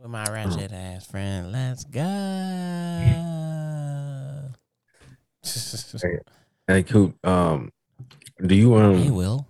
with 0.00 0.10
my 0.10 0.24
ratchet 0.24 0.72
ass 0.72 1.06
friend. 1.06 1.52
Let's 1.52 1.84
go. 1.84 2.00
Hey, 6.02 6.18
hey, 6.66 6.82
Coop. 6.82 7.16
Um, 7.26 7.70
do 8.44 8.54
you 8.54 8.74
um? 8.74 8.96
hey, 8.98 9.10
Will. 9.10 9.46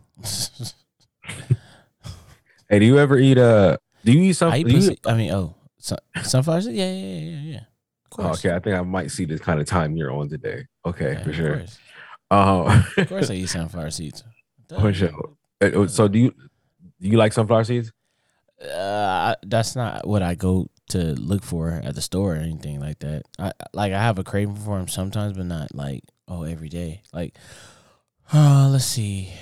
Hey, 2.68 2.78
do 2.78 2.84
you 2.86 2.98
ever 2.98 3.18
eat 3.18 3.38
uh? 3.38 3.76
Do 4.04 4.12
you 4.12 4.20
eat 4.22 4.28
I 4.30 4.32
something? 4.32 4.60
eat 4.68 4.70
do 4.70 4.78
you- 4.78 4.96
I 5.06 5.14
mean, 5.14 5.30
oh, 5.32 5.54
sun- 5.78 5.98
sunflower 6.22 6.62
seeds? 6.62 6.74
Yeah, 6.76 6.90
yeah, 6.92 7.18
yeah, 7.18 7.40
yeah. 7.52 7.60
Of 8.18 8.24
Oh, 8.26 8.28
okay, 8.32 8.54
I 8.54 8.58
think 8.60 8.76
I 8.76 8.82
might 8.82 9.10
see 9.10 9.24
this 9.24 9.40
kind 9.40 9.60
of 9.60 9.66
time 9.66 9.96
you're 9.96 10.12
on 10.12 10.28
today. 10.28 10.66
Okay, 10.86 11.12
Yeah, 11.14 11.22
for 11.22 11.32
sure. 11.32 11.56
course. 11.58 11.78
Uh, 12.30 12.82
Of 12.96 13.08
course, 13.08 13.30
I 13.30 13.34
eat 13.34 13.48
sunflower 13.48 13.90
seeds. 13.90 14.22
For 14.80 14.92
sure. 14.92 15.10
uh, 15.60 15.88
so 15.88 16.06
do 16.06 16.18
you 16.20 16.30
do 17.00 17.08
you 17.08 17.18
like 17.18 17.32
sunflower 17.32 17.64
seeds? 17.64 17.90
Uh, 18.62 19.34
that's 19.42 19.74
not 19.74 20.06
what 20.06 20.22
I 20.22 20.34
go 20.34 20.68
to 20.90 20.98
look 20.98 21.42
for 21.42 21.80
at 21.82 21.94
the 21.94 22.02
store 22.02 22.34
or 22.34 22.38
anything 22.38 22.80
like 22.80 22.98
that. 22.98 23.22
I 23.38 23.52
like 23.72 23.92
I 23.92 24.02
have 24.02 24.18
a 24.18 24.24
craving 24.24 24.56
for 24.56 24.78
them 24.78 24.88
sometimes, 24.88 25.36
but 25.36 25.46
not 25.46 25.74
like 25.74 26.02
oh 26.28 26.42
every 26.42 26.68
day. 26.68 27.02
Like, 27.12 27.36
uh, 28.32 28.68
let's 28.70 28.84
see. 28.84 29.32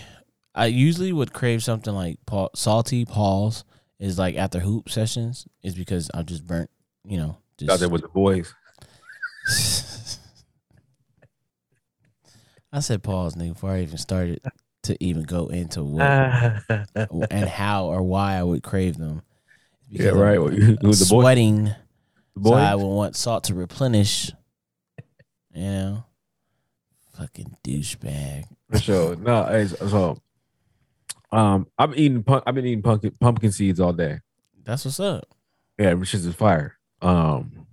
I 0.54 0.66
usually 0.66 1.12
would 1.12 1.32
crave 1.32 1.62
something 1.62 1.95
like 1.95 2.18
Paul, 2.26 2.50
salty 2.54 3.04
Paul's 3.04 3.64
is 3.98 4.18
like 4.18 4.36
after 4.36 4.60
hoop 4.60 4.88
sessions 4.88 5.46
is 5.62 5.74
because 5.74 6.10
I'm 6.14 6.26
just 6.26 6.46
burnt. 6.46 6.70
You 7.04 7.18
know, 7.18 7.30
Out 7.30 7.38
just 7.59 7.80
there 7.80 7.88
with 7.88 8.02
the 8.02 8.09
boys. 8.09 8.54
I 12.70 12.80
said 12.80 13.02
pause, 13.02 13.34
nigga, 13.34 13.54
before 13.54 13.70
I 13.70 13.82
even 13.82 13.96
started 13.96 14.40
to 14.88 15.02
even 15.05 15.23
go 15.23 15.47
into 15.47 15.83
what 15.83 16.02
and 17.30 17.48
how 17.48 17.87
or 17.87 18.02
why 18.02 18.34
I 18.34 18.42
would 18.42 18.62
crave 18.62 18.98
them. 18.98 19.23
Yeah, 19.88 20.09
right. 20.10 20.37
I'm 20.38 20.45
With 20.45 20.79
the 20.80 20.83
boys. 20.83 21.09
sweating, 21.09 21.65
The 22.37 22.43
so 22.45 22.52
I 22.54 22.74
boys. 22.74 22.82
would 22.85 22.88
want 22.95 23.16
salt 23.16 23.45
to 23.45 23.54
replenish. 23.54 24.30
You 25.54 25.62
know, 25.65 26.04
fucking 27.16 27.57
douchebag. 27.65 28.45
For 28.71 28.79
sure. 28.79 29.16
No, 29.16 29.45
hey, 29.45 29.66
so 29.66 30.18
um, 31.32 31.66
I'm 31.79 31.95
eating. 31.96 32.23
Pump, 32.23 32.45
I've 32.46 32.55
been 32.55 32.66
eating 32.66 32.82
pumpkin 32.82 33.12
pumpkin 33.18 33.51
seeds 33.52 33.80
all 33.80 33.93
day. 33.93 34.18
That's 34.65 34.84
what's 34.84 35.01
up. 35.01 35.24
Yeah, 35.79 35.95
which 35.95 36.12
is 36.15 36.32
fire. 36.34 36.77
Um, 37.01 37.66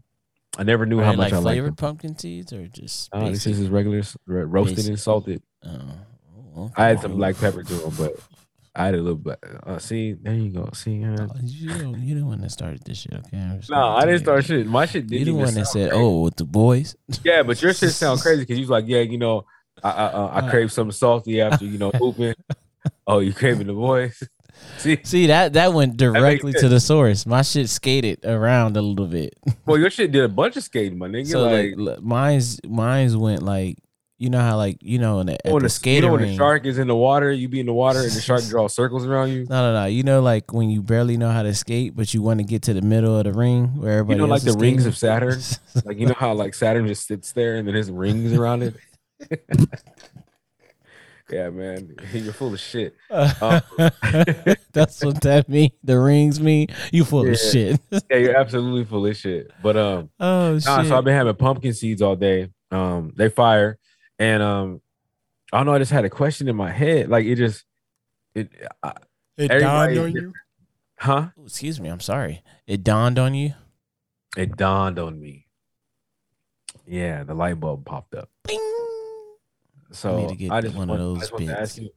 I 0.58 0.64
never 0.64 0.86
knew 0.86 1.00
Are 1.00 1.04
how 1.04 1.11
they 1.11 1.17
much 1.17 1.32
like 1.32 1.34
I 1.34 1.38
liked 1.38 1.44
flavored 1.45 1.70
them. 1.72 1.76
pumpkin 1.76 2.17
seeds 2.17 2.54
or 2.54 2.67
just 2.67 3.09
Oh, 3.11 3.30
this 3.30 3.45
is 3.45 3.67
regular 3.70 4.02
roasted 4.26 4.78
Basic. 4.78 4.89
and 4.92 5.00
salted. 5.00 5.44
Oh, 5.66 5.82
I 6.78 6.86
had 6.88 7.00
some 7.02 7.16
black 7.16 7.38
pepper 7.38 7.64
to 7.64 7.73
them, 7.73 7.94
but 7.98 8.14
I 8.75 8.86
had 8.86 8.95
a 8.95 8.98
little 8.98 9.16
bit. 9.16 9.39
Uh, 9.66 9.78
see, 9.80 10.14
there 10.14 10.34
you 10.34 10.50
go. 10.50 10.70
See, 10.73 11.03
uh, 11.03 11.28
you 11.44 11.70
don't, 11.78 12.00
you 12.02 12.16
the 12.20 12.25
one 12.25 12.42
that 12.42 12.52
started 12.52 12.81
this 12.84 12.98
shit, 13.00 13.14
okay? 13.14 13.38
No, 13.70 13.75
gonna 13.75 13.95
I 13.95 14.00
didn't 14.02 14.11
you. 14.14 14.17
start 14.20 14.45
shit. 14.45 14.67
My 14.67 14.86
shit 14.86 15.03
You 15.09 15.20
didn't 15.20 15.38
the 15.38 15.44
one 15.45 15.53
that 15.53 15.67
said, 15.67 15.89
crazy. 15.92 16.03
"Oh, 16.03 16.22
with 16.22 16.36
the 16.36 16.45
boys." 16.45 16.95
Yeah, 17.23 17.44
but 17.44 17.61
your 17.61 17.73
shit 17.73 17.92
sound 17.92 18.20
crazy 18.26 18.42
because 18.42 18.58
you 18.58 18.64
was 18.64 18.70
like, 18.70 18.86
yeah, 18.88 19.00
you 19.02 19.17
know, 19.17 19.45
I 19.83 19.89
I, 19.92 20.06
uh, 20.08 20.28
I 20.28 20.39
Uh. 20.39 20.50
crave 20.50 20.72
something 20.72 20.92
salty 20.92 21.39
after 21.42 21.66
you 21.66 21.78
know 21.78 21.92
hooping. 21.95 22.36
oh, 23.08 23.20
you 23.20 23.33
craving 23.33 23.67
the 23.67 23.73
boys? 23.73 24.22
See, 24.78 24.98
See 25.03 25.28
that 25.28 25.53
that 25.53 25.73
went 25.73 25.98
directly 25.98 26.53
to 26.53 26.70
the 26.70 26.80
source. 26.80 27.26
My 27.26 27.42
shit 27.42 27.70
skated 27.70 28.23
around 28.26 28.78
a 28.78 28.81
little 28.81 29.06
bit. 29.08 29.36
well, 29.66 29.78
your 29.78 29.89
shit 29.89 30.11
did 30.14 30.23
a 30.23 30.30
bunch 30.30 30.56
of 30.56 30.64
skating, 30.64 30.98
my 30.98 31.08
nigga. 31.09 31.28
so 31.28 31.44
like, 31.44 31.73
like, 31.76 32.02
mine's 32.02 32.61
mine's 32.66 33.17
went 33.17 33.44
like 33.44 33.78
you 34.17 34.30
know 34.30 34.39
how 34.39 34.55
like 34.55 34.77
you 34.81 34.97
know 34.97 35.19
in 35.19 35.27
the, 35.27 35.38
when 35.45 35.61
the 35.63 35.67
the, 35.67 35.91
you 35.91 36.02
know 36.02 36.11
when 36.13 36.21
the 36.21 36.35
shark 36.35 36.66
is 36.66 36.77
in 36.77 36.88
the 36.88 36.95
water, 36.95 37.31
you 37.31 37.49
be 37.49 37.59
in 37.59 37.66
the 37.66 37.73
water 37.73 37.99
and 37.99 38.11
the 38.11 38.21
shark 38.21 38.44
draws 38.49 38.73
circles 38.73 39.05
around 39.05 39.31
you. 39.31 39.45
no, 39.49 39.73
no, 39.73 39.81
no. 39.81 39.85
You 39.85 40.03
know, 40.03 40.21
like 40.21 40.53
when 40.53 40.69
you 40.69 40.81
barely 40.81 41.17
know 41.17 41.31
how 41.31 41.44
to 41.44 41.53
skate, 41.53 41.95
but 41.95 42.13
you 42.13 42.21
want 42.21 42.39
to 42.39 42.45
get 42.45 42.61
to 42.63 42.73
the 42.73 42.81
middle 42.81 43.17
of 43.17 43.25
the 43.25 43.33
ring 43.33 43.75
where 43.80 43.99
everybody. 43.99 44.19
You 44.21 44.27
know, 44.27 44.31
like 44.31 44.43
the 44.43 44.49
is 44.49 44.55
rings 44.58 44.86
of 44.86 44.97
Saturn. 44.97 45.39
Like 45.83 45.99
you 45.99 46.05
know 46.08 46.16
how 46.17 46.33
like 46.33 46.53
Saturn 46.53 46.88
just 46.88 47.05
sits 47.05 47.33
there 47.33 47.58
and 47.58 47.67
then 47.67 47.75
his 47.75 47.91
rings 47.91 48.31
around 48.31 48.64
it. 48.64 48.75
yeah, 51.30 51.49
man, 51.49 51.95
you're 52.14 52.31
full 52.33 52.54
of 52.54 52.59
shit. 52.59 52.95
Um, 53.11 53.61
That's 54.71 55.04
what 55.04 55.21
that 55.21 55.49
mean. 55.49 55.71
The 55.83 55.99
rings 55.99 56.39
mean 56.39 56.67
you 56.93 57.04
full 57.04 57.25
Yeah. 57.25 57.31
of 57.33 57.39
shit. 57.39 57.81
Yeah, 57.92 58.17
you're 58.17 58.37
absolutely 58.37 58.86
full 58.86 59.05
of 59.05 59.17
shit. 59.17 59.52
But 59.61 59.75
um, 59.75 60.09
oh 60.20 60.54
shit. 60.55 60.64
So 60.64 60.98
I've 60.98 61.04
been 61.04 61.15
having 61.15 61.36
pumpkin 61.36 61.73
seeds 61.73 62.02
all 62.02 62.15
day. 62.15 62.52
Um, 62.71 63.11
they 63.15 63.30
fire, 63.30 63.77
and 64.20 64.43
um, 64.43 64.81
I 65.52 65.58
don't 65.58 65.65
know. 65.67 65.73
I 65.73 65.80
just 65.80 65.92
had 65.92 66.05
a 66.05 66.09
question 66.09 66.48
in 66.48 66.55
my 66.55 66.71
head. 66.71 67.09
Like 67.09 67.26
it 67.26 67.36
just, 67.36 67.65
it, 68.33 68.52
I, 68.83 68.93
it 69.37 69.48
dawned 69.48 69.98
on 69.98 70.11
you. 70.11 70.33
huh? 70.98 71.30
Oh, 71.37 71.43
Excuse 71.45 71.80
me. 71.80 71.89
I'm 71.89 71.99
sorry. 71.99 72.42
It 72.67 72.83
dawned 72.83 73.20
on 73.20 73.33
you. 73.33 73.54
It 74.37 74.58
dawned 74.58 74.99
on 74.99 75.20
me. 75.20 75.48
Yeah, 76.86 77.23
the 77.23 77.33
light 77.33 77.59
bulb 77.59 77.86
popped 77.86 78.15
up. 78.15 78.30
Bing. 78.48 78.59
So 79.92 80.17
need 80.17 80.30
to 80.30 80.36
get 80.36 80.52
I 80.52 80.61
just 80.61 80.75
one 80.75 80.89
of 80.89 80.89
want, 80.89 81.02
I 81.02 81.04
those 81.04 81.20
just 81.20 81.31
want 81.31 81.45
to 81.48 81.59
ask 81.59 81.77
you. 81.77 81.89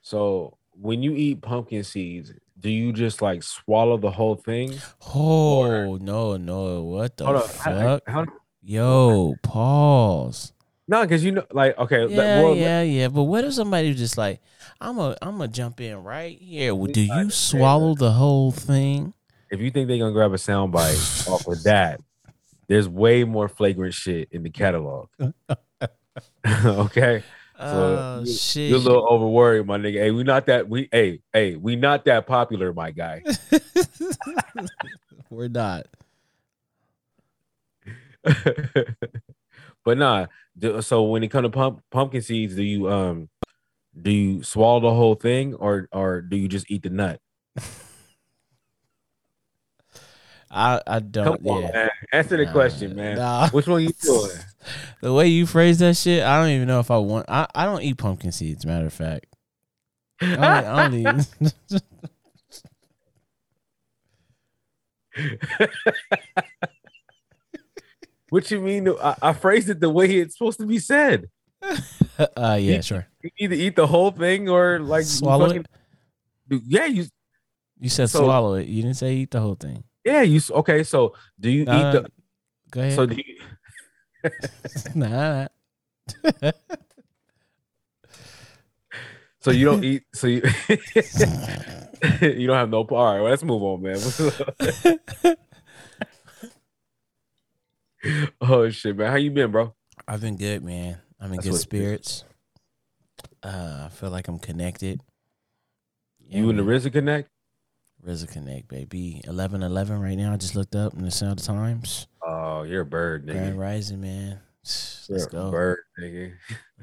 So 0.00 0.56
when 0.72 1.02
you 1.02 1.12
eat 1.12 1.42
pumpkin 1.42 1.84
seeds, 1.84 2.32
do 2.58 2.70
you 2.70 2.92
just 2.92 3.20
like 3.20 3.42
swallow 3.42 3.98
the 3.98 4.10
whole 4.10 4.36
thing? 4.36 4.74
Oh 5.14 5.98
no, 6.00 6.36
no. 6.36 6.82
What 6.82 7.16
the 7.16 7.26
Hold 7.26 7.36
on, 7.36 7.48
fuck? 7.48 8.02
how, 8.06 8.24
how, 8.24 8.26
Yo, 8.62 9.34
pause. 9.42 10.52
No, 10.88 11.02
because 11.02 11.24
you 11.24 11.32
know, 11.32 11.44
like 11.52 11.78
okay, 11.78 12.06
Yeah, 12.06 12.42
well, 12.42 12.54
yeah, 12.54 12.82
yeah. 12.82 13.08
But 13.08 13.22
what 13.24 13.44
if 13.44 13.54
somebody 13.54 13.94
just 13.94 14.18
like, 14.18 14.40
I'm 14.80 14.98
a, 14.98 15.16
I'm 15.22 15.38
gonna 15.38 15.48
jump 15.48 15.80
in 15.80 16.02
right 16.02 16.38
here. 16.38 16.74
Well, 16.74 16.90
do 16.92 17.00
you 17.02 17.30
swallow 17.30 17.94
the 17.94 18.12
whole 18.12 18.50
thing? 18.52 19.14
if 19.50 19.60
you 19.60 19.70
think 19.70 19.86
they're 19.86 19.98
gonna 19.98 20.12
grab 20.12 20.32
a 20.32 20.36
soundbite 20.36 21.28
off 21.30 21.46
of 21.46 21.62
that, 21.64 22.00
there's 22.68 22.88
way 22.88 23.22
more 23.24 23.48
flagrant 23.48 23.94
shit 23.94 24.28
in 24.32 24.42
the 24.42 24.50
catalog. 24.50 25.08
okay, 26.46 27.22
Oh 27.58 28.20
you- 28.20 28.26
shit! 28.32 28.70
you're 28.70 28.78
a 28.78 28.82
little 28.82 29.06
over 29.08 29.26
worried, 29.26 29.66
my 29.66 29.78
nigga. 29.78 29.98
Hey, 30.00 30.10
we 30.10 30.24
not 30.24 30.46
that 30.46 30.68
we 30.68 30.88
hey 30.90 31.20
hey 31.32 31.54
we 31.56 31.76
not 31.76 32.04
that 32.06 32.26
popular, 32.26 32.72
my 32.72 32.90
guy. 32.90 33.22
We're 35.30 35.48
not. 35.48 35.86
but 39.84 39.98
nah. 39.98 40.26
Do- 40.58 40.82
So 40.82 41.02
when 41.04 41.22
it 41.22 41.28
comes 41.28 41.44
to 41.46 41.50
pump, 41.50 41.82
pumpkin 41.90 42.22
seeds, 42.22 42.54
do 42.54 42.62
you 42.62 42.90
um 42.90 43.28
do 44.00 44.10
you 44.10 44.42
swallow 44.42 44.80
the 44.80 44.94
whole 44.94 45.14
thing 45.14 45.54
or 45.54 45.88
or 45.92 46.20
do 46.22 46.36
you 46.36 46.48
just 46.48 46.70
eat 46.70 46.82
the 46.82 46.90
nut? 46.90 47.20
I, 50.54 50.82
I 50.86 50.98
don't. 51.00 51.46
on, 51.46 51.62
yeah. 51.62 51.70
man. 51.72 51.90
Answer 52.12 52.36
the 52.36 52.44
Nah, 52.44 52.52
question, 52.52 52.94
man. 52.94 53.16
nah. 53.16 53.48
Which 53.50 53.66
one 53.66 53.82
you 53.82 53.90
doing? 54.02 54.30
The 55.00 55.12
way 55.12 55.28
you 55.28 55.46
phrase 55.46 55.78
that 55.78 55.96
shit, 55.96 56.22
I 56.22 56.38
don't 56.40 56.50
even 56.50 56.68
know 56.68 56.78
if 56.80 56.90
I 56.90 56.98
want. 56.98 57.24
I, 57.30 57.46
I 57.54 57.64
don't 57.64 57.80
eat 57.82 57.96
pumpkin 57.96 58.32
seeds. 58.32 58.66
Matter 58.66 58.84
of 58.86 58.92
fact, 58.92 59.26
I 60.20 60.26
don't, 60.26 60.46
I 60.46 60.88
don't 60.90 60.94
eat. 60.94 61.80
what 68.32 68.50
you 68.50 68.60
mean? 68.60 68.88
I, 68.88 69.14
I 69.20 69.32
phrased 69.34 69.68
it 69.68 69.78
the 69.78 69.90
way 69.90 70.06
it's 70.10 70.38
supposed 70.38 70.58
to 70.60 70.66
be 70.66 70.78
said. 70.78 71.28
uh, 71.62 72.58
yeah, 72.58 72.80
sure. 72.80 73.06
You 73.22 73.30
either 73.38 73.54
eat 73.54 73.76
the 73.76 73.86
whole 73.86 74.10
thing 74.10 74.48
or 74.48 74.78
like 74.80 75.02
you 75.02 75.10
Swallow 75.10 75.48
fucking- 75.48 75.66
it. 76.50 76.62
Yeah, 76.66 76.86
you. 76.86 77.04
You 77.78 77.90
said 77.90 78.08
so- 78.08 78.24
swallow 78.24 78.54
it. 78.54 78.68
You 78.68 78.80
didn't 78.82 78.96
say 78.96 79.14
eat 79.16 79.30
the 79.32 79.40
whole 79.40 79.54
thing. 79.54 79.84
Yeah, 80.02 80.22
you. 80.22 80.40
Okay, 80.50 80.82
so 80.82 81.12
do 81.38 81.50
you 81.50 81.66
Nah, 81.66 81.76
eat 81.76 81.92
the? 81.92 82.06
Go 82.70 82.80
ahead. 82.80 82.94
So 82.94 83.04
do 83.06 83.16
you, 83.16 84.30
nah. 84.94 85.48
so 89.40 89.50
you 89.50 89.64
don't 89.66 89.84
eat. 89.84 90.04
So 90.14 90.26
you 90.26 90.40
you 92.22 92.46
don't 92.46 92.56
have 92.56 92.70
no. 92.70 92.82
All 92.88 93.04
right, 93.12 93.20
well, 93.20 93.30
let's 93.30 93.44
move 93.44 93.62
on, 93.62 93.82
man. 93.82 95.36
oh 98.40 98.68
shit, 98.70 98.96
man. 98.96 99.10
How 99.10 99.16
you 99.16 99.30
been, 99.30 99.50
bro? 99.50 99.74
I've 100.06 100.20
been 100.20 100.36
good, 100.36 100.62
man. 100.64 100.98
I'm 101.20 101.26
in 101.32 101.36
That's 101.36 101.44
good 101.46 101.50
what 101.52 101.54
it 101.54 101.58
is. 101.58 101.60
spirits. 101.62 102.24
Uh, 103.42 103.82
I 103.86 103.88
feel 103.90 104.10
like 104.10 104.28
I'm 104.28 104.38
connected. 104.38 105.00
Yeah, 106.20 106.38
You 106.40 106.50
and 106.50 106.58
the. 106.58 106.62
RZA 106.62 106.92
connect? 106.92 107.28
RZA 108.06 108.32
Connect, 108.32 108.66
baby. 108.68 109.20
Eleven 109.24 109.62
eleven 109.62 110.00
right 110.00 110.16
now. 110.16 110.32
I 110.32 110.36
just 110.36 110.56
looked 110.56 110.74
up 110.74 110.94
in 110.94 111.04
the 111.04 111.10
Sound 111.12 111.38
of 111.38 111.46
Times. 111.46 112.08
Oh, 112.26 112.62
you're 112.64 112.80
a 112.80 112.86
bird, 112.86 113.26
Grand 113.26 113.54
nigga. 113.56 113.60
Rising, 113.60 114.00
man. 114.00 114.28
You're 114.30 114.38
Let's 115.18 115.26
a 115.26 115.30
go. 115.30 115.50
bird, 115.52 115.78
nigga. 116.00 116.32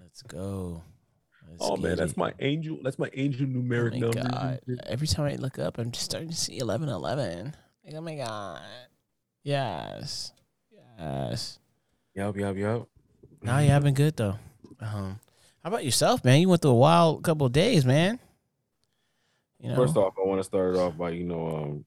Let's 0.01 0.21
go. 0.21 0.81
Let's 1.50 1.57
Oh 1.62 1.75
man, 1.75 1.98
that's 1.98 2.12
it. 2.13 2.18
my 2.18 2.33
angel. 2.39 2.77
That's 2.83 3.00
my 3.00 3.10
angel 3.13 3.48
Oh 3.48 3.50
numeric 3.50 3.92
my 3.94 3.98
number. 4.00 4.21
god. 4.21 4.60
Every 4.86 5.07
time 5.07 5.25
I 5.25 5.36
look 5.36 5.60
up, 5.60 5.77
I'm 5.77 5.92
just 5.92 6.06
starting 6.06 6.30
to 6.30 6.36
see 6.36 6.57
eleven 6.60 6.88
eleven. 6.88 7.54
Like, 7.83 7.95
oh 7.95 8.01
my 8.01 8.16
god. 8.16 8.62
Yes. 9.44 10.31
Yes. 11.00 11.60
Yup, 12.16 12.36
yup, 12.36 12.56
yup. 12.57 12.88
No, 13.42 13.57
you 13.60 13.69
have 13.69 13.84
been 13.84 13.94
good 13.94 14.18
though. 14.18 14.36
Um, 14.81 15.19
how 15.63 15.69
about 15.69 15.86
yourself, 15.86 16.24
man? 16.25 16.42
You 16.42 16.50
went 16.50 16.62
through 16.62 16.72
a 16.72 16.75
wild 16.75 17.24
couple 17.24 17.46
of 17.48 17.54
days, 17.54 17.86
man. 17.86 18.19
You 19.62 19.69
know, 19.69 19.75
First 19.75 19.98
off, 19.98 20.13
I 20.18 20.28
want 20.28 20.40
to 20.40 20.44
start 20.44 20.75
it 20.75 20.80
off 20.80 20.98
by 20.98 21.12
you 21.12 21.24
know, 21.25 21.48
um, 21.48 21.86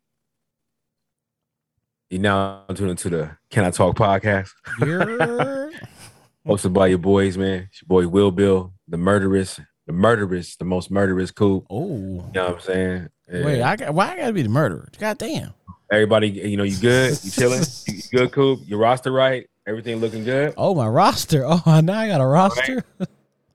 You 2.11 2.19
now 2.19 2.65
tuned 2.75 2.91
into 2.91 3.09
the 3.11 3.37
Can 3.51 3.65
I 3.65 3.71
Talk 3.71 3.97
podcast, 3.97 4.51
You're 4.81 5.71
hosted 6.47 6.73
by 6.73 6.89
your 6.89 6.99
boys, 6.99 7.37
man. 7.39 7.69
It's 7.71 7.83
your 7.83 7.89
boy 7.89 8.09
Will 8.09 8.31
Bill, 8.31 8.73
the 8.89 8.99
murderous, 8.99 9.59
the 9.87 9.93
murderous, 9.93 10.57
the 10.57 10.65
most 10.65 10.91
murderous 10.91 11.31
coop. 11.31 11.67
oh 11.71 11.89
You 11.97 12.33
know 12.35 12.45
what 12.49 12.55
I'm 12.55 12.61
saying? 12.61 13.09
wait, 13.29 13.63
I 13.63 13.77
got 13.77 13.95
why 13.95 14.13
I 14.13 14.17
gotta 14.17 14.33
be 14.35 14.43
the 14.43 14.49
murderer? 14.51 14.89
God 14.99 15.17
damn. 15.19 15.55
Everybody, 15.91 16.29
you 16.29 16.57
know, 16.57 16.63
you 16.63 16.77
good? 16.79 17.19
You 17.23 17.31
chilling? 17.31 17.63
you 17.87 18.03
good, 18.11 18.33
coop? 18.33 18.61
Your 18.67 18.79
roster 18.79 19.13
right? 19.13 19.49
Everything 19.67 19.97
looking 19.97 20.25
good? 20.25 20.55
Oh 20.57 20.75
my 20.75 20.89
roster. 20.89 21.45
Oh 21.47 21.81
now 21.81 21.99
I 21.99 22.09
got 22.09 22.21
a 22.21 22.27
roster. 22.27 22.85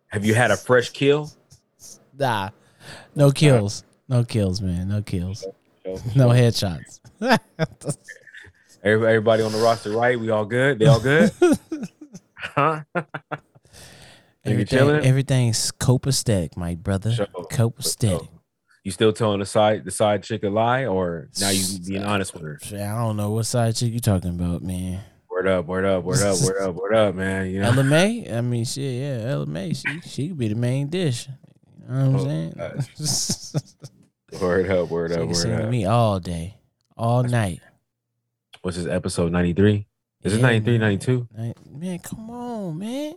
Have 0.07 0.23
you 0.23 0.33
had 0.33 0.51
a 0.51 0.57
fresh 0.57 0.89
kill? 0.89 1.31
nah. 2.17 2.49
No 3.15 3.31
kills. 3.31 3.83
No 4.07 4.23
kills, 4.23 4.61
man. 4.61 4.87
No 4.87 5.01
kills. 5.01 5.45
No 6.15 6.29
headshots. 6.29 6.99
Everybody, 8.83 9.43
on 9.43 9.51
the 9.51 9.57
roster 9.57 9.91
right? 9.91 10.19
We 10.19 10.29
all 10.29 10.45
good? 10.45 10.79
They 10.79 10.85
all 10.85 10.99
good? 10.99 11.31
huh? 12.35 12.83
Everything, 14.45 14.77
chilling? 14.77 15.05
everything's 15.05 15.71
copacetic, 15.73 16.55
my 16.55 16.75
brother. 16.75 17.11
Sure. 17.11 17.27
Copacetic. 17.51 18.29
You 18.87 18.91
still 18.91 19.11
telling 19.11 19.39
the 19.41 19.45
side 19.45 19.83
the 19.83 19.91
side 19.91 20.23
chick 20.23 20.43
a 20.43 20.49
lie, 20.49 20.85
or 20.85 21.27
now 21.41 21.49
you 21.49 21.61
being 21.85 22.05
honest 22.05 22.33
with 22.33 22.41
her? 22.43 22.57
Uh, 22.61 22.65
shit, 22.65 22.79
I 22.79 22.97
don't 22.97 23.17
know 23.17 23.31
what 23.31 23.45
side 23.45 23.75
chick 23.75 23.91
you 23.91 23.99
talking 23.99 24.29
about, 24.29 24.61
man. 24.61 25.01
Word 25.29 25.45
up, 25.45 25.65
word 25.65 25.83
up, 25.83 26.05
word 26.05 26.21
up, 26.21 26.39
word 26.39 26.61
up, 26.61 26.75
word 26.75 26.95
up, 26.95 27.13
man. 27.15 27.49
You 27.49 27.59
know, 27.59 27.67
Ella 27.67 27.83
May? 27.83 28.33
I 28.33 28.39
mean, 28.39 28.63
shit, 28.63 28.93
yeah, 29.01 29.27
Ella 29.29 29.45
May. 29.45 29.73
She 29.73 29.99
she 30.05 30.27
could 30.29 30.37
be 30.37 30.47
the 30.47 30.55
main 30.55 30.87
dish. 30.87 31.27
You 31.27 31.93
know 31.93 31.99
what 31.99 32.05
I'm 32.07 32.15
Oh, 32.15 32.23
saying? 32.23 33.59
Uh, 34.31 34.39
word 34.41 34.71
up, 34.71 34.89
word 34.89 35.11
she 35.11 35.17
up, 35.19 35.27
word 35.27 35.61
up. 35.65 35.69
me 35.69 35.85
all 35.85 36.21
day, 36.21 36.55
all 36.95 37.23
night. 37.23 37.59
What's 38.61 38.77
this 38.77 38.87
episode 38.87 39.33
ninety 39.33 39.51
three? 39.51 39.85
Is 40.23 40.31
it 40.33 40.37
Yeah, 40.37 40.43
93, 40.43 40.77
man. 40.77 40.79
92? 40.79 41.27
Man, 41.77 41.99
come 41.99 42.29
on, 42.29 42.77
man. 42.77 43.15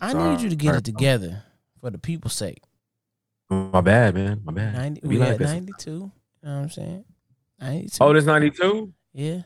I 0.00 0.14
need 0.14 0.40
you 0.42 0.48
to 0.48 0.56
get 0.56 0.74
it 0.74 0.84
together 0.84 1.42
for 1.82 1.90
the 1.90 1.98
people's 1.98 2.32
sake. 2.32 2.62
My 3.50 3.80
bad, 3.80 4.14
man. 4.14 4.40
My 4.44 4.52
bad. 4.52 4.74
90, 4.74 5.00
we 5.06 5.18
like 5.18 5.38
92. 5.38 5.90
You 5.90 5.98
know 5.98 6.10
what 6.42 6.50
I'm 6.50 6.70
saying? 6.70 7.04
92. 7.60 7.98
Oh, 8.04 8.12
this 8.12 8.24
ninety 8.24 8.50
two. 8.50 8.92
yeah. 9.12 9.42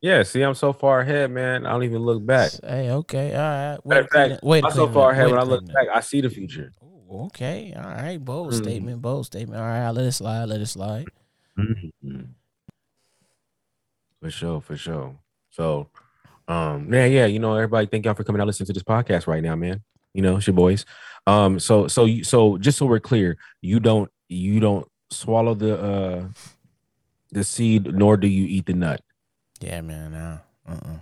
Yeah. 0.00 0.22
See, 0.22 0.42
I'm 0.42 0.54
so 0.54 0.72
far 0.72 1.00
ahead, 1.00 1.30
man. 1.30 1.66
I 1.66 1.72
don't 1.72 1.82
even 1.82 1.98
look 2.02 2.24
back. 2.24 2.52
Hey, 2.62 2.90
okay. 2.90 3.34
All 3.34 3.40
right. 3.40 3.78
Way 3.84 3.94
Matter 3.96 4.00
of 4.04 4.10
fact, 4.10 4.30
it- 4.32 4.42
way 4.46 4.62
I'm 4.62 4.70
so 4.70 4.88
far 4.88 5.10
ahead 5.10 5.26
way 5.26 5.32
when 5.32 5.40
I 5.40 5.44
look 5.44 5.64
clean 5.64 5.74
back, 5.74 5.88
I 5.94 6.00
see 6.00 6.20
the 6.20 6.30
future. 6.30 6.72
Ooh, 6.82 7.24
okay. 7.26 7.74
All 7.76 7.82
right. 7.90 8.22
Bold 8.24 8.52
Mhm. 8.52 8.62
statement. 8.62 9.02
Bold 9.02 9.26
statement. 9.26 9.60
All 9.60 9.66
right. 9.66 9.84
I'll 9.84 9.92
let 9.92 10.04
it 10.04 10.12
slide. 10.12 10.44
Let 10.44 10.60
it 10.60 10.66
slide. 10.66 11.06
Mhm. 11.58 12.28
For 14.22 14.30
sure, 14.30 14.60
for 14.60 14.76
sure. 14.76 15.16
So, 15.50 15.88
um, 16.46 16.92
yeah, 16.92 17.06
yeah, 17.06 17.26
you 17.26 17.38
know, 17.40 17.54
everybody, 17.54 17.86
thank 17.88 18.04
y'all 18.04 18.14
for 18.14 18.24
coming 18.24 18.40
out 18.40 18.46
listening 18.46 18.66
to 18.68 18.72
this 18.72 18.82
podcast 18.84 19.26
right 19.26 19.42
now, 19.42 19.56
man. 19.56 19.82
You 20.18 20.22
know, 20.22 20.38
it's 20.38 20.48
your 20.48 20.54
boys. 20.54 20.84
Um, 21.28 21.60
so, 21.60 21.86
so, 21.86 22.04
you, 22.04 22.24
so, 22.24 22.58
just 22.58 22.76
so 22.76 22.86
we're 22.86 22.98
clear, 22.98 23.36
you 23.60 23.78
don't, 23.78 24.10
you 24.28 24.58
don't 24.58 24.84
swallow 25.10 25.54
the, 25.54 25.80
uh, 25.80 26.24
the 27.30 27.44
seed, 27.44 27.94
nor 27.94 28.16
do 28.16 28.26
you 28.26 28.44
eat 28.44 28.66
the 28.66 28.72
nut. 28.72 29.00
Yeah, 29.60 29.80
man. 29.80 30.10
Nah. 30.10 30.38
Uh-uh. 30.74 30.98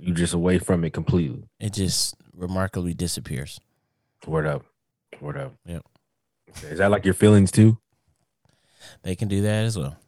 You 0.00 0.14
just 0.14 0.32
away 0.32 0.58
from 0.58 0.82
it 0.82 0.94
completely. 0.94 1.44
It 1.60 1.74
just 1.74 2.16
remarkably 2.34 2.94
disappears. 2.94 3.60
Word 4.26 4.46
up, 4.46 4.64
word 5.20 5.36
up. 5.36 5.52
Yep. 5.66 5.84
Is 6.70 6.78
that 6.78 6.90
like 6.90 7.04
your 7.04 7.12
feelings 7.12 7.50
too? 7.50 7.76
They 9.02 9.14
can 9.14 9.28
do 9.28 9.42
that 9.42 9.66
as 9.66 9.78
well. 9.78 9.98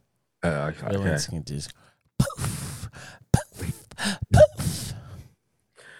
Uh, 0.41 0.71
okay. 0.73 0.89
Villains 0.89 1.27
can 1.27 1.43
just 1.43 1.71
poof, 2.17 2.89
poof, 3.31 3.87
poof. 4.33 4.93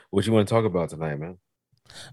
What 0.09 0.25
you 0.25 0.33
want 0.33 0.47
to 0.47 0.51
talk 0.51 0.65
about 0.65 0.89
tonight, 0.89 1.19
man? 1.19 1.37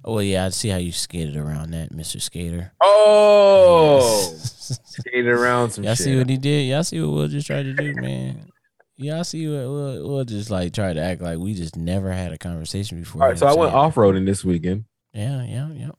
Oh, 0.04 0.14
well, 0.14 0.22
yeah. 0.22 0.46
I 0.46 0.48
see 0.50 0.68
how 0.68 0.76
you 0.78 0.92
skated 0.92 1.36
around 1.36 1.72
that, 1.72 1.92
Mr. 1.92 2.20
Skater. 2.20 2.72
Oh, 2.80 4.34
skating 4.36 5.26
around 5.28 5.70
some 5.70 5.84
Y'all 5.84 5.94
shit. 5.94 6.04
see 6.04 6.16
what 6.18 6.28
he 6.28 6.36
did? 6.36 6.62
Y'all 6.68 6.82
see 6.84 7.00
what 7.00 7.10
Will 7.10 7.28
just 7.28 7.46
tried 7.46 7.64
to 7.64 7.72
do, 7.74 7.94
man? 7.94 8.48
Y'all 8.96 9.24
see 9.24 9.46
what 9.48 9.64
Will, 9.68 10.08
Will 10.08 10.24
just 10.24 10.50
like 10.50 10.72
tried 10.72 10.94
to 10.94 11.00
act 11.02 11.20
like 11.22 11.38
we 11.38 11.54
just 11.54 11.76
never 11.76 12.12
had 12.12 12.32
a 12.32 12.38
conversation 12.38 13.00
before. 13.00 13.22
All 13.22 13.28
right, 13.28 13.38
so 13.38 13.46
I 13.46 13.54
went 13.54 13.74
off 13.74 13.94
roading 13.96 14.26
this 14.26 14.44
weekend. 14.44 14.84
Yeah, 15.12 15.42
yeah, 15.44 15.68
yeah. 15.72 15.90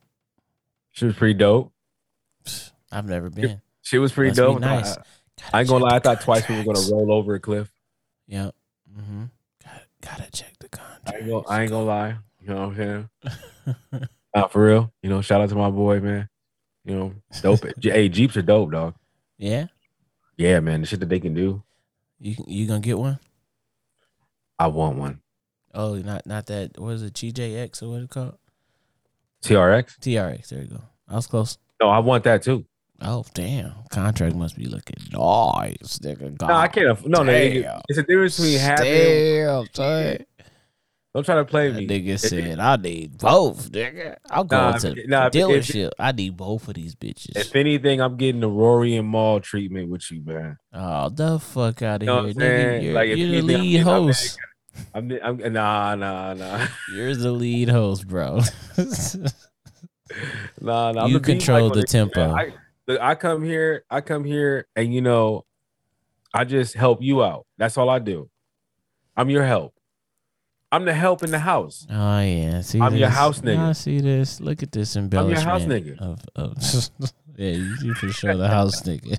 She 0.92 1.04
was 1.06 1.14
pretty 1.16 1.34
dope. 1.34 1.72
I've 2.90 3.06
never 3.06 3.28
been. 3.30 3.60
She 3.82 3.98
was 3.98 4.12
pretty 4.12 4.30
Must 4.30 4.36
dope. 4.38 4.60
nice. 4.60 4.96
I, 4.96 5.02
I 5.52 5.60
ain't 5.60 5.68
gonna 5.68 5.84
lie. 5.84 5.96
I 5.96 5.98
thought 5.98 6.20
twice 6.20 6.48
we 6.48 6.56
were 6.56 6.64
gonna 6.64 6.86
roll 6.92 7.12
over 7.12 7.34
a 7.34 7.40
cliff. 7.40 7.70
Yep. 8.28 8.54
Mm-hmm. 8.96 9.24
Got 9.64 9.82
gotta 10.00 10.30
check 10.30 10.54
the 10.60 10.68
contract. 10.68 11.08
I 11.12 11.16
ain't 11.18 11.28
gonna, 11.28 11.48
I 11.48 11.62
ain't 11.62 11.70
gonna 11.70 11.84
lie. 11.84 12.16
You 12.46 12.52
know 12.54 12.68
what 12.68 12.78
I'm 12.78 13.08
saying? 13.94 14.08
Not 14.34 14.52
for 14.52 14.66
real. 14.66 14.92
You 15.02 15.08
know, 15.10 15.22
shout 15.22 15.40
out 15.40 15.48
to 15.48 15.54
my 15.54 15.70
boy, 15.70 16.00
man. 16.00 16.28
You 16.84 16.94
know, 16.94 17.14
dope. 17.40 17.64
hey, 17.82 18.08
Jeeps 18.10 18.36
are 18.36 18.42
dope, 18.42 18.70
dog. 18.72 18.94
yeah. 19.38 19.66
Yeah, 20.36 20.60
man. 20.60 20.80
The 20.80 20.86
shit 20.86 21.00
that 21.00 21.08
they 21.08 21.20
can 21.20 21.32
do. 21.32 21.62
You 22.18 22.34
you 22.46 22.66
gonna 22.66 22.80
get 22.80 22.98
one? 22.98 23.18
I 24.58 24.66
want 24.66 24.98
one. 24.98 25.20
Oh, 25.72 25.94
not 25.94 26.26
not 26.26 26.46
that. 26.46 26.72
What 26.78 26.90
is 26.94 27.02
it? 27.02 27.14
TJX 27.14 27.82
or 27.82 27.88
what 27.90 28.02
it 28.02 28.10
called? 28.10 28.36
TRX? 29.44 29.98
TRX. 30.00 30.48
There 30.48 30.62
you 30.62 30.68
go. 30.68 30.82
I 31.08 31.14
was 31.14 31.26
close. 31.28 31.56
No, 31.80 31.88
I 31.88 32.00
want 32.00 32.24
that 32.24 32.42
too. 32.42 32.64
Oh 33.00 33.24
damn! 33.34 33.72
Contract 33.90 34.34
must 34.34 34.56
be 34.56 34.66
looking 34.66 34.96
nice, 35.12 35.98
nigga. 35.98 36.40
No, 36.40 36.46
I 36.54 36.68
can't. 36.68 36.88
aff- 36.90 37.04
No, 37.06 37.22
no. 37.22 37.32
It's 37.32 37.98
a 37.98 38.02
difference 38.02 38.36
between 38.36 38.58
having. 38.58 38.84
Damn. 39.72 40.18
Don't 41.14 41.24
try 41.24 41.36
to 41.36 41.44
play 41.44 41.70
That 41.70 41.78
me. 41.78 41.86
nigga 41.86 42.18
said, 42.18 42.58
"I 42.58 42.74
need 42.74 43.18
both, 43.18 43.70
nigga. 43.70 44.16
I'm 44.28 44.48
going 44.48 44.72
Nah, 44.72 44.78
to 44.78 45.06
nah, 45.06 45.28
the 45.28 45.38
if- 45.38 45.46
dealership. 45.46 45.90
I 45.96 46.10
need 46.10 46.36
both 46.36 46.66
of 46.66 46.74
these 46.74 46.96
bitches." 46.96 47.36
If 47.36 47.54
anything, 47.54 48.00
I'm 48.00 48.16
getting 48.16 48.40
the 48.40 48.48
Rory 48.48 48.96
and 48.96 49.08
Mal 49.08 49.38
treatment 49.38 49.90
with 49.90 50.10
you, 50.10 50.22
man. 50.24 50.56
oh, 50.72 51.08
the 51.10 51.38
fuck 51.38 51.82
out 51.82 52.02
of 52.02 52.08
You 52.08 52.24
here, 52.24 52.34
nigga! 52.34 52.82
You're, 52.82 52.94
Like, 52.94 53.08
you're 53.08 53.28
the 53.28 53.38
I'm 53.38 53.46
lead 53.46 53.76
I'm 53.78 53.84
host. 53.84 54.38
I'm, 54.92 55.12
I'm 55.22 55.52
nah, 55.52 55.94
nah, 55.94 56.34
nah, 56.34 56.66
You're 56.88 57.14
the 57.14 57.30
lead 57.30 57.68
host, 57.68 58.08
bro. 58.08 58.40
nah, 60.60 60.90
nah. 60.92 61.04
I'm 61.04 61.10
You 61.12 61.18
the 61.20 61.24
control 61.24 61.70
on 61.70 61.78
the 61.78 61.84
tempo. 61.84 62.32
I, 62.34 62.52
look, 62.88 63.00
I 63.00 63.14
come 63.14 63.44
here, 63.44 63.84
I 63.88 64.00
come 64.00 64.24
here, 64.24 64.66
and 64.74 64.92
you 64.92 65.00
know, 65.00 65.44
I 66.32 66.44
just 66.44 66.74
help 66.74 67.02
you 67.02 67.22
out. 67.22 67.46
That's 67.56 67.78
all 67.78 67.88
I 67.88 68.00
do. 68.00 68.28
I'm 69.16 69.30
your 69.30 69.44
help. 69.44 69.73
I'm 70.74 70.84
the 70.84 70.92
help 70.92 71.22
in 71.22 71.30
the 71.30 71.38
house. 71.38 71.86
oh 71.88 72.20
yeah, 72.20 72.60
see, 72.62 72.80
I'm 72.80 72.96
your 72.96 73.08
house 73.08 73.40
nigga. 73.42 73.68
I 73.68 73.72
see 73.72 74.00
this. 74.00 74.40
Look 74.40 74.64
at 74.64 74.72
this 74.72 74.96
embellishment. 74.96 75.46
I'm 75.46 75.70
your 75.70 75.78
house 75.78 75.96
nigga. 75.96 75.98
Of, 76.00 76.20
of 76.34 77.12
yeah, 77.36 77.50
you, 77.50 77.76
you 77.80 77.94
for 77.94 78.08
sure 78.08 78.36
the 78.36 78.48
house 78.48 78.82
nigga. 78.82 79.16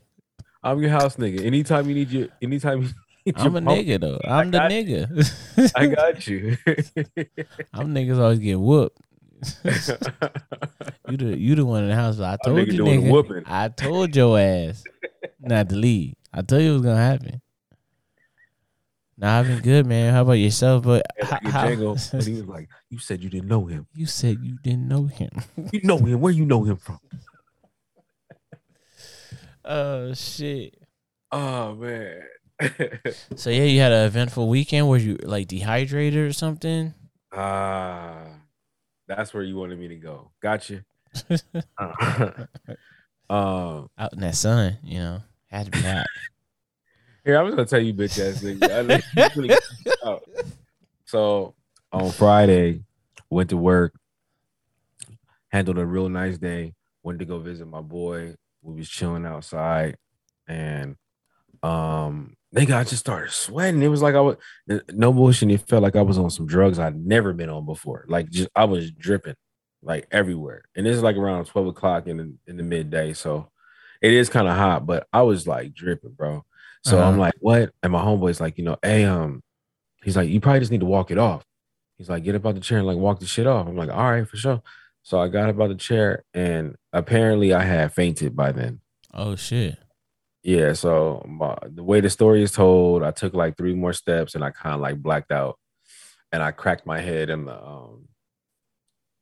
I'm 0.61 0.81
your 0.81 0.91
house 0.91 1.15
nigga. 1.15 1.45
Anytime 1.45 1.87
you 1.87 1.95
need 1.95 2.09
your, 2.09 2.27
anytime 2.41 2.81
you 2.81 2.89
need 3.25 3.35
I'm 3.37 3.55
a 3.55 3.61
nigga 3.61 4.01
though. 4.01 4.19
I'm 4.25 4.51
the 4.51 4.57
nigga. 4.59 5.71
I 5.77 5.85
got 5.87 6.27
you. 6.27 6.57
I'm 7.73 7.95
niggas 7.95 8.19
always 8.19 8.39
get 8.39 8.59
whooped. 8.59 8.99
You 11.07 11.17
the 11.17 11.37
you 11.37 11.55
the 11.55 11.63
one 11.63 11.83
in 11.83 11.89
the 11.89 11.95
house. 11.95 12.19
I 12.19 12.35
told 12.43 12.57
nigga 12.57 12.73
you, 12.73 12.83
nigga. 12.83 13.43
I 13.45 13.69
told 13.69 14.13
your 14.13 14.37
ass 14.37 14.83
not 15.39 15.69
to 15.69 15.75
leave. 15.77 16.15
I 16.33 16.41
told 16.41 16.63
you 16.63 16.71
it 16.71 16.73
was 16.73 16.81
gonna 16.81 16.97
happen. 16.97 17.41
Nah, 19.17 19.39
I've 19.39 19.47
been 19.47 19.61
good, 19.61 19.85
man. 19.85 20.13
How 20.13 20.23
about 20.23 20.33
yourself? 20.33 20.83
But 20.83 21.05
how, 21.21 21.39
how- 21.43 21.67
Django, 21.67 22.13
and 22.13 22.23
he 22.23 22.33
was 22.33 22.45
like, 22.45 22.67
"You 22.89 22.97
said 22.99 23.23
you 23.23 23.29
didn't 23.29 23.47
know 23.47 23.65
him. 23.65 23.87
you 23.95 24.05
said 24.05 24.39
you 24.41 24.57
didn't 24.61 24.87
know 24.87 25.05
him. 25.05 25.29
You 25.71 25.81
know 25.83 25.97
him. 25.97 26.19
Where 26.19 26.33
you 26.33 26.45
know 26.45 26.63
him 26.63 26.77
from?" 26.77 26.99
Oh 29.63 30.13
shit. 30.13 30.75
Oh 31.31 31.73
man. 31.75 32.21
So 33.35 33.49
yeah, 33.49 33.63
you 33.63 33.79
had 33.79 33.91
an 33.91 34.05
eventful 34.05 34.47
weekend. 34.47 34.87
Were 34.87 34.97
you 34.97 35.17
like 35.23 35.47
dehydrated 35.47 36.19
or 36.19 36.33
something? 36.33 36.93
Ah, 37.33 38.27
that's 39.07 39.33
where 39.33 39.43
you 39.43 39.55
wanted 39.55 39.79
me 39.79 39.87
to 39.89 39.95
go. 39.95 40.31
Gotcha. 40.41 40.85
um, 43.29 43.89
Out 43.97 44.13
in 44.13 44.19
that 44.21 44.35
sun, 44.35 44.77
you 44.83 44.99
know, 44.99 45.21
had 45.49 45.65
to 45.65 45.71
be 45.71 45.79
hot. 45.81 46.05
Here 47.25 47.37
I 47.37 47.41
was 47.41 47.55
gonna 47.55 47.67
tell 47.67 47.81
you, 47.81 47.93
bitch 47.93 48.19
ass 48.19 48.43
nigga. 48.43 49.59
So 51.05 51.53
on 51.91 52.11
Friday, 52.11 52.83
went 53.29 53.49
to 53.49 53.57
work, 53.57 53.93
handled 55.49 55.77
a 55.77 55.85
real 55.85 56.09
nice 56.09 56.37
day. 56.37 56.73
Went 57.03 57.19
to 57.19 57.25
go 57.25 57.39
visit 57.39 57.67
my 57.67 57.81
boy. 57.81 58.35
We 58.61 58.75
was 58.75 58.89
chilling 58.89 59.25
outside, 59.25 59.97
and 60.47 60.95
um, 61.61 62.35
nigga, 62.55 62.77
I 62.77 62.83
just 62.83 62.99
started 62.99 63.31
sweating. 63.31 63.81
It 63.81 63.87
was 63.87 64.01
like 64.01 64.15
I 64.15 64.21
was 64.21 64.37
no 64.91 65.11
bullshit. 65.11 65.51
It 65.51 65.67
felt 65.67 65.83
like 65.83 65.95
I 65.95 66.01
was 66.01 66.17
on 66.17 66.29
some 66.29 66.47
drugs 66.47 66.79
I'd 66.79 66.95
never 66.95 67.33
been 67.33 67.49
on 67.49 67.65
before. 67.65 68.05
Like 68.07 68.29
just 68.29 68.49
I 68.55 68.65
was 68.65 68.91
dripping 68.91 69.35
like 69.81 70.07
everywhere. 70.11 70.63
And 70.75 70.85
this 70.85 70.95
is 70.95 71.03
like 71.03 71.15
around 71.15 71.45
12 71.45 71.67
o'clock 71.67 72.07
in 72.07 72.17
the 72.17 72.33
in 72.47 72.57
the 72.57 72.63
midday. 72.63 73.13
So 73.13 73.49
it 74.01 74.13
is 74.13 74.29
kind 74.29 74.47
of 74.47 74.57
hot, 74.57 74.85
but 74.85 75.07
I 75.13 75.21
was 75.21 75.47
like 75.47 75.73
dripping, 75.73 76.11
bro. 76.11 76.43
So 76.85 76.99
I'm 77.01 77.13
Uh-huh. 77.13 77.19
like, 77.19 77.33
what? 77.39 77.71
And 77.81 77.91
my 77.91 78.01
homeboy's 78.01 78.39
like, 78.39 78.57
you 78.57 78.63
know, 78.63 78.77
hey, 78.83 79.05
um, 79.05 79.41
he's 80.03 80.15
like, 80.15 80.29
you 80.29 80.39
probably 80.39 80.59
just 80.59 80.71
need 80.71 80.81
to 80.81 80.85
walk 80.85 81.09
it 81.11 81.17
off. 81.17 81.43
He's 81.97 82.09
like, 82.09 82.23
get 82.23 82.35
up 82.35 82.45
out 82.45 82.53
the 82.55 82.61
chair 82.61 82.77
and 82.77 82.85
like 82.87 82.97
walk 82.97 83.19
the 83.19 83.25
shit 83.25 83.47
off. 83.47 83.67
I'm 83.67 83.75
like, 83.75 83.89
all 83.89 84.11
right, 84.11 84.27
for 84.27 84.37
sure. 84.37 84.61
So 85.01 85.19
I 85.19 85.27
got 85.29 85.49
up 85.49 85.59
out 85.59 85.69
the 85.69 85.75
chair 85.75 86.23
and 86.33 86.75
apparently 86.93 87.53
I 87.53 87.63
had 87.63 87.93
fainted 87.93 88.35
by 88.35 88.51
then. 88.51 88.81
Oh 89.13 89.35
shit. 89.35 89.77
Yeah, 90.43 90.73
so 90.73 91.25
my, 91.27 91.57
the 91.67 91.83
way 91.83 92.01
the 92.01 92.09
story 92.09 92.43
is 92.43 92.51
told, 92.51 93.01
I 93.01 93.09
took 93.11 93.33
like 93.33 93.57
three 93.57 93.73
more 93.73 93.93
steps 93.93 94.35
and 94.35 94.43
I 94.43 94.51
kind 94.51 94.75
of 94.75 94.81
like 94.81 94.97
blacked 95.01 95.31
out, 95.31 95.57
and 96.31 96.43
I 96.43 96.51
cracked 96.51 96.85
my 96.85 96.99
head 96.99 97.31
in 97.31 97.45
the 97.45 97.59
um 97.59 98.07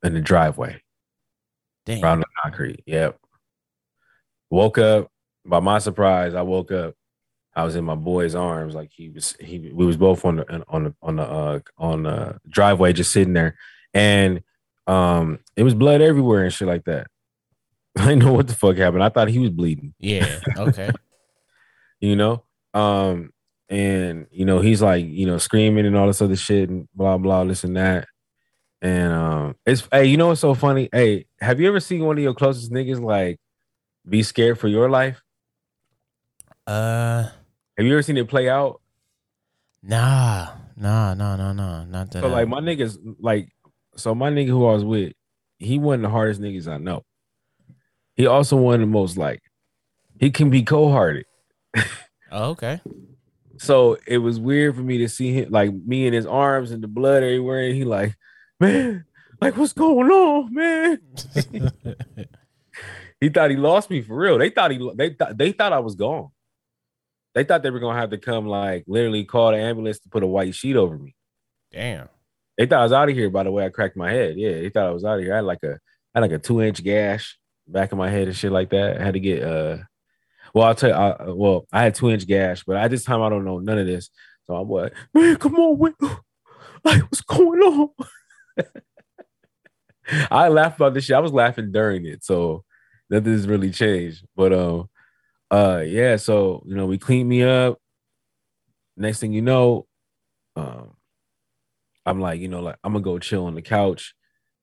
in 0.04 0.14
the 0.14 0.20
driveway 0.20 0.82
Damn. 1.86 2.04
around 2.04 2.20
the 2.22 2.26
concrete. 2.44 2.84
Yep. 2.88 3.18
Woke 4.50 4.78
up. 4.80 5.08
By 5.46 5.60
my 5.62 5.80
surprise, 5.80 6.34
I 6.34 6.42
woke 6.42 6.72
up. 6.74 6.96
I 7.56 7.64
was 7.64 7.76
in 7.76 7.84
my 7.86 7.96
boy's 7.96 8.36
arms, 8.36 8.74
like 8.76 8.92
he 8.92 9.10
was. 9.10 9.36
He 9.40 9.72
we 9.74 9.86
was 9.86 9.98
both 9.98 10.26
on 10.26 10.38
the 10.38 10.64
on 10.68 10.86
the 10.86 10.96
on 11.02 11.16
the 11.18 11.24
uh, 11.24 11.60
on 11.78 12.04
the 12.04 12.40
driveway, 12.50 12.94
just 12.94 13.12
sitting 13.12 13.34
there, 13.34 13.58
and 13.94 14.42
um, 14.88 15.40
it 15.56 15.64
was 15.64 15.76
blood 15.76 16.02
everywhere 16.02 16.44
and 16.44 16.54
shit 16.54 16.68
like 16.68 16.86
that. 16.86 17.08
I 17.98 18.08
didn't 18.08 18.24
know 18.24 18.34
what 18.34 18.48
the 18.48 18.56
fuck 18.56 18.78
happened. 18.78 19.04
I 19.04 19.10
thought 19.10 19.28
he 19.28 19.40
was 19.40 19.52
bleeding. 19.52 19.94
Yeah. 20.00 20.40
Okay. 20.58 20.90
you 22.04 22.18
know 22.18 22.44
um 22.74 23.32
and 23.70 24.28
you 24.30 24.44
know 24.44 24.60
he's 24.60 24.82
like 24.82 25.06
you 25.06 25.26
know 25.26 25.38
screaming 25.38 25.86
and 25.86 25.96
all 25.96 26.08
this 26.08 26.22
other 26.22 26.36
shit 26.36 26.70
and 26.70 26.88
blah 26.94 27.18
blah 27.18 27.46
this 27.46 27.64
and 27.64 27.78
that 27.78 28.08
and 28.82 29.14
um 29.14 29.56
it's 29.66 29.88
hey 29.90 30.04
you 30.04 30.18
know 30.18 30.28
what's 30.28 30.42
so 30.42 30.54
funny 30.54 30.90
hey 30.92 31.26
have 31.40 31.62
you 31.62 31.68
ever 31.70 31.80
seen 31.80 32.04
one 32.04 32.18
of 32.18 32.24
your 32.24 32.34
closest 32.34 32.74
niggas 32.74 33.02
like 33.02 33.40
be 34.08 34.22
scared 34.22 34.60
for 34.60 34.68
your 34.68 34.90
life 34.90 35.24
uh. 36.68 37.30
Have 37.78 37.86
you 37.86 37.94
ever 37.94 38.02
seen 38.02 38.18
it 38.18 38.28
play 38.28 38.50
out 38.50 38.80
Nah. 39.86 40.48
Nah. 40.78 41.14
Nah. 41.14 41.36
Nah. 41.36 41.52
Nah. 41.54 41.84
Not 41.86 42.12
that. 42.12 42.22
so 42.22 42.30
like 42.30 42.48
my 42.48 42.60
niggas 42.62 42.98
like 43.20 43.50
so 43.96 44.16
my 44.16 44.30
nigga 44.32 44.48
who 44.48 44.66
i 44.66 44.74
was 44.74 44.86
with 44.86 45.14
he 45.60 45.78
one 45.78 45.96
of 45.96 46.02
the 46.04 46.10
hardest 46.10 46.42
niggas 46.42 46.68
i 46.68 46.78
know 46.78 47.04
he 48.16 48.26
also 48.28 48.56
one 48.58 48.76
of 48.76 48.80
the 48.82 48.86
most 48.88 49.18
like 49.18 49.42
he 50.20 50.32
can 50.32 50.50
be 50.50 50.64
cold-hearted 50.64 51.26
Oh, 52.36 52.50
okay. 52.52 52.82
So 53.60 53.98
it 54.08 54.18
was 54.18 54.40
weird 54.40 54.76
for 54.76 54.82
me 54.82 54.98
to 55.00 55.08
see 55.08 55.34
him 55.34 55.52
like 55.52 55.72
me 55.72 56.08
in 56.08 56.14
his 56.14 56.26
arms 56.26 56.72
and 56.72 56.82
the 56.82 56.88
blood 56.88 57.22
everywhere. 57.22 57.68
And 57.68 57.76
he 57.76 57.84
like, 57.84 58.16
man, 58.60 59.06
like 59.40 59.56
what's 59.56 59.74
going 59.74 60.10
on, 60.10 60.52
man? 60.52 61.00
He 63.22 63.30
thought 63.30 63.52
he 63.52 63.56
lost 63.56 63.90
me 63.92 64.02
for 64.02 64.18
real. 64.18 64.40
They 64.40 64.50
thought 64.50 64.72
he 64.72 64.92
they 64.96 65.12
thought 65.14 65.38
they 65.38 65.52
thought 65.52 65.72
I 65.74 65.80
was 65.80 65.94
gone. 65.96 66.30
They 67.34 67.44
thought 67.44 67.64
they 67.64 67.72
were 67.72 67.80
gonna 67.80 68.00
have 68.00 68.12
to 68.12 68.18
come 68.18 68.48
like 68.48 68.84
literally 68.88 69.26
call 69.26 69.52
the 69.52 69.58
ambulance 69.58 70.00
to 70.00 70.10
put 70.10 70.24
a 70.24 70.28
white 70.28 70.56
sheet 70.56 70.76
over 70.76 70.98
me. 70.98 71.16
Damn. 71.72 72.10
They 72.58 72.66
thought 72.68 72.80
I 72.80 72.84
was 72.84 72.92
out 72.92 73.10
of 73.10 73.16
here 73.16 73.30
by 73.30 73.44
the 73.44 73.52
way 73.52 73.66
I 73.66 73.70
cracked 73.70 73.98
my 73.98 74.12
head. 74.12 74.36
Yeah, 74.38 74.52
they 74.52 74.70
thought 74.70 74.88
I 74.88 74.92
was 74.92 75.04
out 75.04 75.18
of 75.18 75.24
here. 75.24 75.34
I 75.34 75.38
had 75.38 75.46
like 75.46 75.64
a 75.64 75.80
I 76.14 76.20
had 76.20 76.22
like 76.22 76.32
a 76.32 76.40
two 76.40 76.62
inch 76.62 76.84
gash 76.84 77.38
back 77.68 77.92
of 77.92 77.98
my 77.98 78.10
head 78.10 78.28
and 78.28 78.36
shit 78.38 78.52
like 78.52 78.70
that. 78.70 79.02
I 79.02 79.04
had 79.04 79.16
to 79.16 79.20
get 79.20 79.44
uh 79.44 79.78
well 80.54 80.68
I'll 80.68 80.76
tell 80.76 80.90
you 80.90 80.96
I, 80.96 81.30
well 81.32 81.66
I 81.72 81.84
had 81.84 81.96
two 81.96 82.12
inch 82.12 82.28
gash, 82.28 82.64
but 82.64 82.78
at 82.78 82.92
this 82.92 83.04
time 83.04 83.22
I 83.22 83.30
don't 83.30 83.46
know 83.46 83.60
none 83.60 83.80
of 83.80 83.88
this. 83.88 84.10
So 84.46 84.56
I'm 84.56 84.70
like, 84.70 84.94
man, 85.14 85.38
come 85.38 85.56
on, 85.56 85.78
wait, 85.78 85.96
like 86.84 87.02
what's 87.04 87.22
going 87.22 87.60
on? 87.62 87.90
I 90.30 90.50
laughed 90.50 90.78
about 90.78 90.94
this 90.94 91.06
shit. 91.06 91.16
I 91.16 91.20
was 91.20 91.32
laughing 91.32 91.72
during 91.72 92.06
it, 92.06 92.24
so 92.24 92.64
nothing's 93.10 93.48
really 93.48 93.72
changed. 93.72 94.26
But 94.36 94.54
um, 94.54 94.90
uh, 95.54 95.84
yeah. 95.86 96.16
So 96.16 96.64
you 96.66 96.76
know, 96.76 96.88
we 96.88 96.98
cleaned 96.98 97.30
me 97.30 97.44
up. 97.44 97.78
Next 98.98 99.20
thing 99.20 99.34
you 99.34 99.42
know, 99.42 99.88
um, 100.56 100.96
I'm 102.06 102.20
like, 102.20 102.40
you 102.40 102.48
know, 102.48 102.62
like 102.62 102.78
I'm 102.84 102.94
gonna 102.94 103.04
go 103.04 103.20
chill 103.20 103.46
on 103.46 103.56
the 103.56 103.62
couch, 103.62 104.16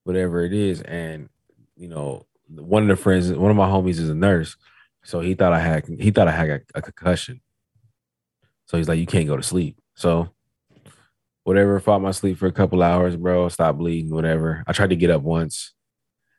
whatever 0.05 0.45
it 0.45 0.53
is, 0.53 0.83
and 0.83 1.29
you 1.77 1.89
know, 1.89 2.27
one 2.49 2.83
of 2.83 2.89
the 2.97 3.03
friends, 3.03 3.33
one 3.33 3.51
of 3.51 3.57
my 3.57 3.69
homies 3.69 4.01
is 4.01 4.09
a 4.09 4.15
nurse, 4.15 4.57
so 5.05 5.21
he 5.21 5.35
thought 5.35 5.53
I 5.53 5.61
had 5.61 5.87
he 5.87 6.11
thought 6.11 6.29
I 6.29 6.33
had 6.33 6.51
a, 6.51 6.61
a 6.75 6.83
concussion. 6.83 7.41
So 8.67 8.77
he's 8.77 8.89
like, 8.89 9.01
you 9.01 9.07
can't 9.07 9.27
go 9.27 9.37
to 9.37 9.43
sleep. 9.43 9.77
So 9.95 10.31
whatever, 11.45 11.81
fought 11.81 12.03
my 12.03 12.13
sleep 12.13 12.39
for 12.39 12.47
a 12.47 12.53
couple 12.53 12.83
hours, 12.83 13.17
bro. 13.17 13.49
stop 13.49 13.79
bleeding, 13.79 14.13
whatever. 14.13 14.63
I 14.67 14.73
tried 14.73 14.91
to 14.91 14.97
get 14.97 15.11
up 15.11 15.23
once. 15.23 15.73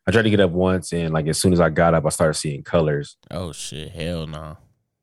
I 0.07 0.11
tried 0.11 0.23
to 0.23 0.29
get 0.29 0.39
up 0.39 0.51
once, 0.51 0.93
and 0.93 1.13
like 1.13 1.27
as 1.27 1.37
soon 1.39 1.53
as 1.53 1.59
I 1.59 1.69
got 1.69 1.93
up, 1.93 2.05
I 2.05 2.09
started 2.09 2.33
seeing 2.35 2.63
colors. 2.63 3.17
Oh 3.29 3.51
shit. 3.51 3.91
Hell 3.91 4.27
no. 4.27 4.57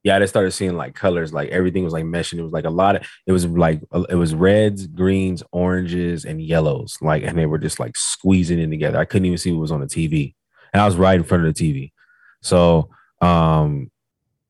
Yeah, 0.04 0.16
I 0.16 0.20
just 0.20 0.32
started 0.32 0.52
seeing 0.52 0.76
like 0.76 0.94
colors, 0.94 1.32
like 1.32 1.50
everything 1.50 1.84
was 1.84 1.92
like 1.92 2.04
meshing. 2.04 2.38
It 2.38 2.42
was 2.42 2.52
like 2.52 2.64
a 2.64 2.70
lot 2.70 2.96
of 2.96 3.06
it 3.26 3.32
was 3.32 3.46
like 3.46 3.82
it 4.08 4.14
was 4.14 4.34
reds, 4.34 4.86
greens, 4.86 5.42
oranges, 5.52 6.24
and 6.24 6.40
yellows. 6.40 6.96
Like, 7.00 7.24
and 7.24 7.36
they 7.36 7.46
were 7.46 7.58
just 7.58 7.78
like 7.80 7.96
squeezing 7.96 8.58
in 8.58 8.70
together. 8.70 8.98
I 8.98 9.04
couldn't 9.04 9.26
even 9.26 9.38
see 9.38 9.52
what 9.52 9.60
was 9.60 9.72
on 9.72 9.80
the 9.80 9.86
TV. 9.86 10.34
And 10.72 10.80
I 10.80 10.86
was 10.86 10.96
right 10.96 11.16
in 11.16 11.24
front 11.24 11.46
of 11.46 11.54
the 11.54 11.60
TV. 11.62 11.92
So 12.42 12.90
um 13.20 13.90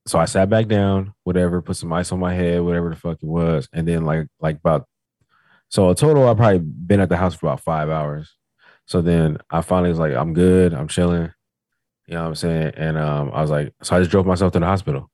so 0.06 0.18
I 0.18 0.24
sat 0.24 0.48
back 0.48 0.68
down, 0.68 1.12
whatever, 1.24 1.60
put 1.60 1.76
some 1.76 1.92
ice 1.92 2.12
on 2.12 2.20
my 2.20 2.34
head, 2.34 2.62
whatever 2.62 2.88
the 2.90 2.96
fuck 2.96 3.18
it 3.22 3.26
was. 3.28 3.68
And 3.72 3.86
then 3.86 4.04
like 4.04 4.28
like 4.40 4.56
about 4.56 4.86
so 5.70 5.90
a 5.90 5.94
total 5.94 6.28
I 6.28 6.34
probably 6.34 6.60
been 6.60 7.00
at 7.00 7.08
the 7.08 7.16
house 7.16 7.34
for 7.34 7.46
about 7.46 7.60
five 7.60 7.90
hours. 7.90 8.34
So 8.88 9.02
then 9.02 9.36
I 9.50 9.60
finally 9.60 9.90
was 9.90 9.98
like, 9.98 10.14
I'm 10.14 10.32
good, 10.32 10.72
I'm 10.72 10.88
chilling. 10.88 11.30
You 12.06 12.14
know 12.14 12.22
what 12.22 12.28
I'm 12.28 12.34
saying? 12.34 12.72
And 12.74 12.96
um 12.96 13.30
I 13.34 13.42
was 13.42 13.50
like, 13.50 13.74
so 13.82 13.94
I 13.94 13.98
just 13.98 14.10
drove 14.10 14.26
myself 14.26 14.52
to 14.54 14.60
the 14.60 14.66
hospital. 14.66 15.10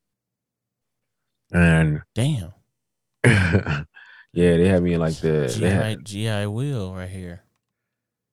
And 1.52 2.02
Damn. 2.14 2.52
yeah, 3.24 3.84
they 4.32 4.68
had 4.68 4.82
me 4.82 4.94
in 4.94 5.00
like 5.00 5.16
the 5.16 5.54
they 5.58 5.70
had, 5.70 6.04
GI 6.04 6.24
GI 6.24 6.46
Will 6.46 6.94
right 6.94 7.08
here. 7.08 7.42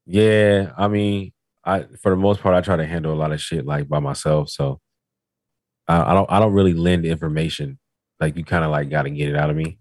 yeah. 0.05 0.73
I 0.77 0.87
mean, 0.87 1.33
I 1.65 1.85
for 2.01 2.11
the 2.11 2.17
most 2.17 2.41
part 2.41 2.55
I 2.55 2.61
try 2.61 2.75
to 2.75 2.85
handle 2.85 3.13
a 3.13 3.15
lot 3.15 3.31
of 3.31 3.41
shit 3.41 3.65
like 3.65 3.89
by 3.89 3.99
myself. 3.99 4.49
So 4.49 4.79
I, 5.87 6.11
I 6.11 6.13
don't 6.13 6.31
I 6.31 6.39
don't 6.39 6.53
really 6.53 6.73
lend 6.73 7.03
information. 7.03 7.79
Like 8.19 8.37
you 8.37 8.45
kind 8.45 8.63
of 8.63 8.69
like 8.69 8.91
got 8.91 9.03
to 9.03 9.09
get 9.09 9.29
it 9.29 9.35
out 9.35 9.49
of 9.49 9.55
me. 9.55 9.79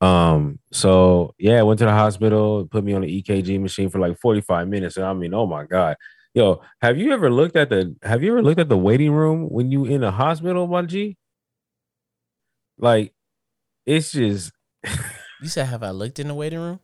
Um. 0.00 0.58
So 0.72 1.34
yeah, 1.38 1.60
I 1.60 1.62
went 1.62 1.78
to 1.80 1.84
the 1.84 1.92
hospital, 1.92 2.66
put 2.70 2.84
me 2.84 2.94
on 2.94 3.02
the 3.02 3.22
EKG 3.22 3.60
machine 3.60 3.90
for 3.90 3.98
like 3.98 4.18
45 4.18 4.66
minutes, 4.68 4.96
and 4.96 5.04
I 5.06 5.12
mean, 5.12 5.34
oh 5.34 5.46
my 5.46 5.64
god, 5.64 5.96
yo, 6.34 6.62
have 6.80 6.96
you 6.96 7.12
ever 7.12 7.30
looked 7.30 7.56
at 7.56 7.68
the 7.70 7.94
Have 8.02 8.22
you 8.22 8.32
ever 8.32 8.42
looked 8.42 8.60
at 8.60 8.68
the 8.68 8.78
waiting 8.78 9.12
room 9.12 9.48
when 9.50 9.70
you 9.70 9.84
in 9.84 10.02
a 10.02 10.10
hospital, 10.10 10.66
my 10.66 10.82
G? 10.82 11.16
Like, 12.78 13.12
it's 13.86 14.12
just 14.12 14.52
You 15.42 15.48
said, 15.48 15.66
have 15.66 15.82
I 15.82 15.90
looked 15.90 16.18
in 16.18 16.28
the 16.28 16.34
waiting 16.34 16.60
room? 16.60 16.80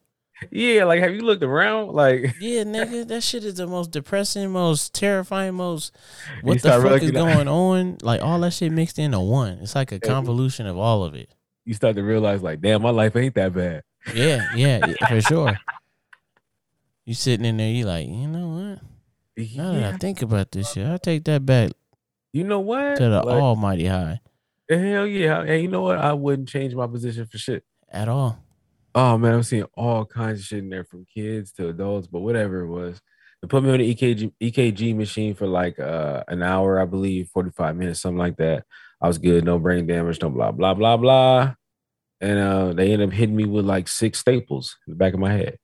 yeah. 0.50 0.85
Like, 0.85 1.00
have 1.00 1.14
you 1.14 1.23
looked 1.23 1.42
around? 1.42 1.92
Like, 1.92 2.37
Yeah, 2.40 2.64
nigga, 2.64 3.08
that 3.08 3.23
shit 3.23 3.44
is 3.44 3.54
the 3.54 3.66
most 3.66 3.90
depressing, 3.90 4.50
most 4.50 4.92
terrifying, 4.94 5.54
most 5.54 5.96
what 6.42 6.61
the 6.61 6.70
fuck 6.82 7.02
is 7.02 7.11
going 7.12 7.49
on? 7.49 7.96
Like 8.02 8.23
all 8.23 8.38
that 8.40 8.52
shit 8.52 8.73
mixed 8.73 8.99
into 8.99 9.20
one. 9.20 9.58
It's 9.62 9.75
like 9.75 9.92
a 9.92 9.99
convolution 9.99 10.66
of 10.66 10.76
all 10.76 11.02
of 11.04 11.14
it. 11.14 11.30
You 11.66 11.75
start 11.75 11.96
to 11.96 12.02
realize, 12.02 12.42
like, 12.42 12.61
damn, 12.62 12.80
my 12.80 12.90
life 12.90 13.14
ain't 13.16 13.35
that 13.35 13.52
bad. 13.52 13.82
Yeah, 14.14 14.46
yeah, 14.54 14.87
yeah, 14.87 15.06
for 15.08 15.20
sure. 15.20 15.58
You 17.04 17.14
sitting 17.14 17.44
in 17.44 17.56
there, 17.56 17.70
you 17.70 17.85
like, 17.85 18.06
you 18.06 18.26
know 18.28 18.49
what? 18.49 19.46
Now 19.56 19.73
that 19.73 19.94
I 19.94 19.96
think 19.99 20.23
about 20.23 20.50
this 20.52 20.73
shit, 20.73 20.87
I 20.87 20.96
take 20.96 21.25
that 21.25 21.44
back 21.44 21.73
You 22.32 22.44
know 22.44 22.61
what? 22.61 22.96
to 22.96 23.02
the 23.08 23.23
Like, 23.23 23.42
almighty 23.42 23.87
high. 23.87 24.20
hell 24.70 25.06
yeah. 25.06 25.42
And 25.42 25.62
you 25.62 25.68
know 25.68 25.82
what? 25.82 25.99
I 25.99 26.14
wouldn't 26.14 26.49
change 26.49 26.75
my 26.75 26.87
position 26.87 27.26
for 27.26 27.37
shit. 27.37 27.62
At 27.90 28.08
all. 28.08 28.38
Oh 28.94 29.18
man, 29.18 29.35
I'm 29.35 29.42
seeing 29.42 29.64
all 29.75 30.06
kinds 30.06 30.40
of 30.40 30.46
shit 30.46 30.61
in 30.61 30.70
there 30.70 30.85
from 30.85 31.04
kids 31.04 31.52
to 31.52 31.68
adults, 31.68 32.06
but 32.06 32.20
whatever 32.20 32.61
it 32.61 32.68
was. 32.68 33.00
They 33.42 33.49
put 33.49 33.62
me 33.62 33.70
on 33.70 33.78
the 33.78 33.94
EKG 33.94 34.32
EKG 34.40 34.96
machine 34.96 35.35
for 35.35 35.46
like 35.46 35.78
uh 35.78 36.25
an 36.28 36.42
hour, 36.42 36.80
I 36.80 36.87
believe, 36.87 37.28
45 37.28 37.76
minutes, 37.76 38.00
something 38.00 38.16
like 38.18 38.38
that. 38.38 38.64
I 39.00 39.08
was 39.08 39.18
good, 39.18 39.44
no 39.44 39.58
brain 39.58 39.86
damage, 39.86 40.20
no 40.22 40.30
blah 40.30 40.52
blah 40.52 40.74
blah 40.74 40.96
blah. 40.96 41.54
And 42.20 42.38
uh 42.38 42.72
they 42.72 42.92
ended 42.92 43.08
up 43.08 43.14
hitting 43.14 43.36
me 43.36 43.44
with 43.44 43.64
like 43.66 43.88
six 43.88 44.18
staples 44.18 44.76
in 44.86 44.92
the 44.92 44.96
back 44.96 45.12
of 45.14 45.20
my 45.20 45.32
head. 45.32 45.58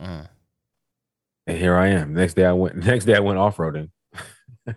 Mm. 0.00 0.28
And 1.46 1.58
here 1.58 1.76
I 1.76 1.88
am. 1.88 2.12
Next 2.14 2.34
day 2.34 2.44
I 2.44 2.52
went 2.52 2.76
next 2.84 3.04
day 3.06 3.14
I 3.16 3.20
went 3.20 3.38
off-roading. 3.38 3.90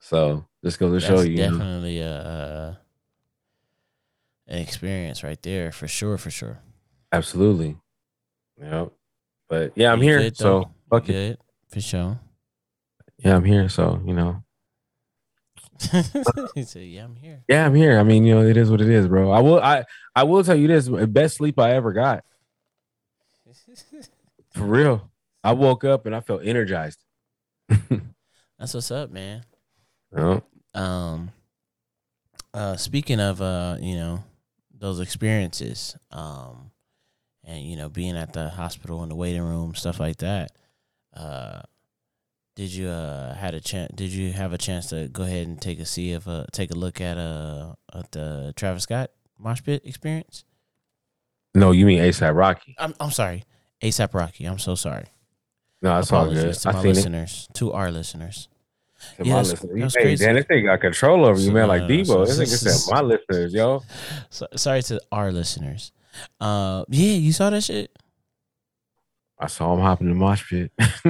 so 0.00 0.46
just 0.64 0.78
goes 0.78 1.02
to 1.02 1.06
show 1.06 1.20
you. 1.20 1.36
definitely 1.36 2.00
a, 2.00 2.10
a 2.10 2.80
an 4.46 4.58
experience 4.60 5.22
right 5.22 5.40
there 5.42 5.70
for 5.72 5.86
sure, 5.88 6.16
for 6.16 6.30
sure. 6.30 6.58
Absolutely. 7.12 7.76
Yeah. 8.60 8.86
But 9.48 9.72
yeah, 9.76 9.92
I'm 9.92 9.98
You 9.98 10.04
here. 10.08 10.18
good, 10.20 10.36
So 10.36 10.70
fuck 10.90 11.08
it. 11.08 11.38
for 11.68 11.80
sure. 11.80 12.18
Yeah, 13.18 13.36
I'm 13.36 13.44
here. 13.44 13.68
So, 13.68 14.00
you 14.06 14.14
know. 14.14 14.42
he 16.54 16.64
said, 16.64 16.82
"Yeah, 16.82 17.04
I'm 17.04 17.14
here." 17.16 17.42
Yeah, 17.48 17.64
I'm 17.66 17.74
here. 17.74 17.98
I 17.98 18.02
mean, 18.02 18.24
you 18.24 18.34
know, 18.34 18.42
it 18.46 18.56
is 18.56 18.70
what 18.70 18.80
it 18.80 18.88
is, 18.90 19.06
bro. 19.06 19.30
I 19.30 19.40
will 19.40 19.60
I 19.60 19.84
I 20.14 20.24
will 20.24 20.42
tell 20.42 20.56
you 20.56 20.66
this, 20.68 20.88
best 20.88 21.36
sleep 21.36 21.58
I 21.58 21.72
ever 21.74 21.92
got. 21.92 22.24
For 24.54 24.64
real. 24.64 25.10
I 25.44 25.52
woke 25.52 25.84
up 25.84 26.06
and 26.06 26.14
I 26.14 26.20
felt 26.20 26.42
energized. 26.44 26.98
That's 27.68 28.74
what's 28.74 28.90
up, 28.90 29.10
man. 29.10 29.44
Yeah. 30.16 30.40
Um, 30.74 31.30
Uh, 32.52 32.76
speaking 32.76 33.20
of 33.20 33.40
uh, 33.40 33.76
you 33.80 33.94
know, 33.94 34.24
those 34.76 35.00
experiences, 35.00 35.96
um, 36.10 36.70
and 37.44 37.62
you 37.62 37.76
know, 37.76 37.88
being 37.88 38.16
at 38.16 38.32
the 38.32 38.48
hospital 38.48 39.02
in 39.02 39.08
the 39.10 39.14
waiting 39.14 39.42
room, 39.42 39.74
stuff 39.74 40.00
like 40.00 40.16
that. 40.16 40.50
Uh, 41.14 41.60
did 42.58 42.72
you 42.74 42.88
uh 42.88 43.34
had 43.34 43.54
a 43.54 43.60
chance? 43.60 43.92
Did 43.94 44.10
you 44.10 44.32
have 44.32 44.52
a 44.52 44.58
chance 44.58 44.88
to 44.90 45.06
go 45.08 45.22
ahead 45.22 45.46
and 45.46 45.62
take 45.62 45.78
a 45.78 45.84
see 45.86 46.12
of 46.12 46.26
uh 46.26 46.44
take 46.50 46.72
a 46.72 46.74
look 46.74 47.00
at 47.00 47.16
uh 47.16 47.74
at 47.94 48.10
the 48.10 48.52
Travis 48.56 48.82
Scott 48.82 49.10
mosh 49.38 49.62
pit 49.62 49.82
experience? 49.84 50.44
No, 51.54 51.70
you 51.70 51.86
mean 51.86 52.00
ASAP 52.00 52.34
Rocky? 52.34 52.74
I'm 52.78 52.94
I'm 52.98 53.12
sorry, 53.12 53.44
ASAP 53.80 54.12
Rocky. 54.12 54.44
I'm 54.44 54.58
so 54.58 54.74
sorry. 54.74 55.06
No, 55.82 55.94
that's 55.94 56.10
all 56.12 56.24
good. 56.26 56.36
Apologies 56.38 56.62
to 56.62 56.68
I 56.68 56.72
my 56.72 56.80
seen 56.82 56.90
it. 56.90 56.94
listeners, 56.94 57.48
to 57.54 57.72
our 57.72 57.90
listeners. 57.92 58.48
To 59.18 59.24
Yeah, 59.24 59.34
my 59.34 59.42
that's- 59.42 59.50
listeners. 59.62 59.80
that's 59.80 59.94
hey, 59.94 60.02
crazy. 60.02 60.24
Dan, 60.26 60.34
this 60.34 60.44
thing 60.46 60.64
got 60.64 60.80
control 60.80 61.24
over 61.26 61.38
you, 61.38 61.46
So, 61.46 61.52
man. 61.52 61.68
Like 61.68 61.82
no, 61.82 61.86
no, 61.88 61.94
Debo. 61.94 62.06
so- 62.06 62.24
this 62.26 62.38
nigga 62.40 62.58
said 62.58 62.92
my 62.92 63.00
listeners, 63.02 63.54
yo. 63.54 63.82
So, 64.30 64.48
sorry 64.56 64.82
to 64.82 65.00
our 65.12 65.30
listeners. 65.30 65.92
Uh, 66.40 66.82
yeah, 66.88 67.14
you 67.14 67.32
saw 67.32 67.50
that 67.50 67.62
shit. 67.62 67.96
I 69.40 69.46
saw 69.46 69.72
him 69.74 69.80
hopping 69.80 70.08
in 70.08 70.14
the 70.14 70.18
mosh 70.18 70.48
pit. 70.48 70.72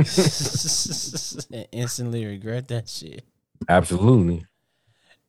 and 1.53 1.67
instantly 1.73 2.27
regret 2.27 2.69
that 2.69 2.89
shit. 2.89 3.25
Absolutely. 3.69 4.45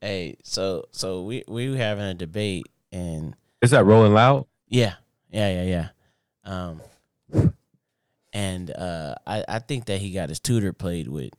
Hey, 0.02 0.38
so 0.44 0.86
so 0.92 1.24
we 1.24 1.44
we 1.48 1.70
were 1.70 1.78
having 1.78 2.04
a 2.06 2.14
debate 2.14 2.66
and 2.92 3.36
Is 3.62 3.72
that 3.72 3.86
Rolling 3.86 4.14
Loud? 4.14 4.46
yeah, 4.68 4.96
yeah, 5.32 5.64
yeah, 5.64 5.64
yeah. 5.64 5.90
Um, 6.46 6.82
and 8.34 8.72
uh, 8.72 9.16
I 9.26 9.44
I 9.48 9.60
think 9.60 9.86
that 9.86 10.00
he 10.02 10.12
got 10.12 10.30
his 10.30 10.40
tutor 10.40 10.74
played 10.74 11.08
with 11.08 11.32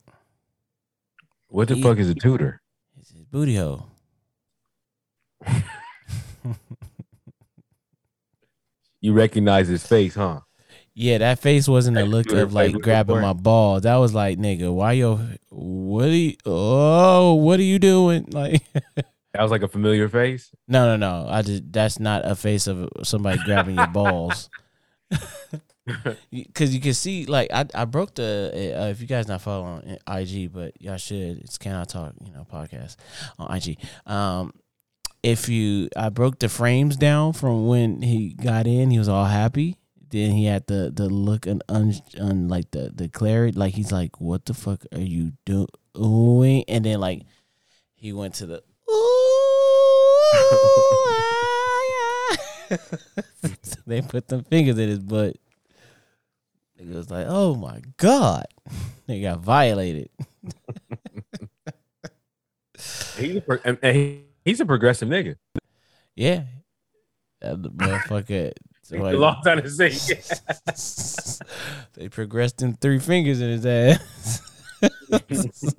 What 1.49 1.67
the 1.67 1.75
He- 1.75 1.81
fuck 1.83 1.97
is 1.97 2.09
a 2.09 2.15
tutor? 2.15 2.61
his, 2.97 3.09
his 3.09 3.23
booty 3.25 3.55
hole. 3.55 3.87
You 9.03 9.13
recognize 9.13 9.67
his 9.67 9.85
face, 9.85 10.13
huh? 10.15 10.41
Yeah, 10.93 11.19
that 11.19 11.39
face 11.39 11.67
wasn't 11.67 11.97
a 11.97 12.03
look 12.03 12.31
of 12.31 12.53
like 12.53 12.73
grabbing 12.73 13.21
my 13.21 13.33
balls. 13.33 13.83
That 13.83 13.95
was 13.95 14.13
like, 14.13 14.37
nigga, 14.37 14.73
why 14.73 14.93
yo? 14.93 15.19
What 15.49 16.05
are 16.05 16.09
you? 16.09 16.35
Oh, 16.45 17.35
what 17.35 17.59
are 17.59 17.63
you 17.63 17.79
doing? 17.79 18.27
Like. 18.31 18.61
That 19.33 19.43
was 19.43 19.51
like 19.51 19.61
a 19.61 19.67
familiar 19.69 20.09
face. 20.09 20.51
No, 20.67 20.85
no, 20.85 20.97
no. 20.97 21.27
I 21.29 21.41
just 21.41 21.71
that's 21.71 21.99
not 21.99 22.29
a 22.29 22.35
face 22.35 22.67
of 22.67 22.89
somebody 23.03 23.39
grabbing 23.45 23.75
your 23.75 23.87
balls. 23.87 24.49
Because 26.29 26.73
you 26.73 26.79
can 26.79 26.93
see, 26.93 27.25
like, 27.25 27.49
I 27.51 27.65
I 27.73 27.85
broke 27.85 28.13
the. 28.13 28.73
Uh, 28.77 28.85
if 28.85 29.01
you 29.01 29.07
guys 29.07 29.27
not 29.27 29.41
following 29.41 29.97
IG, 30.07 30.53
but 30.53 30.79
y'all 30.79 30.97
should. 30.97 31.39
It's 31.39 31.57
Can 31.57 31.75
I 31.75 31.85
Talk, 31.85 32.13
you 32.23 32.31
know, 32.31 32.45
podcast 32.49 32.97
on 33.39 33.53
IG. 33.55 33.77
Um, 34.05 34.53
if 35.23 35.49
you, 35.49 35.89
I 35.97 36.09
broke 36.09 36.39
the 36.39 36.49
frames 36.49 36.97
down 36.97 37.33
from 37.33 37.67
when 37.67 38.01
he 38.03 38.29
got 38.33 38.67
in. 38.67 38.91
He 38.91 38.99
was 38.99 39.09
all 39.09 39.25
happy. 39.25 39.77
Then 40.11 40.31
he 40.31 40.45
had 40.45 40.67
the 40.67 40.91
the 40.93 41.07
look 41.07 41.47
and 41.47 41.63
un, 41.69 41.93
un 42.19 42.49
like 42.49 42.71
the 42.71 42.91
the 42.93 43.07
clarity, 43.07 43.57
like 43.57 43.73
he's 43.73 43.93
like, 43.93 44.19
"What 44.19 44.45
the 44.45 44.53
fuck 44.53 44.83
are 44.91 44.99
you 44.99 45.31
doing?" 45.45 46.65
And 46.67 46.85
then 46.85 46.99
like 46.99 47.23
he 47.95 48.11
went 48.11 48.33
to 48.35 48.45
the 48.45 48.61
ah, 48.89 49.55
yeah. 51.89 52.77
they 53.87 54.01
put 54.01 54.27
them 54.27 54.43
fingers 54.43 54.77
in 54.77 54.89
his 54.89 54.99
butt. 54.99 55.37
It 56.77 56.87
was 56.87 57.09
like, 57.09 57.27
oh 57.29 57.55
my 57.55 57.81
god, 57.97 58.47
they 59.07 59.21
got 59.21 59.39
violated. 59.39 60.09
He's 63.17 63.35
a, 63.37 63.41
pro- 63.41 63.59
and, 63.63 63.77
and 63.81 63.95
he, 63.95 64.23
he's 64.43 64.59
a 64.59 64.65
progressive 64.65 65.07
nigga. 65.07 65.35
Yeah, 66.15 66.43
that 67.39 67.61
the 67.61 67.69
motherfucker. 68.99 69.07
It's 69.09 69.15
a 69.15 69.19
long 69.19 69.41
time 69.43 69.61
to 69.61 69.69
say. 69.69 71.39
they 71.93 72.09
progressed 72.09 72.61
in 72.61 72.75
three 72.75 72.99
fingers 72.99 73.41
in 73.41 73.49
his 73.49 73.65
ass. 73.65 74.41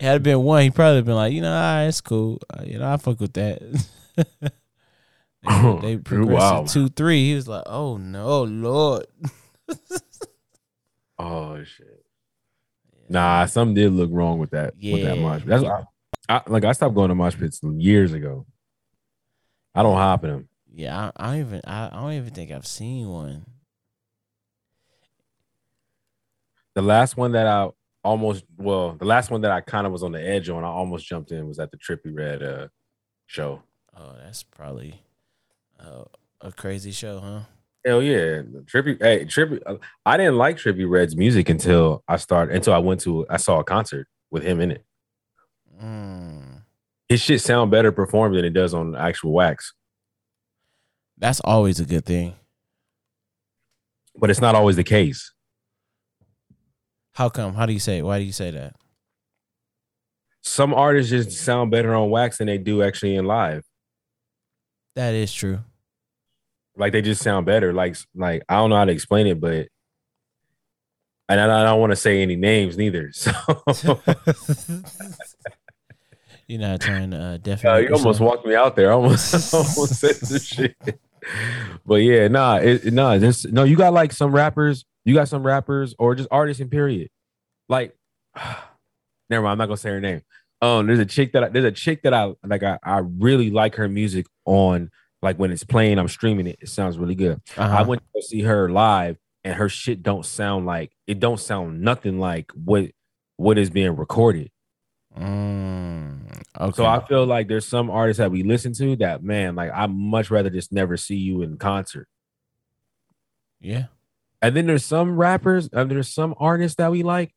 Had 0.00 0.16
it 0.16 0.22
been 0.22 0.42
one, 0.42 0.62
he 0.62 0.70
probably 0.70 1.02
been 1.02 1.14
like, 1.14 1.32
you 1.32 1.42
know, 1.42 1.52
all 1.52 1.60
right, 1.60 1.84
it's 1.86 2.00
cool. 2.00 2.40
Uh, 2.52 2.62
you 2.64 2.78
know, 2.78 2.90
I 2.92 2.96
fuck 2.96 3.20
with 3.20 3.34
that. 3.34 3.60
they, 4.16 5.78
they 5.82 5.96
progressed 5.98 6.30
Wow. 6.54 6.62
to 6.64 6.72
two, 6.72 6.88
three. 6.88 7.28
He 7.28 7.34
was 7.34 7.46
like, 7.48 7.64
oh 7.66 7.96
no, 7.98 8.42
Lord. 8.44 9.06
oh 11.18 11.62
shit. 11.64 12.02
Nah, 13.08 13.46
something 13.46 13.74
did 13.74 13.92
look 13.92 14.10
wrong 14.12 14.38
with 14.38 14.50
that. 14.50 14.74
With 14.74 15.02
that 15.02 15.16
Yeah. 15.16 15.22
mosh. 15.22 15.42
That's 15.44 15.64
I, 15.64 15.82
I 16.28 16.42
like 16.48 16.64
I 16.64 16.72
stopped 16.72 16.94
going 16.94 17.10
to 17.10 17.14
mosh 17.14 17.36
pits 17.36 17.60
years 17.62 18.12
ago. 18.12 18.46
I 19.74 19.82
don't 19.82 19.96
hop 19.96 20.24
in 20.24 20.30
them. 20.30 20.48
Yeah, 20.76 21.10
I, 21.16 21.24
I 21.24 21.32
don't 21.32 21.40
even. 21.40 21.60
I, 21.66 21.86
I 21.86 22.02
don't 22.02 22.12
even 22.12 22.34
think 22.34 22.50
I've 22.50 22.66
seen 22.66 23.08
one. 23.08 23.46
The 26.74 26.82
last 26.82 27.16
one 27.16 27.32
that 27.32 27.46
I 27.46 27.70
almost 28.04 28.44
well, 28.58 28.92
the 28.92 29.06
last 29.06 29.30
one 29.30 29.40
that 29.40 29.50
I 29.50 29.62
kind 29.62 29.86
of 29.86 29.92
was 29.92 30.02
on 30.02 30.12
the 30.12 30.22
edge 30.22 30.50
on, 30.50 30.64
I 30.64 30.66
almost 30.66 31.06
jumped 31.06 31.32
in 31.32 31.48
was 31.48 31.58
at 31.58 31.70
the 31.70 31.78
Trippie 31.78 32.14
Redd 32.14 32.42
uh 32.42 32.68
show. 33.24 33.62
Oh, 33.96 34.16
that's 34.22 34.42
probably 34.42 35.00
uh, 35.80 36.04
a 36.42 36.52
crazy 36.52 36.92
show, 36.92 37.20
huh? 37.20 37.40
Hell 37.86 38.02
yeah, 38.02 38.42
Trippie. 38.70 39.00
Hey, 39.00 39.24
Trippie. 39.24 39.62
uh, 39.64 39.76
I 40.04 40.18
didn't 40.18 40.36
like 40.36 40.58
Trippie 40.58 40.88
Redd's 40.88 41.16
music 41.16 41.48
until 41.48 42.04
I 42.06 42.18
started. 42.18 42.54
Until 42.54 42.74
I 42.74 42.78
went 42.78 43.00
to, 43.00 43.26
I 43.30 43.38
saw 43.38 43.60
a 43.60 43.64
concert 43.64 44.08
with 44.30 44.42
him 44.42 44.60
in 44.60 44.72
it. 44.72 44.84
Mm. 45.82 46.60
His 47.08 47.22
shit 47.22 47.40
sound 47.40 47.70
better 47.70 47.92
performed 47.92 48.36
than 48.36 48.44
it 48.44 48.52
does 48.52 48.74
on 48.74 48.94
actual 48.94 49.32
wax, 49.32 49.72
That's 51.18 51.40
always 51.40 51.80
a 51.80 51.84
good 51.84 52.04
thing. 52.04 52.34
but 54.18 54.30
it's 54.30 54.40
not 54.40 54.54
always 54.54 54.76
the 54.76 54.84
case. 54.84 55.32
How 57.14 57.28
come? 57.28 57.54
How 57.54 57.66
do 57.66 57.72
you 57.72 57.78
say? 57.78 57.98
it? 57.98 58.02
Why 58.04 58.18
do 58.18 58.24
you 58.24 58.32
say 58.32 58.50
that? 58.50 58.74
Some 60.42 60.72
artists 60.74 61.10
just 61.10 61.32
sound 61.32 61.70
better 61.70 61.94
on 61.94 62.10
wax 62.10 62.38
than 62.38 62.46
they 62.46 62.58
do 62.58 62.82
actually 62.82 63.16
in 63.16 63.24
live. 63.24 63.62
That 64.94 65.14
is 65.14 65.32
true. 65.32 65.58
Like 66.76 66.92
they 66.92 67.02
just 67.02 67.22
sound 67.22 67.46
better. 67.46 67.72
Like 67.72 67.96
like 68.14 68.42
I 68.48 68.56
don't 68.56 68.70
know 68.70 68.76
how 68.76 68.84
to 68.84 68.92
explain 68.92 69.26
it, 69.26 69.40
but 69.40 69.68
and 71.28 71.40
I, 71.40 71.44
I 71.44 71.64
don't 71.64 71.80
want 71.80 71.90
to 71.92 71.96
say 71.96 72.22
any 72.22 72.36
names 72.36 72.76
neither. 72.76 73.10
So 73.16 73.32
You're 76.48 76.60
not 76.60 76.80
trying 76.80 77.10
to 77.10 77.16
uh, 77.16 77.20
Uh, 77.20 77.36
definitely. 77.38 77.88
you 77.88 77.94
almost 77.94 78.20
walked 78.20 78.46
me 78.46 78.54
out 78.54 78.76
there. 78.76 78.90
I 78.92 78.94
almost, 78.94 79.34
I 79.34 79.38
almost 79.58 79.94
said 79.96 80.14
some 80.16 80.38
shit. 80.38 80.76
But 81.84 81.96
yeah, 81.96 82.28
nah, 82.28 82.56
it, 82.56 82.92
nah, 82.92 83.18
this 83.18 83.44
no, 83.46 83.64
you 83.64 83.76
got 83.76 83.92
like 83.92 84.12
some 84.12 84.32
rappers, 84.32 84.84
you 85.04 85.14
got 85.14 85.28
some 85.28 85.44
rappers 85.46 85.94
or 85.98 86.14
just 86.14 86.28
artists 86.30 86.60
in 86.60 86.68
period. 86.68 87.08
Like, 87.68 87.96
never 89.30 89.42
mind, 89.42 89.52
I'm 89.52 89.58
not 89.58 89.66
gonna 89.66 89.76
say 89.76 89.90
her 89.90 90.00
name. 90.00 90.22
Um, 90.62 90.86
there's 90.86 90.98
a 90.98 91.06
chick 91.06 91.32
that 91.32 91.44
I, 91.44 91.48
there's 91.48 91.64
a 91.64 91.72
chick 91.72 92.02
that 92.02 92.14
I 92.14 92.32
like. 92.44 92.62
I, 92.62 92.78
I 92.82 92.98
really 92.98 93.50
like 93.50 93.74
her 93.76 93.88
music 93.88 94.26
on 94.44 94.90
like 95.22 95.38
when 95.38 95.50
it's 95.50 95.64
playing. 95.64 95.98
I'm 95.98 96.08
streaming 96.08 96.46
it. 96.46 96.58
It 96.60 96.68
sounds 96.68 96.98
really 96.98 97.14
good. 97.14 97.40
I 97.56 97.62
Uh-huh. 97.64 97.84
went 97.86 98.02
to 98.14 98.22
see 98.22 98.42
her 98.42 98.68
live, 98.70 99.18
and 99.44 99.54
her 99.54 99.68
shit 99.68 100.02
don't 100.02 100.24
sound 100.24 100.64
like 100.66 100.92
it. 101.06 101.20
Don't 101.20 101.40
sound 101.40 101.82
nothing 101.82 102.18
like 102.18 102.50
what 102.52 102.90
what 103.36 103.58
is 103.58 103.68
being 103.70 103.96
recorded. 103.96 104.50
Mm, 105.18 106.42
okay. 106.60 106.76
So 106.76 106.84
I 106.86 107.04
feel 107.06 107.24
like 107.26 107.48
there's 107.48 107.66
some 107.66 107.90
artists 107.90 108.18
that 108.18 108.30
we 108.30 108.42
listen 108.42 108.72
to 108.74 108.96
that 108.96 109.22
man, 109.22 109.54
like 109.54 109.70
I 109.74 109.86
much 109.86 110.30
rather 110.30 110.50
just 110.50 110.72
never 110.72 110.96
see 110.96 111.16
you 111.16 111.42
in 111.42 111.56
concert. 111.58 112.08
yeah. 113.60 113.86
And 114.42 114.54
then 114.54 114.66
there's 114.66 114.84
some 114.84 115.16
rappers, 115.16 115.68
and 115.72 115.90
there's 115.90 116.12
some 116.12 116.34
artists 116.38 116.76
that 116.76 116.90
we 116.90 117.02
like, 117.02 117.34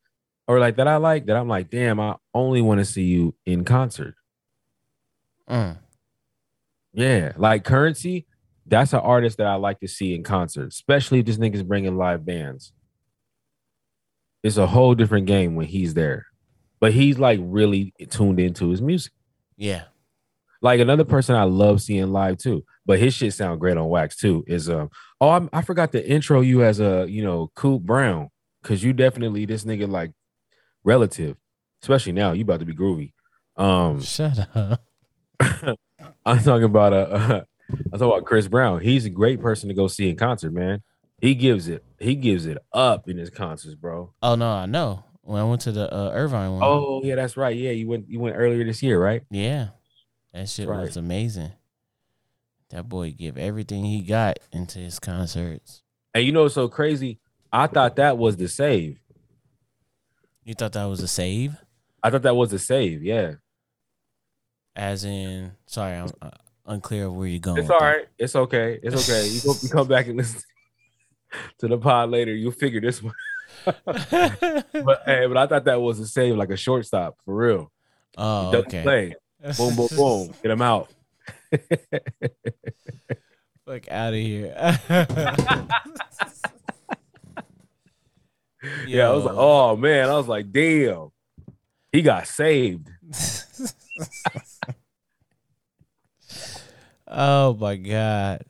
or 0.47 0.59
like 0.59 0.75
that 0.75 0.87
I 0.87 0.97
like 0.97 1.27
that 1.27 1.37
I'm 1.37 1.47
like, 1.47 1.69
damn, 1.69 1.99
I 1.99 2.15
only 2.33 2.61
want 2.61 2.79
to 2.79 2.85
see 2.85 3.03
you 3.03 3.35
in 3.45 3.63
concert. 3.65 4.15
Mm. 5.49 5.77
Yeah, 6.93 7.31
like 7.37 7.63
Curren$y, 7.63 8.25
that's 8.65 8.93
an 8.93 8.99
artist 8.99 9.37
that 9.37 9.47
I 9.47 9.55
like 9.55 9.79
to 9.79 9.87
see 9.87 10.13
in 10.13 10.23
concert, 10.23 10.67
especially 10.67 11.19
if 11.19 11.25
this 11.25 11.37
nigga's 11.37 11.63
bringing 11.63 11.97
live 11.97 12.25
bands. 12.25 12.73
It's 14.43 14.57
a 14.57 14.67
whole 14.67 14.95
different 14.95 15.27
game 15.27 15.55
when 15.55 15.67
he's 15.67 15.93
there, 15.93 16.27
but 16.79 16.93
he's 16.93 17.19
like 17.19 17.39
really 17.41 17.93
tuned 18.09 18.39
into 18.39 18.69
his 18.69 18.81
music. 18.81 19.13
Yeah. 19.57 19.83
Like 20.61 20.79
another 20.79 21.05
person 21.05 21.35
I 21.35 21.43
love 21.43 21.81
seeing 21.81 22.11
live 22.11 22.37
too, 22.37 22.65
but 22.85 22.99
his 22.99 23.13
shit 23.13 23.33
sound 23.33 23.59
great 23.59 23.77
on 23.77 23.87
wax 23.87 24.17
too. 24.17 24.43
Is 24.47 24.69
um 24.69 24.89
oh 25.21 25.29
I'm, 25.29 25.49
I 25.53 25.61
forgot 25.61 25.91
to 25.93 26.09
intro 26.09 26.41
you 26.41 26.63
as 26.63 26.79
a 26.79 27.05
you 27.07 27.23
know 27.23 27.51
Coop 27.55 27.83
Brown 27.83 28.29
because 28.61 28.83
you 28.83 28.91
definitely 28.91 29.45
this 29.45 29.63
nigga 29.63 29.89
like 29.89 30.11
relative, 30.83 31.37
especially 31.81 32.11
now 32.11 32.33
you 32.33 32.43
about 32.43 32.59
to 32.59 32.65
be 32.65 32.75
groovy. 32.75 33.13
Um, 33.55 34.01
Shut 34.01 34.47
up. 34.53 34.81
I'm 36.25 36.43
talking 36.43 36.63
about 36.63 36.93
uh, 36.93 37.41
I'm 37.69 37.99
talking 37.99 38.07
about 38.07 38.25
Chris 38.25 38.47
Brown. 38.47 38.81
He's 38.81 39.05
a 39.05 39.09
great 39.09 39.41
person 39.41 39.69
to 39.69 39.75
go 39.75 39.87
see 39.87 40.09
in 40.09 40.17
concert, 40.17 40.51
man. 40.51 40.81
He 41.19 41.35
gives 41.35 41.67
it 41.67 41.83
he 41.99 42.15
gives 42.15 42.45
it 42.45 42.57
up 42.73 43.09
in 43.09 43.17
his 43.17 43.29
concerts, 43.29 43.75
bro. 43.75 44.13
Oh 44.21 44.35
no, 44.35 44.49
I 44.49 44.65
know. 44.65 45.05
When 45.29 45.39
I 45.39 45.43
went 45.43 45.61
to 45.61 45.71
the 45.71 45.93
uh, 45.93 46.09
Irvine 46.09 46.53
one. 46.53 46.63
Oh 46.63 47.01
yeah, 47.03 47.13
that's 47.13 47.37
right. 47.37 47.55
Yeah, 47.55 47.69
you 47.69 47.87
went 47.87 48.09
you 48.09 48.19
went 48.19 48.35
earlier 48.35 48.63
this 48.65 48.81
year, 48.81 48.99
right? 48.99 49.21
yeah. 49.29 49.67
That 50.33 50.49
shit 50.49 50.67
Right. 50.67 50.81
was 50.81 50.97
amazing. 50.97 51.51
That 52.71 52.89
boy 52.89 53.11
give 53.11 53.37
everything 53.37 53.83
he 53.83 54.01
got 54.01 54.39
into 54.51 54.79
his 54.79 54.97
concerts. 54.97 55.83
And 56.15 56.25
you 56.25 56.31
know 56.31 56.43
what's 56.43 56.55
so 56.55 56.67
crazy? 56.67 57.19
I 57.51 57.67
thought 57.67 57.97
that 57.97 58.17
was 58.17 58.37
the 58.37 58.47
save. 58.47 58.99
You 60.45 60.55
thought 60.55 60.73
that 60.73 60.85
was 60.85 60.99
a 60.99 61.07
save? 61.07 61.55
I 62.01 62.09
thought 62.09 62.23
that 62.23 62.35
was 62.35 62.49
the 62.49 62.57
save. 62.59 63.03
Yeah. 63.03 63.33
As 64.75 65.03
in, 65.03 65.51
sorry, 65.67 65.95
I'm 65.95 66.09
uh, 66.23 66.31
unclear 66.65 67.05
of 67.05 67.13
where 67.13 67.27
you're 67.27 67.39
going. 67.39 67.59
It's 67.59 67.69
all 67.69 67.79
right. 67.79 68.05
that. 68.17 68.23
It's 68.23 68.35
okay. 68.35 68.79
It's 68.81 69.07
okay. 69.07 69.27
You, 69.27 69.41
go, 69.41 69.53
you 69.61 69.69
come 69.69 69.87
back 69.87 70.07
and 70.07 70.17
listen 70.17 70.41
to 71.59 71.67
the 71.67 71.77
pod 71.77 72.09
later. 72.09 72.33
You'll 72.33 72.51
figure 72.51 72.81
this 72.81 73.03
one. 73.03 73.13
But 74.71 75.03
hey, 75.05 75.25
but 75.27 75.37
I 75.37 75.47
thought 75.47 75.65
that 75.65 75.81
was 75.81 75.99
a 75.99 76.07
save, 76.07 76.35
like 76.35 76.49
a 76.49 76.57
shortstop 76.57 77.17
for 77.25 77.35
real. 77.35 77.71
oh, 78.17 78.55
okay. 78.55 78.81
play. 78.83 79.15
Boom, 79.57 79.75
boom, 79.75 79.87
boom. 79.95 80.33
Get 80.43 80.51
him 80.51 80.61
out. 80.61 80.89
Fuck 83.65 83.89
out 83.89 84.13
of 84.13 84.19
here. 84.19 84.53
Yeah, 88.85 89.09
I 89.09 89.13
was 89.13 89.23
like, 89.23 89.35
oh 89.37 89.77
man, 89.77 90.09
I 90.09 90.13
was 90.13 90.27
like, 90.27 90.51
damn, 90.51 91.11
he 91.91 92.01
got 92.01 92.27
saved. 92.27 92.89
oh 97.07 97.53
my 97.53 97.77
god. 97.77 98.43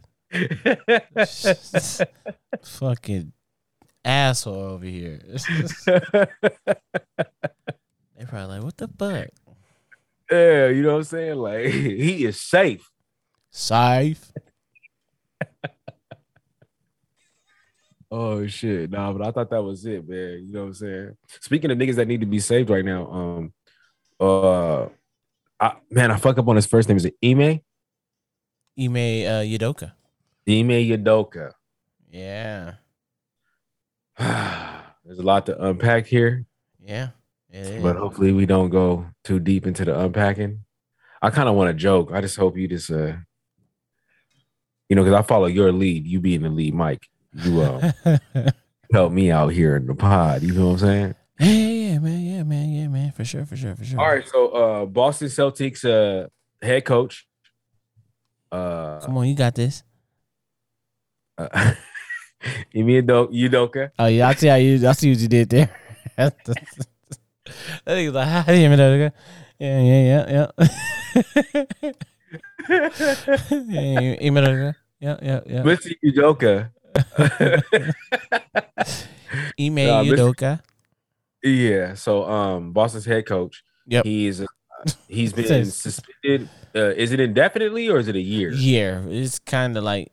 Fucking 2.63 3.31
asshole 4.03 4.55
over 4.55 4.85
here. 4.85 5.21
They 8.19 8.25
probably 8.25 8.57
like, 8.57 8.63
what 8.65 8.75
the 8.75 8.89
fuck? 8.89 9.29
yeah, 10.29 10.67
you 10.67 10.83
know 10.83 10.91
what 10.91 10.97
I'm 10.97 11.03
saying? 11.05 11.37
Like 11.37 11.65
he 11.67 12.25
is 12.25 12.41
safe. 12.41 12.89
Safe. 13.51 14.31
Oh 18.11 18.47
shit, 18.47 18.89
nah, 18.89 19.13
but 19.13 19.27
I 19.27 19.29
thought 19.29 19.51
that 19.51 19.61
was 19.61 19.85
it, 19.85 20.09
man. 20.09 20.43
You 20.43 20.51
know 20.51 20.61
what 20.61 20.67
I'm 20.69 20.73
saying? 20.73 21.17
Speaking 21.41 21.69
of 21.69 21.77
niggas 21.77 21.93
that 21.93 22.07
need 22.07 22.21
to 22.21 22.25
be 22.25 22.39
saved 22.39 22.71
right 22.71 22.83
now, 22.83 23.05
um, 23.05 23.53
uh, 24.19 24.87
I, 25.59 25.75
man, 25.91 26.09
I 26.09 26.17
fuck 26.17 26.35
up 26.39 26.47
on 26.47 26.55
his 26.55 26.65
first 26.65 26.89
name. 26.89 26.97
Is 26.97 27.05
it 27.05 27.13
Ime? 27.23 27.61
Ime 28.79 29.27
uh, 29.27 29.43
Yudoka. 29.45 29.91
Ime 30.47 30.89
Yadoka. 30.89 31.51
Yeah. 32.09 32.73
There's 35.05 35.19
a 35.19 35.23
lot 35.23 35.45
to 35.45 35.65
unpack 35.65 36.05
here, 36.05 36.45
Yeah. 36.83 37.09
But 37.51 37.95
hopefully 37.95 38.31
we 38.31 38.45
don't 38.45 38.69
go 38.69 39.07
too 39.23 39.39
deep 39.39 39.65
into 39.65 39.85
the 39.85 39.97
unpacking. 39.99 40.65
I 41.21 41.29
kind 41.31 41.49
of 41.49 41.55
want 41.55 41.69
to 41.69 41.73
joke. 41.73 42.11
I 42.13 42.21
just 42.21 42.37
hope 42.37 42.57
you 42.57 42.67
just, 42.67 42.91
uh, 42.91 43.13
you 44.87 44.95
know, 44.95 45.03
because 45.03 45.17
I 45.17 45.21
follow 45.23 45.47
your 45.47 45.71
lead. 45.71 46.05
You 46.05 46.19
being 46.19 46.43
the 46.43 46.49
lead, 46.49 46.73
Mike. 46.75 47.07
You 47.33 47.61
uh, 47.61 47.91
help 48.93 49.11
me 49.11 49.31
out 49.31 49.47
here 49.53 49.77
in 49.77 49.87
the 49.87 49.95
pod. 49.95 50.43
You 50.43 50.53
know 50.53 50.67
what 50.67 50.73
I'm 50.73 50.77
saying? 50.79 51.15
yeah, 51.39 51.47
yeah, 51.47 51.91
yeah, 51.93 51.99
man. 51.99 52.19
Yeah, 52.25 52.43
man. 52.43 52.69
Yeah, 52.69 52.87
man. 52.87 53.11
For 53.13 53.23
sure. 53.25 53.45
For 53.45 53.55
sure. 53.55 53.75
For 53.75 53.85
sure. 53.85 53.99
All 53.99 54.07
right, 54.09 54.27
so 54.27 54.47
uh 54.49 54.85
Boston 54.85 55.29
Celtics 55.29 55.83
uh 55.85 56.27
head 56.61 56.85
coach. 56.85 57.25
Uh, 58.51 58.99
Come 58.99 59.17
on. 59.17 59.27
You 59.27 59.35
got 59.35 59.55
this. 59.55 59.83
uh 61.37 61.73
Ime 62.75 62.89
Udo- 62.99 63.27
Udoka. 63.27 63.91
Oh, 63.99 64.07
yeah. 64.07 64.27
I 64.29 64.33
see 64.35 64.47
how 64.47 64.55
you, 64.55 64.87
I 64.87 64.91
see 64.93 65.09
what 65.11 65.19
you 65.19 65.27
did 65.27 65.49
there. 65.49 65.69
that 66.15 66.35
nigga's 67.87 68.13
like, 68.13 68.27
how 68.27 68.43
do 68.43 68.55
you 68.57 68.69
know? 68.69 69.11
Yeah, 69.59 69.81
yeah, 69.81 70.01
yeah, 70.09 70.23
yeah. 70.29 70.47
yeah, 73.67 74.15
Ime 74.21 74.73
Yeah, 74.99 75.17
yeah, 75.21 75.39
yeah. 75.45 75.63
Mr. 75.63 75.91
Udoka. 76.05 76.69
Ime 79.59 79.85
Nah, 79.85 80.03
Mr. 80.03 80.15
Yudoka. 80.17 80.59
yeah, 81.43 81.93
so 81.95 82.23
um 82.25 82.71
Boston's 82.73 83.05
head 83.05 83.25
coach. 83.25 83.63
Yep. 83.87 84.05
He's 84.05 84.41
uh, 84.41 84.45
he's 85.07 85.33
been 85.37 85.65
suspended. 85.65 86.49
Uh, 86.75 86.93
is 86.95 87.11
it 87.11 87.19
indefinitely 87.19 87.89
or 87.89 87.99
is 87.99 88.07
it 88.07 88.15
a 88.15 88.21
year? 88.21 88.51
Year. 88.51 89.03
It's 89.09 89.39
kind 89.39 89.75
of 89.77 89.83
like, 89.83 90.11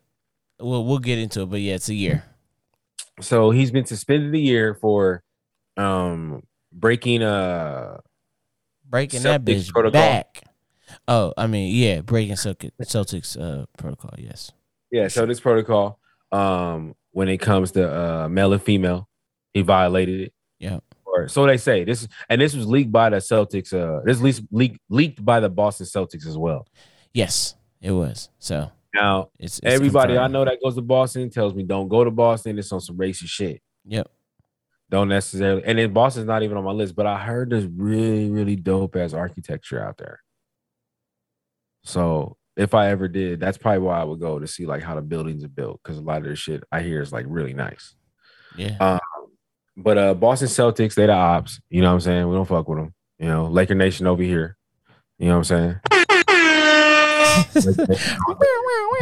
well, 0.61 0.85
we'll 0.85 0.99
get 0.99 1.19
into 1.19 1.43
it, 1.43 1.47
but 1.51 1.61
yeah, 1.61 1.75
it's 1.75 1.89
a 1.89 1.95
year. 1.95 2.25
So 3.21 3.51
he's 3.51 3.71
been 3.71 3.87
suspended 3.87 4.35
a 4.35 4.39
year 4.39 4.75
for 4.75 5.23
um 5.77 6.43
breaking 6.73 7.23
uh 7.23 7.99
Breaking 8.89 9.23
that 9.23 9.45
bitch 9.45 9.71
protocol. 9.73 9.91
back. 10.01 10.43
Oh, 11.09 11.33
I 11.37 11.47
mean, 11.49 11.75
yeah, 11.75 12.01
breaking 12.03 12.37
Celtic, 12.37 12.71
Celtics 12.83 13.37
uh, 13.41 13.67
protocol. 13.77 14.15
Yes. 14.17 14.53
yeah, 14.93 15.09
so 15.09 15.27
this 15.27 15.41
protocol 15.41 15.99
um 16.33 16.95
when 17.13 17.29
it 17.29 17.39
comes 17.39 17.73
to 17.73 17.89
uh 17.91 18.29
male 18.29 18.53
and 18.53 18.63
female, 18.63 19.09
he 19.55 19.63
violated 19.63 20.21
it. 20.21 20.33
Yeah. 20.59 20.79
or 21.05 21.29
so 21.29 21.47
they 21.47 21.57
say. 21.57 21.85
This 21.85 22.07
and 22.29 22.41
this 22.41 22.55
was 22.55 22.67
leaked 22.67 22.93
by 22.93 23.11
the 23.11 23.17
Celtics. 23.17 23.73
Uh, 23.73 24.03
this 24.05 24.21
leaked 24.51 24.79
leaked 24.89 25.25
by 25.25 25.41
the 25.41 25.49
Boston 25.49 25.87
Celtics 25.87 26.27
as 26.27 26.37
well. 26.37 26.67
Yes, 27.13 27.55
it 27.81 27.93
was. 27.93 28.29
So 28.39 28.71
Now 28.97 29.31
it's, 29.39 29.59
it's 29.59 29.75
everybody 29.75 30.19
I 30.19 30.27
know 30.27 30.45
that 30.45 30.59
goes 30.63 30.75
to 30.75 30.83
Boston 30.83 31.31
tells 31.31 31.55
me 31.55 31.63
don't 31.63 31.89
go 31.89 32.05
to 32.05 32.11
Boston. 32.11 32.59
It's 32.59 32.73
on 32.73 32.81
some 32.81 32.97
racist 32.97 33.29
shit. 33.29 33.63
Yep. 33.87 34.11
Don't 34.89 35.09
necessarily. 35.09 35.65
And 35.65 35.79
then 35.79 35.93
Boston's 35.93 36.27
not 36.27 36.43
even 36.43 36.57
on 36.57 36.65
my 36.65 36.73
list, 36.73 36.95
but 36.95 37.07
I 37.07 37.19
heard 37.19 37.51
there's 37.51 37.67
really 37.67 38.31
really 38.31 38.57
dope 38.57 38.97
ass 38.97 39.13
architecture 39.13 39.83
out 39.83 39.99
there. 39.99 40.21
So 41.85 42.37
if 42.57 42.75
I 42.75 42.89
ever 42.89 43.07
did, 43.07 43.39
that's 43.39 43.59
probably 43.59 43.81
why 43.81 44.01
I 44.01 44.05
would 44.05 44.21
go 44.21 44.39
to 44.39 44.47
see 44.47 44.67
like 44.67 44.83
how 44.83 44.95
the 44.95 45.03
buildings 45.03 45.45
are 45.45 45.49
built 45.49 45.81
because 45.83 45.99
a 45.99 46.03
lot 46.03 46.19
of 46.19 46.25
this 46.25 46.39
shit 46.39 46.65
I 46.73 46.83
hear 46.83 47.03
is 47.03 47.13
like 47.13 47.27
really 47.29 47.55
nice. 47.55 47.95
Yeah. 48.57 48.77
Um, 48.81 49.01
but 49.77 49.99
uh, 49.99 50.15
Boston 50.15 50.49
Celtics, 50.49 50.95
they 50.95 51.07
the 51.07 51.13
ops. 51.13 51.61
You 51.69 51.83
know 51.83 51.89
what 51.89 51.95
I'm 51.95 52.01
saying? 52.01 52.29
We 52.29 52.35
don't 52.35 52.49
fuck 52.49 52.67
with 52.67 52.79
them. 52.79 52.95
You 53.19 53.29
know, 53.29 53.47
Laker 53.47 53.75
Nation 53.75 54.07
over 54.07 54.23
here. 54.23 54.57
You 55.19 55.29
know 55.29 55.39
what 55.39 55.51
I'm 55.51 55.81
saying? 55.91 56.06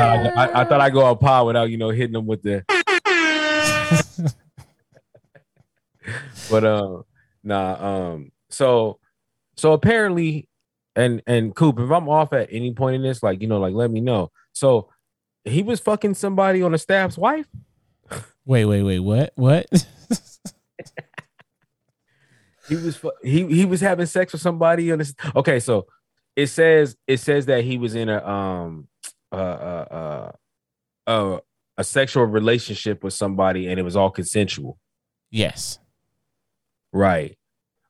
I, 0.01 0.33
I, 0.37 0.61
I 0.61 0.65
thought 0.65 0.81
I 0.81 0.91
go 0.91 1.05
on 1.05 1.19
pod 1.19 1.47
without 1.47 1.71
you 1.71 1.77
know 1.77 1.91
hitting 1.91 2.13
them 2.13 2.27
with 2.27 2.43
the. 2.43 2.65
But 6.51 6.65
uh, 6.65 7.03
nah. 7.43 8.13
Um. 8.13 8.33
So, 8.51 8.99
so 9.57 9.73
apparently, 9.73 10.49
and 10.95 11.23
and 11.27 11.55
Coop, 11.55 11.79
if 11.79 11.91
I'm 11.91 12.09
off 12.09 12.33
at 12.33 12.49
any 12.51 12.73
point 12.73 12.97
in 12.97 13.03
this, 13.03 13.23
like 13.23 13.41
you 13.41 13.49
know, 13.49 13.59
like 13.59 13.75
let 13.75 13.91
me 13.91 14.01
know. 14.01 14.31
So, 14.53 14.91
he 15.45 15.63
was 15.63 15.81
fucking 15.81 16.15
somebody 16.15 16.63
on 16.63 16.73
the 16.73 16.79
staff's 16.79 17.19
wife. 17.19 17.47
wait, 18.45 18.65
wait, 18.67 18.83
wait. 18.83 19.01
What? 19.01 19.33
What? 19.37 19.67
He 22.67 22.77
was 22.77 22.99
he 23.23 23.47
he 23.47 23.65
was 23.67 23.83
having 23.83 24.07
sex 24.07 24.33
with 24.33 24.41
somebody 24.41 24.91
on 24.91 24.99
this. 24.99 25.15
Okay, 25.37 25.61
so 25.61 25.87
it 26.37 26.49
says 26.49 26.97
it 27.07 27.19
says 27.19 27.47
that 27.47 27.65
he 27.65 27.79
was 27.79 27.95
in 27.95 28.09
a 28.09 28.27
um 28.27 28.89
uh 29.33 29.37
uh 29.37 30.33
uh, 31.07 31.11
uh 31.11 31.41
a 31.77 31.85
sexual 31.85 32.25
relationship 32.25 33.03
with 33.03 33.15
somebody 33.15 33.69
and 33.69 33.81
it 33.81 33.83
was 33.83 33.97
all 33.97 34.11
consensual. 34.11 34.79
yes. 35.31 35.79
Right. 36.93 37.37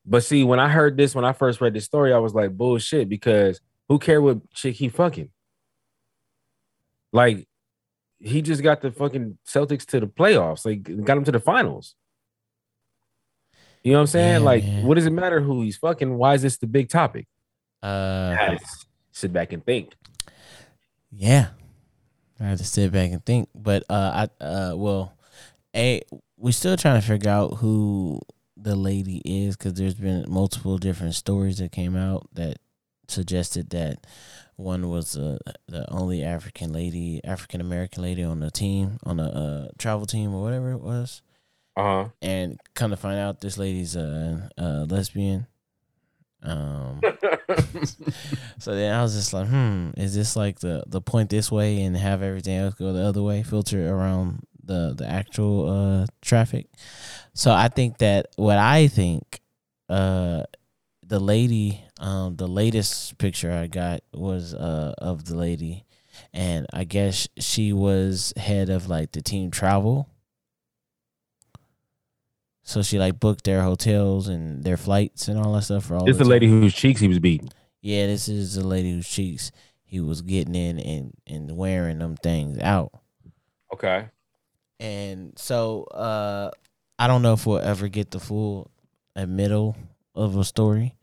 But 0.06 0.24
see, 0.24 0.44
when 0.44 0.58
I 0.58 0.68
heard 0.68 0.96
this, 0.96 1.14
when 1.14 1.24
I 1.24 1.32
first 1.32 1.60
read 1.60 1.74
this 1.74 1.84
story, 1.84 2.12
I 2.12 2.18
was 2.18 2.34
like, 2.34 2.56
bullshit, 2.56 3.08
because 3.08 3.60
who 3.88 3.98
care 3.98 4.20
what 4.20 4.50
chick 4.52 4.76
he 4.76 4.88
fucking? 4.88 5.30
Like, 7.12 7.46
he 8.18 8.42
just 8.42 8.62
got 8.62 8.80
the 8.80 8.90
fucking 8.90 9.38
Celtics 9.46 9.84
to 9.86 10.00
the 10.00 10.06
playoffs, 10.06 10.64
like 10.64 10.82
got 11.04 11.18
him 11.18 11.24
to 11.24 11.32
the 11.32 11.40
finals. 11.40 11.94
You 13.82 13.92
know 13.92 13.98
what 13.98 14.02
I'm 14.02 14.06
saying? 14.08 14.32
Yeah, 14.40 14.46
like, 14.46 14.64
man. 14.64 14.86
what 14.86 14.94
does 14.94 15.06
it 15.06 15.12
matter 15.12 15.40
who 15.40 15.62
he's 15.62 15.76
fucking? 15.76 16.16
Why 16.16 16.34
is 16.34 16.42
this 16.42 16.56
the 16.56 16.66
big 16.66 16.88
topic? 16.88 17.26
Uh, 17.84 18.34
I 18.38 18.44
had 18.44 18.58
to 18.58 18.66
sit 19.12 19.32
back 19.32 19.52
and 19.52 19.64
think. 19.64 19.94
yeah. 21.12 21.48
I 22.40 22.44
had 22.44 22.58
to 22.58 22.64
sit 22.64 22.90
back 22.90 23.12
and 23.12 23.24
think, 23.24 23.48
but 23.54 23.84
uh, 23.88 24.26
I 24.40 24.44
uh, 24.44 24.74
well, 24.76 25.12
a 25.76 26.02
we're 26.36 26.50
still 26.52 26.76
trying 26.76 27.00
to 27.00 27.06
figure 27.06 27.30
out 27.30 27.58
who 27.58 28.20
the 28.56 28.74
lady 28.74 29.22
is 29.24 29.56
because 29.56 29.74
there's 29.74 29.94
been 29.94 30.24
multiple 30.28 30.76
different 30.78 31.14
stories 31.14 31.58
that 31.58 31.70
came 31.70 31.94
out 31.96 32.28
that 32.32 32.56
suggested 33.06 33.70
that 33.70 34.04
one 34.56 34.88
was 34.88 35.16
uh, 35.16 35.38
the 35.68 35.88
only 35.92 36.24
African 36.24 36.72
lady, 36.72 37.20
African 37.24 37.60
American 37.60 38.02
lady 38.02 38.24
on 38.24 38.40
the 38.40 38.50
team, 38.50 38.98
on 39.04 39.18
the 39.18 39.24
uh, 39.24 39.68
travel 39.78 40.06
team 40.06 40.34
or 40.34 40.42
whatever 40.42 40.72
it 40.72 40.80
was. 40.80 41.22
Uh 41.76 41.82
huh. 41.82 42.08
and 42.22 42.60
come 42.74 42.90
to 42.90 42.96
find 42.96 43.18
out 43.18 43.40
this 43.40 43.58
lady's 43.58 43.96
a, 43.96 44.48
a 44.56 44.84
lesbian. 44.84 45.46
Um, 46.44 47.00
so 48.58 48.74
then 48.74 48.94
I 48.94 49.02
was 49.02 49.14
just 49.14 49.32
like, 49.32 49.48
hmm, 49.48 49.90
is 49.96 50.14
this 50.14 50.36
like 50.36 50.60
the 50.60 50.84
the 50.86 51.00
point 51.00 51.30
this 51.30 51.50
way 51.50 51.82
and 51.82 51.96
have 51.96 52.22
everything 52.22 52.56
else 52.56 52.74
go 52.74 52.92
the 52.92 53.02
other 53.02 53.22
way, 53.22 53.42
filter 53.42 53.88
around 53.92 54.46
the 54.62 54.94
the 54.96 55.06
actual 55.06 55.68
uh 55.68 56.06
traffic? 56.22 56.66
So 57.32 57.50
I 57.50 57.68
think 57.68 57.98
that 57.98 58.26
what 58.36 58.58
I 58.58 58.88
think 58.88 59.40
uh 59.88 60.44
the 61.06 61.20
lady, 61.20 61.82
um, 61.98 62.36
the 62.36 62.48
latest 62.48 63.18
picture 63.18 63.50
I 63.52 63.66
got 63.66 64.00
was 64.12 64.54
uh 64.54 64.94
of 64.98 65.24
the 65.24 65.36
lady, 65.36 65.84
and 66.32 66.66
I 66.72 66.84
guess 66.84 67.28
she 67.38 67.72
was 67.72 68.32
head 68.36 68.68
of 68.68 68.88
like 68.88 69.12
the 69.12 69.22
team 69.22 69.50
travel. 69.50 70.08
So 72.66 72.82
she 72.82 72.98
like 72.98 73.20
booked 73.20 73.44
their 73.44 73.62
hotels 73.62 74.26
and 74.28 74.64
their 74.64 74.76
flights 74.78 75.28
and 75.28 75.38
all 75.38 75.52
that 75.52 75.62
stuff 75.62 75.84
for 75.84 75.96
all. 75.96 76.06
This. 76.06 76.12
It's 76.12 76.18
the 76.18 76.24
time. 76.24 76.30
lady 76.30 76.48
whose 76.48 76.74
cheeks 76.74 77.00
he 77.00 77.08
was 77.08 77.18
beating. 77.18 77.50
Yeah, 77.82 78.06
this 78.06 78.26
is 78.28 78.54
the 78.54 78.66
lady 78.66 78.90
whose 78.92 79.06
cheeks 79.08 79.52
he 79.84 80.00
was 80.00 80.22
getting 80.22 80.54
in 80.54 80.78
and 80.78 81.12
and 81.26 81.56
wearing 81.56 81.98
them 81.98 82.16
things 82.16 82.58
out. 82.58 82.90
Okay. 83.72 84.06
And 84.80 85.34
so 85.38 85.84
uh 85.84 86.50
I 86.98 87.06
don't 87.06 87.22
know 87.22 87.34
if 87.34 87.44
we'll 87.46 87.58
ever 87.58 87.88
get 87.88 88.10
the 88.10 88.18
full 88.20 88.70
uh, 89.14 89.26
middle 89.26 89.76
of 90.14 90.36
a 90.36 90.44
story. 90.44 90.94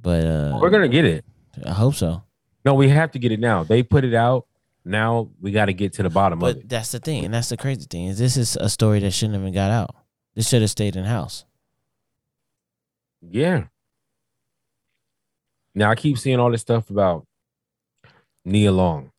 But 0.00 0.24
uh 0.24 0.58
We're 0.60 0.70
gonna 0.70 0.88
get 0.88 1.04
it. 1.04 1.24
I 1.64 1.72
hope 1.72 1.94
so. 1.94 2.22
No, 2.64 2.74
we 2.74 2.88
have 2.88 3.12
to 3.12 3.18
get 3.18 3.30
it 3.32 3.38
now. 3.40 3.62
They 3.62 3.82
put 3.84 4.04
it 4.04 4.14
out. 4.14 4.46
Now 4.84 5.28
we 5.40 5.52
got 5.52 5.66
to 5.66 5.72
get 5.74 5.92
to 5.94 6.02
the 6.02 6.10
bottom 6.10 6.38
of 6.38 6.40
But 6.40 6.56
it. 6.64 6.68
that's 6.68 6.92
the 6.92 6.98
thing, 6.98 7.24
and 7.24 7.32
that's 7.34 7.50
the 7.50 7.56
crazy 7.56 7.86
thing 7.88 8.06
is 8.06 8.18
this 8.18 8.36
is 8.36 8.56
a 8.56 8.68
story 8.70 9.00
that 9.00 9.10
shouldn't 9.12 9.34
have 9.34 9.42
been 9.44 9.52
got 9.54 9.70
out. 9.70 9.94
This 10.34 10.48
should 10.48 10.62
have 10.62 10.70
stayed 10.70 10.96
in 10.96 11.04
house. 11.04 11.44
Yeah. 13.20 13.64
Now 15.74 15.90
I 15.90 15.94
keep 15.94 16.18
seeing 16.18 16.38
all 16.38 16.50
this 16.50 16.60
stuff 16.60 16.90
about 16.90 17.26
Nia 18.44 18.72
Long. 18.72 19.10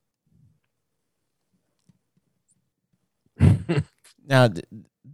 Now 4.28 4.48
th- 4.48 4.64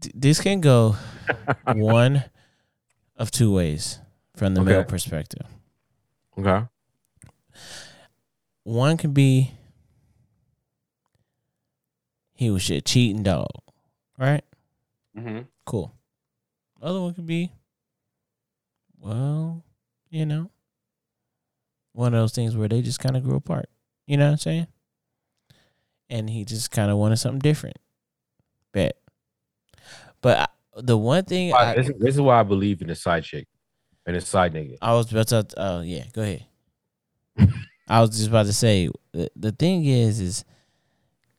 th- 0.01 0.13
this 0.13 0.41
can 0.41 0.59
go 0.59 0.97
one 1.73 2.25
of 3.15 3.31
two 3.31 3.53
ways 3.53 3.99
from 4.35 4.55
the 4.55 4.61
male 4.61 4.83
perspective. 4.83 5.47
Okay. 6.37 6.65
One 8.63 8.97
can 8.97 9.13
be 9.13 9.51
he 12.33 12.49
was 12.49 12.69
a 12.69 12.81
cheating 12.81 13.23
dog, 13.23 13.47
right? 14.17 14.43
Mm-hmm. 15.17 15.43
Cool. 15.65 15.93
Other 16.81 17.01
one 17.01 17.13
could 17.13 17.25
be, 17.25 17.51
well, 18.99 19.63
you 20.09 20.25
know, 20.25 20.51
one 21.93 22.13
of 22.13 22.19
those 22.19 22.33
things 22.33 22.55
where 22.55 22.67
they 22.67 22.81
just 22.81 22.99
kind 22.99 23.17
of 23.17 23.23
grew 23.23 23.35
apart. 23.35 23.67
You 24.05 24.17
know 24.17 24.25
what 24.25 24.31
I'm 24.33 24.37
saying? 24.37 24.67
And 26.09 26.29
he 26.29 26.45
just 26.45 26.69
kind 26.69 26.91
of 26.91 26.97
wanted 26.97 27.17
something 27.17 27.39
different. 27.39 27.77
Bet. 28.71 28.97
But 30.21 30.37
I, 30.37 30.47
the 30.81 30.97
one 30.97 31.23
thing 31.23 31.53
I, 31.53 31.75
this, 31.75 31.91
this 31.97 32.15
is 32.15 32.21
why 32.21 32.39
I 32.39 32.43
believe 32.43 32.81
in 32.81 32.87
the 32.87 32.95
side 32.95 33.23
chick 33.23 33.47
and 34.05 34.15
the 34.15 34.21
side 34.21 34.53
nigga. 34.53 34.77
I 34.81 34.93
was 34.93 35.11
about 35.11 35.27
to, 35.29 35.45
oh 35.57 35.81
yeah, 35.81 36.03
go 36.13 36.21
ahead. 36.21 36.45
I 37.87 38.01
was 38.01 38.11
just 38.11 38.27
about 38.27 38.45
to 38.47 38.53
say 38.53 38.89
the, 39.11 39.29
the 39.35 39.51
thing 39.51 39.85
is, 39.85 40.19
is 40.19 40.45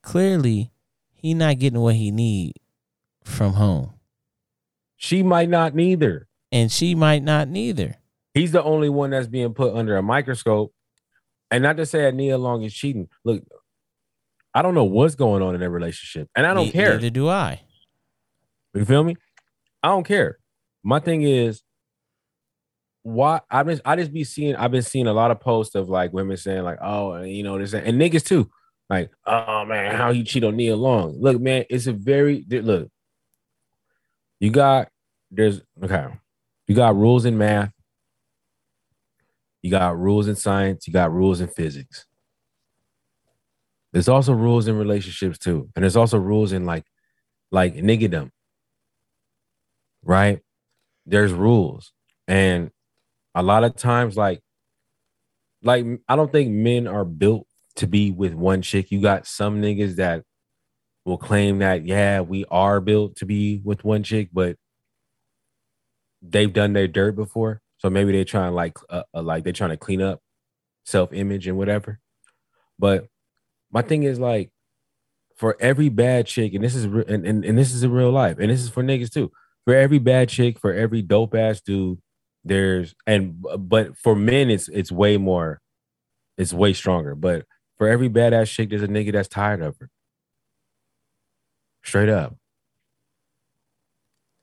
clearly 0.02 0.70
he 1.12 1.34
not 1.34 1.58
getting 1.58 1.80
what 1.80 1.96
he 1.96 2.10
need 2.10 2.54
from 3.24 3.54
home, 3.54 3.92
She 4.96 5.22
might 5.22 5.48
not 5.48 5.74
neither. 5.74 6.26
and 6.52 6.70
she 6.72 6.94
might 6.94 7.22
not 7.22 7.48
neither. 7.48 7.96
He's 8.34 8.52
the 8.52 8.62
only 8.62 8.88
one 8.88 9.10
that's 9.10 9.26
being 9.26 9.52
put 9.54 9.74
under 9.74 9.96
a 9.96 10.02
microscope. 10.02 10.72
And 11.50 11.62
not 11.62 11.76
to 11.78 11.86
say 11.86 12.02
that 12.02 12.14
Nia 12.14 12.38
Long 12.38 12.62
is 12.62 12.74
cheating. 12.74 13.08
Look, 13.24 13.42
I 14.54 14.62
don't 14.62 14.74
know 14.74 14.84
what's 14.84 15.14
going 15.14 15.42
on 15.42 15.54
in 15.54 15.60
their 15.60 15.70
relationship, 15.70 16.28
and 16.34 16.46
I 16.46 16.54
don't 16.54 16.66
Ne- 16.66 16.72
care. 16.72 16.94
Neither 16.94 17.10
do 17.10 17.28
I. 17.28 17.60
You 18.74 18.84
feel 18.84 19.04
me? 19.04 19.16
I 19.82 19.88
don't 19.88 20.04
care. 20.06 20.38
My 20.82 20.98
thing 20.98 21.22
is, 21.22 21.62
why 23.02 23.40
I 23.50 23.62
just 23.62 23.82
I 23.84 23.94
just 23.96 24.12
be 24.12 24.24
seeing 24.24 24.56
I've 24.56 24.72
been 24.72 24.82
seeing 24.82 25.06
a 25.06 25.12
lot 25.12 25.30
of 25.30 25.38
posts 25.40 25.74
of 25.76 25.88
like 25.88 26.12
women 26.12 26.36
saying 26.36 26.62
like, 26.64 26.78
oh, 26.82 27.22
you 27.22 27.42
know 27.44 27.58
this 27.58 27.72
and 27.74 28.00
niggas 28.00 28.24
too, 28.24 28.50
like, 28.90 29.10
oh 29.26 29.64
man, 29.64 29.94
how 29.94 30.10
you 30.10 30.24
cheat 30.24 30.42
on 30.42 30.56
Nia 30.56 30.74
Long? 30.76 31.16
Look, 31.20 31.40
man, 31.40 31.64
it's 31.70 31.86
a 31.86 31.92
very 31.92 32.44
look. 32.50 32.88
You 34.40 34.50
got 34.50 34.88
there's 35.30 35.62
okay, 35.82 36.06
you 36.68 36.74
got 36.74 36.96
rules 36.96 37.24
in 37.24 37.38
math, 37.38 37.72
you 39.62 39.70
got 39.70 39.98
rules 39.98 40.28
in 40.28 40.36
science, 40.36 40.86
you 40.86 40.92
got 40.92 41.12
rules 41.12 41.40
in 41.40 41.48
physics. 41.48 42.06
There's 43.92 44.08
also 44.08 44.32
rules 44.34 44.68
in 44.68 44.76
relationships 44.76 45.38
too, 45.38 45.70
and 45.74 45.82
there's 45.82 45.96
also 45.96 46.18
rules 46.18 46.52
in 46.52 46.66
like 46.66 46.84
like 47.50 47.74
niggerdom 47.76 48.30
right? 50.02 50.40
There's 51.06 51.32
rules. 51.32 51.92
And 52.28 52.70
a 53.34 53.42
lot 53.42 53.64
of 53.64 53.76
times, 53.76 54.16
like, 54.16 54.40
like 55.62 55.84
I 56.08 56.16
don't 56.16 56.32
think 56.32 56.50
men 56.50 56.86
are 56.86 57.04
built 57.04 57.46
to 57.76 57.86
be 57.86 58.10
with 58.10 58.34
one 58.34 58.62
chick. 58.62 58.90
You 58.90 59.00
got 59.00 59.26
some 59.26 59.60
niggas 59.60 59.96
that 59.96 60.22
will 61.06 61.16
claim 61.16 61.60
that, 61.60 61.86
yeah, 61.86 62.20
we 62.20 62.44
are 62.50 62.80
built 62.82 63.16
to 63.16 63.26
be 63.26 63.62
with 63.64 63.84
one 63.84 64.02
chick, 64.02 64.28
but 64.32 64.56
they've 66.20 66.52
done 66.52 66.74
their 66.74 66.88
dirt 66.88 67.16
before. 67.16 67.62
So 67.78 67.88
maybe 67.88 68.12
they're 68.12 68.24
trying 68.24 68.52
like 68.52 68.76
uh, 68.90 69.04
uh, 69.14 69.22
like 69.22 69.44
they're 69.44 69.54
trying 69.54 69.70
to 69.70 69.76
clean 69.78 70.02
up 70.02 70.20
self-image 70.84 71.46
and 71.46 71.56
whatever. 71.56 72.00
But 72.78 73.06
my 73.70 73.82
thing 73.82 74.02
is 74.02 74.18
like 74.18 74.50
for 75.36 75.56
every 75.60 75.88
bad 75.88 76.26
chick, 76.26 76.52
and 76.52 76.62
this 76.62 76.74
is 76.74 76.86
re- 76.86 77.04
and, 77.08 77.26
and, 77.26 77.44
and 77.44 77.56
this 77.56 77.72
is 77.72 77.82
in 77.82 77.92
real 77.92 78.10
life, 78.10 78.38
and 78.38 78.50
this 78.50 78.62
is 78.62 78.68
for 78.68 78.82
niggas 78.82 79.12
too 79.12 79.30
for 79.66 79.74
every 79.74 79.98
bad 79.98 80.28
chick, 80.28 80.58
for 80.58 80.72
every 80.72 81.02
dope 81.02 81.34
ass 81.34 81.60
dude, 81.60 81.98
there's 82.44 82.94
and 83.06 83.44
but 83.58 83.98
for 83.98 84.14
men, 84.14 84.48
it's 84.48 84.68
it's 84.68 84.92
way 84.92 85.18
more, 85.18 85.60
it's 86.38 86.52
way 86.52 86.72
stronger. 86.72 87.14
But 87.14 87.44
for 87.76 87.88
every 87.88 88.08
badass 88.08 88.48
chick, 88.48 88.70
there's 88.70 88.82
a 88.82 88.88
nigga 88.88 89.12
that's 89.12 89.28
tired 89.28 89.60
of 89.60 89.76
her. 89.80 89.90
Straight 91.86 92.08
up. 92.08 92.34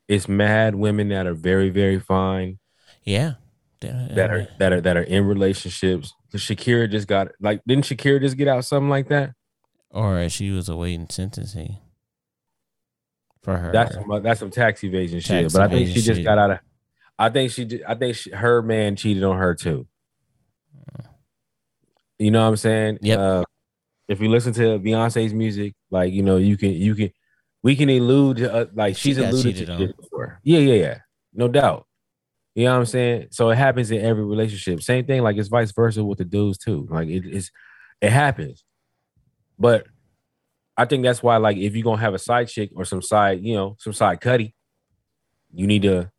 It's 0.07 0.27
mad 0.27 0.75
women 0.75 1.09
that 1.09 1.27
are 1.27 1.33
very, 1.33 1.69
very 1.69 1.99
fine, 1.99 2.59
Yeah. 3.03 3.33
that 3.81 4.29
are 4.31 4.47
that 4.59 4.71
are 4.73 4.81
that 4.81 4.95
are 4.97 5.03
in 5.03 5.25
relationships. 5.25 6.13
Shakira 6.33 6.89
just 6.89 7.07
got 7.07 7.27
like, 7.41 7.61
didn't 7.67 7.83
Shakira 7.85 8.21
just 8.21 8.37
get 8.37 8.47
out 8.47 8.63
something 8.65 8.89
like 8.89 9.09
that? 9.09 9.33
or 9.89 10.27
she 10.29 10.49
was 10.49 10.69
awaiting 10.69 11.05
sentencing 11.09 11.77
for 13.43 13.57
her. 13.57 13.71
That's 13.71 13.93
some 13.93 14.23
that's 14.23 14.39
some 14.39 14.49
tax 14.49 14.83
evasion 14.83 15.19
shit. 15.19 15.43
Tax 15.43 15.53
But 15.53 15.61
I 15.63 15.67
think 15.67 15.87
she 15.89 15.95
just 16.01 16.17
shit. 16.17 16.23
got 16.23 16.37
out 16.39 16.51
of. 16.51 16.59
I 17.19 17.29
think 17.29 17.51
she. 17.51 17.81
I 17.87 17.93
think 17.93 18.15
she, 18.15 18.31
her 18.31 18.61
man 18.63 18.95
cheated 18.95 19.23
on 19.23 19.37
her 19.37 19.53
too. 19.53 19.85
You 22.17 22.31
know 22.31 22.41
what 22.41 22.47
I'm 22.49 22.57
saying? 22.57 22.99
Yeah. 23.01 23.15
Uh, 23.17 23.43
if 24.07 24.19
you 24.21 24.29
listen 24.29 24.53
to 24.53 24.79
Beyonce's 24.79 25.33
music, 25.33 25.73
like 25.91 26.11
you 26.13 26.23
know, 26.23 26.37
you 26.37 26.57
can 26.57 26.71
you 26.71 26.95
can 26.95 27.11
we 27.63 27.75
can 27.75 27.89
elude 27.89 28.37
to 28.37 28.53
uh, 28.53 28.65
like 28.73 28.95
she's 28.95 29.15
she's 29.15 29.17
alluded 29.17 29.55
to 29.55 29.77
shit 29.77 29.97
before. 29.97 30.39
Yeah, 30.43 30.59
yeah, 30.59 30.73
yeah. 30.73 30.97
No 31.33 31.47
doubt. 31.47 31.87
You 32.53 32.65
know 32.65 32.73
what 32.73 32.79
I'm 32.81 32.85
saying? 32.85 33.27
So 33.31 33.49
it 33.49 33.57
happens 33.57 33.89
in 33.89 34.05
every 34.05 34.23
relationship. 34.23 34.83
Same 34.83 35.05
thing, 35.05 35.23
like 35.23 35.37
it's 35.37 35.47
vice 35.47 35.71
versa 35.71 36.03
with 36.03 36.19
the 36.19 36.25
dudes 36.25 36.59
too. 36.59 36.87
Like 36.91 37.07
it 37.07 37.25
is, 37.25 37.51
it 38.01 38.11
happens. 38.11 38.63
But 39.57 39.87
I 40.75 40.85
think 40.85 41.03
that's 41.03 41.23
why, 41.23 41.37
like, 41.37 41.57
if 41.57 41.75
you're 41.75 41.83
gonna 41.83 42.01
have 42.01 42.13
a 42.13 42.19
side 42.19 42.49
chick 42.49 42.71
or 42.75 42.85
some 42.85 43.01
side, 43.01 43.41
you 43.41 43.55
know, 43.55 43.75
some 43.79 43.93
side 43.93 44.21
cutty, 44.21 44.53
you 45.53 45.65
need 45.65 45.83
to 45.83 46.11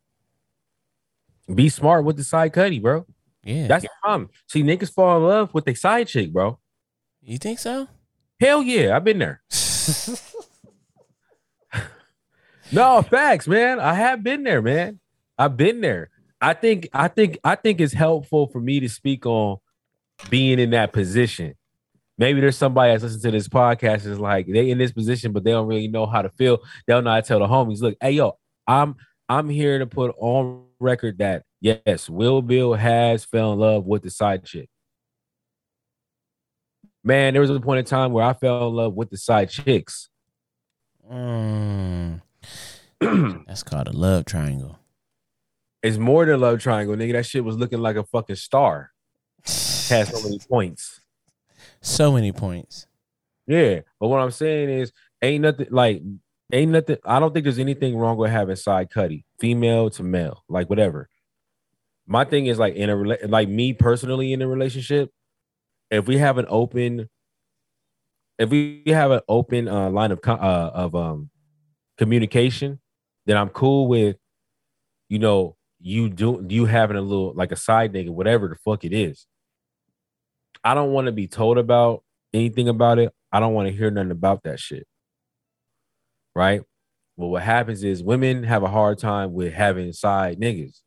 be 1.53 1.69
smart 1.69 2.05
with 2.05 2.17
the 2.17 2.23
side 2.23 2.53
cutty, 2.53 2.79
bro. 2.79 3.05
yeah. 3.43 3.67
That's 3.67 3.83
the 3.83 3.89
problem. 4.01 4.29
See, 4.47 4.63
niggas 4.63 4.91
fall 4.91 5.17
in 5.17 5.23
love 5.23 5.53
with 5.53 5.65
their 5.65 5.75
side 5.75 6.07
chick, 6.07 6.33
bro. 6.33 6.59
you 7.21 7.37
think 7.37 7.59
so? 7.59 7.87
Hell 8.39 8.63
yeah, 8.63 8.95
I've 8.95 9.03
been 9.03 9.19
there. 9.19 9.41
No 12.75 13.01
facts, 13.01 13.47
man. 13.47 13.79
I 13.79 13.93
have 13.93 14.21
been 14.21 14.43
there, 14.43 14.61
man. 14.61 14.99
I've 15.37 15.55
been 15.55 15.79
there. 15.79 16.09
I 16.41 16.53
think, 16.53 16.89
I 16.93 17.07
think, 17.07 17.39
I 17.43 17.55
think 17.55 17.79
it's 17.79 17.93
helpful 17.93 18.47
for 18.47 18.59
me 18.59 18.81
to 18.81 18.89
speak 18.89 19.25
on 19.25 19.57
being 20.29 20.59
in 20.59 20.71
that 20.71 20.91
position. 20.91 21.55
Maybe 22.17 22.41
there's 22.41 22.57
somebody 22.57 22.91
that's 22.91 23.03
listening 23.03 23.21
to 23.23 23.31
this 23.31 23.47
podcast 23.47 24.05
is 24.05 24.19
like 24.19 24.47
they 24.47 24.69
in 24.69 24.77
this 24.77 24.91
position, 24.91 25.31
but 25.31 25.43
they 25.43 25.51
don't 25.51 25.67
really 25.67 25.87
know 25.87 26.05
how 26.05 26.21
to 26.21 26.29
feel. 26.29 26.57
They 26.85 26.93
don't 26.93 27.05
know 27.05 27.11
how 27.11 27.21
to 27.21 27.27
tell 27.27 27.39
the 27.39 27.47
homies, 27.47 27.81
look, 27.81 27.95
hey 28.01 28.11
yo, 28.11 28.37
I'm 28.67 28.95
I'm 29.27 29.49
here 29.49 29.79
to 29.79 29.87
put 29.87 30.13
on 30.17 30.65
record 30.79 31.17
that 31.17 31.43
yes, 31.61 32.09
Will 32.09 32.41
Bill 32.41 32.73
has 32.73 33.25
fell 33.25 33.53
in 33.53 33.59
love 33.59 33.85
with 33.85 34.03
the 34.03 34.09
side 34.09 34.45
chick. 34.45 34.69
Man, 37.03 37.33
there 37.33 37.41
was 37.41 37.49
a 37.49 37.59
point 37.59 37.79
in 37.79 37.85
time 37.85 38.11
where 38.11 38.25
I 38.25 38.33
fell 38.33 38.67
in 38.67 38.75
love 38.75 38.93
with 38.95 39.09
the 39.09 39.17
side 39.17 39.49
chicks. 39.49 40.09
Mm, 41.11 42.21
that's 43.47 43.63
called 43.63 43.87
a 43.87 43.91
love 43.93 44.25
triangle. 44.25 44.79
It's 45.83 45.97
more 45.97 46.25
than 46.25 46.35
a 46.35 46.37
love 46.37 46.61
triangle, 46.61 46.95
nigga. 46.95 47.13
That 47.13 47.25
shit 47.25 47.43
was 47.43 47.57
looking 47.57 47.79
like 47.79 47.95
a 47.95 48.03
fucking 48.03 48.37
star. 48.37 48.91
Had 49.43 50.07
so 50.07 50.23
many 50.23 50.39
points. 50.39 50.99
So 51.81 52.11
many 52.11 52.31
points. 52.31 52.87
Yeah, 53.47 53.81
but 53.99 54.07
what 54.07 54.19
I'm 54.19 54.31
saying 54.31 54.69
is, 54.69 54.91
ain't 55.21 55.43
nothing 55.43 55.67
like, 55.69 56.01
ain't 56.51 56.71
nothing. 56.71 56.97
I 57.05 57.19
don't 57.19 57.33
think 57.33 57.43
there's 57.43 57.59
anything 57.59 57.95
wrong 57.95 58.17
with 58.17 58.31
having 58.31 58.55
side 58.55 58.89
cutty, 58.89 59.25
female 59.39 59.91
to 59.91 60.03
male, 60.03 60.43
like 60.49 60.69
whatever. 60.69 61.09
my 62.07 62.23
thing 62.25 62.47
is 62.47 62.59
like 62.59 62.75
in 62.75 62.89
a 62.89 62.95
like 63.27 63.49
me 63.49 63.73
personally 63.73 64.33
in 64.33 64.41
a 64.41 64.47
relationship, 64.47 65.11
if 65.91 66.07
we 66.07 66.17
have 66.17 66.37
an 66.37 66.45
open, 66.49 67.09
if 68.39 68.49
we 68.49 68.83
have 68.87 69.11
an 69.11 69.21
open 69.27 69.67
uh, 69.67 69.89
line 69.89 70.11
of 70.11 70.19
uh, 70.27 70.71
of 70.73 70.95
um 70.95 71.29
communication, 71.97 72.79
then 73.25 73.37
I'm 73.37 73.49
cool 73.49 73.87
with, 73.87 74.17
you 75.09 75.19
know, 75.19 75.55
you 75.79 76.09
do 76.09 76.45
you 76.49 76.65
having 76.65 76.97
a 76.97 77.01
little 77.01 77.33
like 77.35 77.51
a 77.51 77.55
side 77.55 77.93
nigga, 77.93 78.09
whatever 78.09 78.47
the 78.47 78.55
fuck 78.55 78.83
it 78.85 78.93
is. 78.93 79.27
I 80.63 80.73
don't 80.73 80.91
want 80.91 81.05
to 81.05 81.11
be 81.11 81.27
told 81.27 81.57
about 81.57 82.03
anything 82.33 82.67
about 82.67 82.97
it. 82.97 83.13
I 83.31 83.39
don't 83.39 83.53
want 83.53 83.67
to 83.67 83.75
hear 83.75 83.91
nothing 83.91 84.11
about 84.11 84.43
that 84.43 84.59
shit. 84.59 84.87
Right? 86.35 86.61
Well, 87.17 87.29
what 87.29 87.43
happens 87.43 87.83
is 87.83 88.03
women 88.03 88.43
have 88.43 88.63
a 88.63 88.67
hard 88.67 88.97
time 88.97 89.33
with 89.33 89.53
having 89.53 89.93
side 89.93 90.39
niggas 90.39 90.81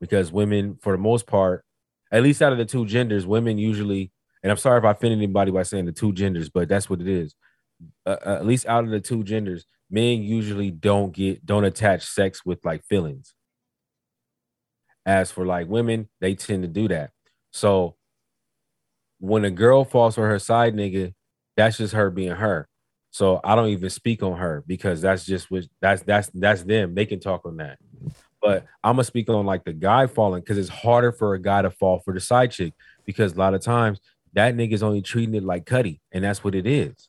because 0.00 0.32
women, 0.32 0.78
for 0.80 0.92
the 0.92 0.98
most 0.98 1.26
part, 1.26 1.64
at 2.12 2.22
least 2.22 2.42
out 2.42 2.52
of 2.52 2.58
the 2.58 2.64
two 2.64 2.86
genders, 2.86 3.26
women 3.26 3.58
usually, 3.58 4.12
and 4.42 4.50
I'm 4.50 4.56
sorry 4.56 4.78
if 4.78 4.84
I 4.84 4.92
offend 4.92 5.12
anybody 5.12 5.50
by 5.50 5.62
saying 5.62 5.86
the 5.86 5.92
two 5.92 6.12
genders, 6.12 6.48
but 6.48 6.68
that's 6.68 6.88
what 6.88 7.00
it 7.00 7.08
is. 7.08 7.34
Uh, 8.06 8.16
uh, 8.24 8.36
at 8.36 8.46
least 8.46 8.66
out 8.66 8.84
of 8.84 8.90
the 8.90 9.00
two 9.00 9.22
genders, 9.24 9.66
men 9.90 10.22
usually 10.22 10.70
don't 10.70 11.12
get 11.12 11.44
don't 11.44 11.64
attach 11.64 12.02
sex 12.02 12.44
with 12.44 12.64
like 12.64 12.84
feelings. 12.84 13.34
As 15.06 15.30
for 15.30 15.44
like 15.44 15.68
women, 15.68 16.08
they 16.20 16.34
tend 16.34 16.62
to 16.62 16.68
do 16.68 16.88
that. 16.88 17.10
So 17.52 17.96
when 19.18 19.44
a 19.44 19.50
girl 19.50 19.84
falls 19.84 20.14
for 20.14 20.26
her 20.28 20.38
side 20.38 20.74
nigga, 20.74 21.14
that's 21.56 21.78
just 21.78 21.94
her 21.94 22.10
being 22.10 22.32
her. 22.32 22.68
So 23.10 23.40
I 23.44 23.54
don't 23.54 23.68
even 23.68 23.90
speak 23.90 24.22
on 24.22 24.38
her 24.38 24.64
because 24.66 25.00
that's 25.00 25.24
just 25.24 25.50
what 25.50 25.64
that's 25.80 26.02
that's 26.02 26.30
that's 26.34 26.62
them. 26.62 26.94
They 26.94 27.06
can 27.06 27.20
talk 27.20 27.46
on 27.46 27.58
that. 27.58 27.78
But 28.42 28.66
I'm 28.82 28.94
gonna 28.94 29.04
speak 29.04 29.30
on 29.30 29.46
like 29.46 29.64
the 29.64 29.72
guy 29.72 30.06
falling 30.08 30.40
because 30.40 30.58
it's 30.58 30.68
harder 30.68 31.12
for 31.12 31.34
a 31.34 31.40
guy 31.40 31.62
to 31.62 31.70
fall 31.70 32.00
for 32.00 32.12
the 32.12 32.20
side 32.20 32.50
chick 32.50 32.74
because 33.06 33.32
a 33.34 33.38
lot 33.38 33.54
of 33.54 33.62
times 33.62 34.00
that 34.34 34.56
nigga's 34.56 34.82
only 34.82 35.00
treating 35.00 35.34
it 35.34 35.44
like 35.44 35.64
Cuddy, 35.64 36.00
and 36.12 36.24
that's 36.24 36.42
what 36.42 36.54
it 36.54 36.66
is. 36.66 37.08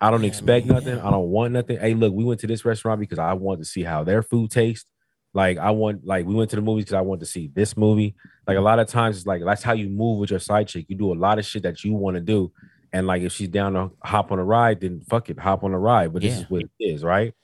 I 0.00 0.10
don't 0.10 0.22
Yeah, 0.22 0.28
expect 0.28 0.66
man. 0.66 0.76
nothing. 0.76 0.98
I 1.00 1.10
don't 1.10 1.28
want 1.28 1.52
nothing. 1.52 1.78
Hey, 1.78 1.94
look, 1.94 2.12
we 2.14 2.24
went 2.24 2.40
to 2.40 2.46
this 2.46 2.64
restaurant 2.64 3.00
because 3.00 3.18
I 3.18 3.32
wanted 3.32 3.58
to 3.58 3.64
see 3.64 3.82
how 3.82 4.04
their 4.04 4.22
food 4.22 4.50
tastes. 4.50 4.88
Like 5.34 5.58
I 5.58 5.70
want, 5.72 6.06
like 6.06 6.24
we 6.26 6.34
went 6.34 6.50
to 6.50 6.56
the 6.56 6.62
movies 6.62 6.84
because 6.84 6.94
I 6.94 7.00
wanted 7.02 7.20
to 7.20 7.26
see 7.26 7.50
this 7.54 7.76
movie. 7.76 8.14
Like 8.46 8.56
a 8.56 8.60
lot 8.62 8.78
of 8.78 8.88
times, 8.88 9.18
it's 9.18 9.26
like 9.26 9.42
that's 9.44 9.62
how 9.62 9.72
you 9.74 9.88
move 9.88 10.18
with 10.18 10.30
your 10.30 10.38
side 10.40 10.68
chick. 10.68 10.86
You 10.88 10.96
do 10.96 11.12
a 11.12 11.14
lot 11.18 11.38
of 11.38 11.44
shit 11.44 11.62
that 11.64 11.84
you 11.84 11.92
want 11.94 12.14
to 12.16 12.20
do, 12.20 12.50
and 12.92 13.06
like 13.06 13.22
if 13.22 13.32
she's 13.32 13.48
down 13.48 13.74
to 13.74 13.90
hop 14.02 14.32
on 14.32 14.38
a 14.38 14.44
ride, 14.44 14.80
then 14.80 15.00
fuck 15.02 15.28
it, 15.30 15.38
hop 15.38 15.64
on 15.64 15.74
a 15.74 15.78
ride. 15.78 16.12
But 16.12 16.22
this 16.22 16.34
Yeah. 16.36 16.40
is 16.44 16.50
what 16.50 16.62
it 16.62 16.70
is, 16.80 17.04
right? 17.04 17.34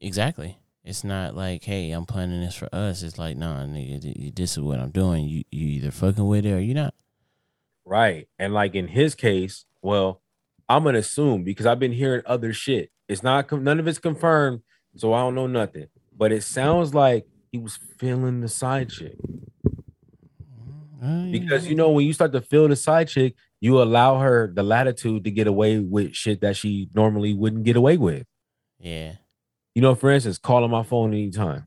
Exactly. 0.00 0.58
It's 0.84 1.04
not 1.04 1.36
like, 1.36 1.62
hey, 1.62 1.92
I'm 1.92 2.06
planning 2.06 2.40
this 2.40 2.56
for 2.56 2.68
us. 2.74 3.02
It's 3.04 3.16
like, 3.18 3.36
nah, 3.36 3.64
nigga, 3.66 4.34
this 4.34 4.52
is 4.52 4.60
what 4.60 4.80
I'm 4.80 4.90
doing. 4.90 5.28
You 5.28 5.44
you 5.52 5.68
either 5.68 5.90
fucking 5.92 6.26
with 6.26 6.44
it 6.44 6.52
or 6.52 6.60
you 6.60 6.74
not. 6.74 6.94
Right. 7.84 8.28
And 8.38 8.52
like 8.52 8.74
in 8.74 8.88
his 8.88 9.14
case, 9.14 9.64
well, 9.80 10.21
I'm 10.68 10.84
gonna 10.84 10.98
assume 10.98 11.44
because 11.44 11.66
I've 11.66 11.78
been 11.78 11.92
hearing 11.92 12.22
other 12.26 12.52
shit. 12.52 12.90
It's 13.08 13.22
not 13.22 13.50
none 13.52 13.78
of 13.78 13.86
it's 13.86 13.98
confirmed, 13.98 14.62
so 14.96 15.12
I 15.12 15.20
don't 15.20 15.34
know 15.34 15.46
nothing. 15.46 15.86
But 16.16 16.32
it 16.32 16.42
sounds 16.42 16.94
like 16.94 17.26
he 17.50 17.58
was 17.58 17.76
feeling 17.98 18.40
the 18.40 18.48
side 18.48 18.88
chick 18.90 19.16
Uh, 21.02 21.26
because 21.30 21.66
you 21.66 21.74
know 21.74 21.90
when 21.90 22.06
you 22.06 22.12
start 22.12 22.32
to 22.32 22.40
feel 22.40 22.68
the 22.68 22.76
side 22.76 23.08
chick, 23.08 23.34
you 23.60 23.82
allow 23.82 24.18
her 24.20 24.50
the 24.54 24.62
latitude 24.62 25.24
to 25.24 25.30
get 25.30 25.46
away 25.46 25.78
with 25.78 26.14
shit 26.14 26.40
that 26.40 26.56
she 26.56 26.88
normally 26.94 27.34
wouldn't 27.34 27.64
get 27.64 27.76
away 27.76 27.96
with. 27.96 28.24
yeah, 28.78 29.16
You 29.74 29.82
know, 29.82 29.94
for 29.94 30.10
instance, 30.10 30.38
calling 30.38 30.70
my 30.70 30.82
phone 30.84 31.12
anytime, 31.12 31.66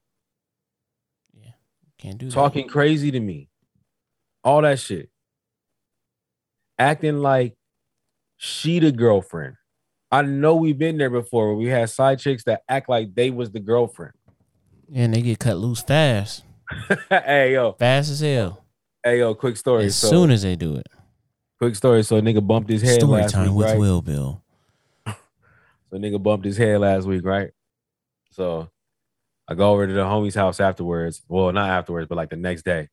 yeah, 1.34 1.52
can't 1.98 2.18
do 2.18 2.28
that. 2.28 2.34
talking 2.34 2.68
crazy 2.68 3.12
to 3.12 3.20
me, 3.20 3.50
all 4.44 4.62
that 4.62 4.80
shit, 4.80 5.10
acting 6.80 7.18
like 7.20 7.56
she 8.46 8.80
the 8.80 8.92
girlfriend. 8.92 9.56
I 10.12 10.22
know 10.22 10.56
we've 10.56 10.78
been 10.78 10.98
there 10.98 11.10
before 11.10 11.48
where 11.48 11.56
we 11.56 11.68
had 11.68 11.90
side 11.90 12.20
chicks 12.20 12.44
that 12.44 12.62
act 12.70 12.88
like 12.88 13.16
they 13.16 13.32
was 13.32 13.52
the 13.52 13.60
girlfriend. 13.60 14.14
And 14.94 15.14
they 15.14 15.22
get 15.24 15.40
cut 15.40 15.58
loose 15.58 15.82
fast, 15.82 16.44
hey 17.10 17.54
yo, 17.54 17.74
fast 17.74 18.12
as 18.12 18.20
hell. 18.20 18.64
hey 19.04 19.20
yo, 19.20 19.34
quick 19.34 19.58
story. 19.58 19.86
As 19.86 19.96
so 19.96 20.10
soon 20.10 20.30
as 20.30 20.44
they 20.44 20.56
do 20.56 20.76
it. 20.76 20.88
quick 21.58 21.76
story. 21.76 22.04
So 22.04 22.18
a 22.18 22.22
nigga 22.22 22.46
bumped 22.46 22.70
his 22.70 22.84
head 22.84 23.00
Story 23.00 23.22
last 23.22 23.34
time 23.34 23.48
week, 23.48 23.58
with 23.58 23.68
right? 23.68 23.80
Will 23.80 24.02
Bill. 24.02 24.42
So 25.92 25.98
nigga 26.00 26.22
bumped 26.22 26.46
his 26.46 26.58
head 26.58 26.82
last 26.82 27.06
week, 27.08 27.24
right? 27.24 27.52
So 28.32 28.70
I 29.48 29.54
go 29.56 29.72
over 29.72 29.88
to 29.88 29.94
the 29.94 30.02
homie's 30.02 30.36
house 30.36 30.60
afterwards. 30.60 31.22
Well, 31.28 31.52
not 31.52 31.70
afterwards, 31.70 32.08
but 32.10 32.16
like 32.16 32.30
the 32.30 32.36
next 32.36 32.64
day. 32.64 32.90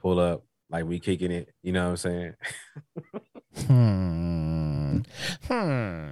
Pull 0.00 0.18
up, 0.18 0.44
like 0.70 0.84
we 0.84 0.98
kicking 0.98 1.30
it. 1.30 1.52
You 1.62 1.72
know 1.72 1.84
what 1.84 1.90
I'm 1.90 1.96
saying? 1.96 2.34
Hmm. 3.66 4.39
Hmm. 5.46 6.08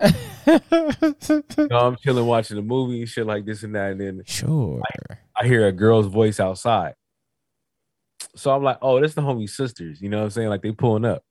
Know, 0.48 1.78
I'm 1.78 1.96
chilling 1.96 2.24
watching 2.24 2.56
a 2.56 2.62
movie, 2.62 3.04
shit 3.04 3.26
like 3.26 3.44
this 3.44 3.62
and 3.62 3.74
that, 3.74 3.92
and 3.92 4.00
then 4.00 4.22
sure. 4.26 4.80
I 5.36 5.46
hear 5.46 5.66
a 5.66 5.72
girl's 5.72 6.06
voice 6.06 6.40
outside. 6.40 6.94
So 8.34 8.50
I'm 8.50 8.62
like, 8.62 8.78
oh, 8.80 9.00
that's 9.00 9.14
the 9.14 9.20
homie 9.20 9.48
sisters. 9.48 10.00
You 10.00 10.08
know 10.08 10.18
what 10.18 10.24
I'm 10.24 10.30
saying? 10.30 10.48
Like 10.48 10.62
they 10.62 10.72
pulling 10.72 11.04
up. 11.04 11.22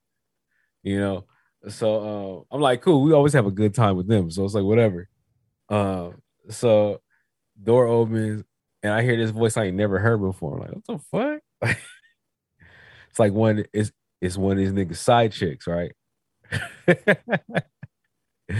You 0.83 0.99
know. 0.99 1.25
So 1.69 2.45
uh, 2.51 2.55
I'm 2.55 2.61
like, 2.61 2.81
cool. 2.81 3.01
We 3.01 3.13
always 3.13 3.33
have 3.33 3.47
a 3.47 3.51
good 3.51 3.73
time 3.73 3.97
with 3.97 4.07
them. 4.07 4.29
So 4.29 4.45
it's 4.45 4.53
like 4.53 4.63
whatever. 4.63 5.09
Um, 5.69 6.21
so 6.49 7.01
door 7.61 7.87
opens 7.87 8.43
and 8.83 8.93
I 8.93 9.01
hear 9.01 9.17
this 9.17 9.31
voice 9.31 9.57
I 9.57 9.65
ain't 9.65 9.77
never 9.77 9.99
heard 9.99 10.21
before. 10.21 10.55
I'm 10.55 10.59
like, 10.59 10.71
what 10.71 10.85
the 10.87 10.99
fuck? 11.11 11.77
it's 13.09 13.19
like 13.19 13.33
one 13.33 13.65
it's 13.73 13.91
it's 14.21 14.37
one 14.37 14.53
of 14.53 14.57
these 14.57 14.71
niggas 14.71 14.97
side 14.97 15.31
chicks, 15.31 15.67
right? 15.67 15.91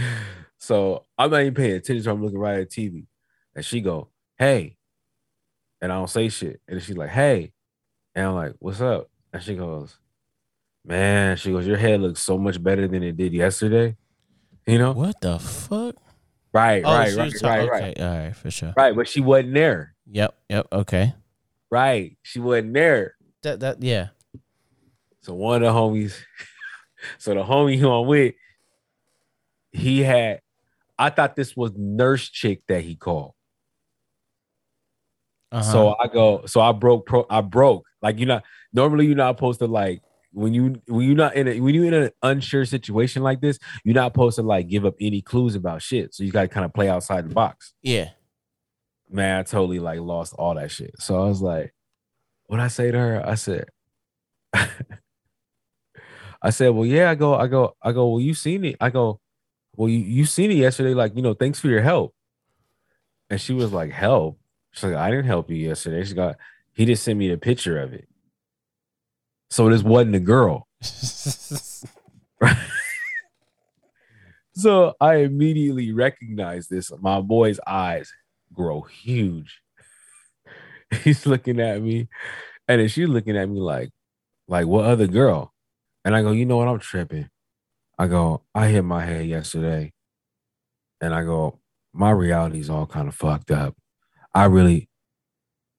so 0.58 1.04
I'm 1.16 1.30
not 1.30 1.40
even 1.42 1.54
paying 1.54 1.72
attention. 1.76 2.02
So 2.04 2.12
I'm 2.12 2.22
looking 2.22 2.38
right 2.38 2.60
at 2.60 2.70
TV. 2.70 3.06
And 3.54 3.64
she 3.64 3.80
go, 3.80 4.08
hey. 4.38 4.76
And 5.80 5.92
I 5.92 5.96
don't 5.96 6.10
say 6.10 6.28
shit. 6.28 6.60
And 6.68 6.82
she's 6.82 6.96
like, 6.96 7.10
hey. 7.10 7.52
And 8.14 8.26
I'm 8.26 8.34
like, 8.34 8.54
what's 8.58 8.80
up? 8.80 9.08
And 9.32 9.42
she 9.42 9.54
goes, 9.54 9.96
man, 10.84 11.36
she 11.36 11.52
goes, 11.52 11.66
your 11.66 11.76
head 11.76 12.00
looks 12.00 12.22
so 12.22 12.36
much 12.38 12.62
better 12.62 12.88
than 12.88 13.02
it 13.02 13.16
did 13.16 13.32
yesterday. 13.32 13.96
You 14.66 14.78
know? 14.78 14.92
What 14.92 15.20
the 15.20 15.38
fuck? 15.38 15.94
Right, 16.52 16.82
Oh, 16.84 16.90
right, 16.92 17.14
right, 17.14 17.32
talking- 17.32 17.48
right, 17.48 17.60
okay. 17.60 17.70
right. 17.70 18.00
All 18.00 18.18
right, 18.18 18.36
for 18.36 18.50
sure. 18.50 18.72
Right, 18.76 18.96
but 18.96 19.06
she 19.06 19.20
wasn't 19.20 19.54
there. 19.54 19.94
Yep, 20.10 20.34
yep, 20.48 20.66
okay. 20.72 21.14
Right. 21.70 22.16
She 22.22 22.40
wasn't 22.40 22.72
there. 22.72 23.14
That 23.42 23.60
that 23.60 23.82
yeah. 23.82 24.08
So 25.20 25.34
one 25.34 25.62
of 25.62 25.72
the 25.72 25.78
homies, 25.78 26.14
so 27.18 27.34
the 27.34 27.42
homie 27.42 27.78
who 27.78 27.90
I'm 27.90 28.06
with, 28.06 28.34
he 29.72 30.00
had, 30.00 30.40
I 30.98 31.10
thought 31.10 31.36
this 31.36 31.56
was 31.56 31.72
nurse 31.76 32.28
chick 32.28 32.62
that 32.68 32.82
he 32.82 32.96
called. 32.96 33.34
Uh-huh. 35.50 35.62
So 35.62 35.96
I 35.98 36.08
go, 36.08 36.44
so 36.46 36.60
I 36.60 36.72
broke 36.72 37.06
pro 37.06 37.24
I 37.30 37.40
broke. 37.40 37.86
Like 38.02 38.18
you're 38.18 38.28
not 38.28 38.44
normally 38.72 39.06
you're 39.06 39.16
not 39.16 39.36
supposed 39.36 39.60
to 39.60 39.66
like 39.66 40.02
when 40.32 40.52
you 40.52 40.80
when 40.86 41.06
you're 41.06 41.16
not 41.16 41.36
in 41.36 41.48
a 41.48 41.60
when 41.60 41.74
you're 41.74 41.86
in 41.86 41.94
an 41.94 42.10
unsure 42.22 42.66
situation 42.66 43.22
like 43.22 43.40
this, 43.40 43.58
you're 43.82 43.94
not 43.94 44.12
supposed 44.12 44.36
to 44.36 44.42
like 44.42 44.68
give 44.68 44.84
up 44.84 44.94
any 45.00 45.22
clues 45.22 45.54
about 45.54 45.80
shit. 45.80 46.14
So 46.14 46.22
you 46.22 46.32
gotta 46.32 46.48
kind 46.48 46.66
of 46.66 46.74
play 46.74 46.88
outside 46.88 47.28
the 47.28 47.34
box. 47.34 47.72
yeah. 47.82 48.10
Man, 49.10 49.38
I 49.38 49.42
totally 49.42 49.78
like 49.78 50.00
lost 50.00 50.34
all 50.34 50.54
that 50.56 50.70
shit. 50.70 50.94
So 50.98 51.18
I 51.18 51.26
was 51.26 51.40
like, 51.40 51.72
what 52.44 52.60
I 52.60 52.68
say 52.68 52.90
to 52.90 52.98
her? 52.98 53.26
I 53.26 53.36
said, 53.36 53.70
I 56.40 56.50
said, 56.50 56.68
well, 56.70 56.86
yeah, 56.86 57.10
I 57.10 57.14
go, 57.14 57.34
I 57.34 57.46
go, 57.46 57.76
I 57.82 57.92
go, 57.92 58.08
well, 58.08 58.20
you 58.20 58.34
seen 58.34 58.64
it. 58.64 58.76
I 58.80 58.90
go, 58.90 59.20
well, 59.76 59.88
you, 59.88 59.98
you 59.98 60.24
seen 60.24 60.50
it 60.50 60.56
yesterday, 60.56 60.94
like, 60.94 61.16
you 61.16 61.22
know, 61.22 61.34
thanks 61.34 61.58
for 61.60 61.68
your 61.68 61.82
help. 61.82 62.14
And 63.30 63.40
she 63.40 63.52
was 63.52 63.72
like, 63.72 63.90
help. 63.90 64.38
She's 64.72 64.84
like, 64.84 64.94
I 64.94 65.10
didn't 65.10 65.26
help 65.26 65.50
you 65.50 65.56
yesterday. 65.56 66.04
She 66.04 66.14
got 66.14 66.36
he 66.72 66.86
just 66.86 67.02
sent 67.02 67.18
me 67.18 67.32
a 67.32 67.38
picture 67.38 67.80
of 67.80 67.92
it. 67.92 68.08
So 69.50 69.68
this 69.68 69.82
wasn't 69.82 70.14
a 70.14 70.20
girl. 70.20 70.68
So 74.58 74.94
I 75.00 75.18
immediately 75.18 75.92
recognized 75.92 76.68
this. 76.68 76.90
My 77.00 77.20
boy's 77.20 77.60
eyes 77.64 78.12
grow 78.52 78.80
huge. 78.80 79.62
He's 81.04 81.26
looking 81.26 81.60
at 81.60 81.80
me, 81.80 82.08
and 82.66 82.80
then 82.80 82.88
she's 82.88 83.08
looking 83.08 83.36
at 83.36 83.48
me 83.48 83.60
like, 83.60 83.90
like 84.48 84.66
what 84.66 84.86
other 84.86 85.06
girl? 85.06 85.54
And 86.08 86.16
I 86.16 86.22
go, 86.22 86.32
you 86.32 86.46
know 86.46 86.56
what? 86.56 86.68
I'm 86.68 86.78
tripping. 86.78 87.28
I 87.98 88.06
go, 88.06 88.42
I 88.54 88.68
hit 88.68 88.80
my 88.80 89.04
head 89.04 89.26
yesterday, 89.26 89.92
and 91.02 91.14
I 91.14 91.22
go, 91.22 91.60
my 91.92 92.10
reality's 92.12 92.70
all 92.70 92.86
kind 92.86 93.08
of 93.08 93.14
fucked 93.14 93.50
up. 93.50 93.76
I 94.32 94.46
really, 94.46 94.88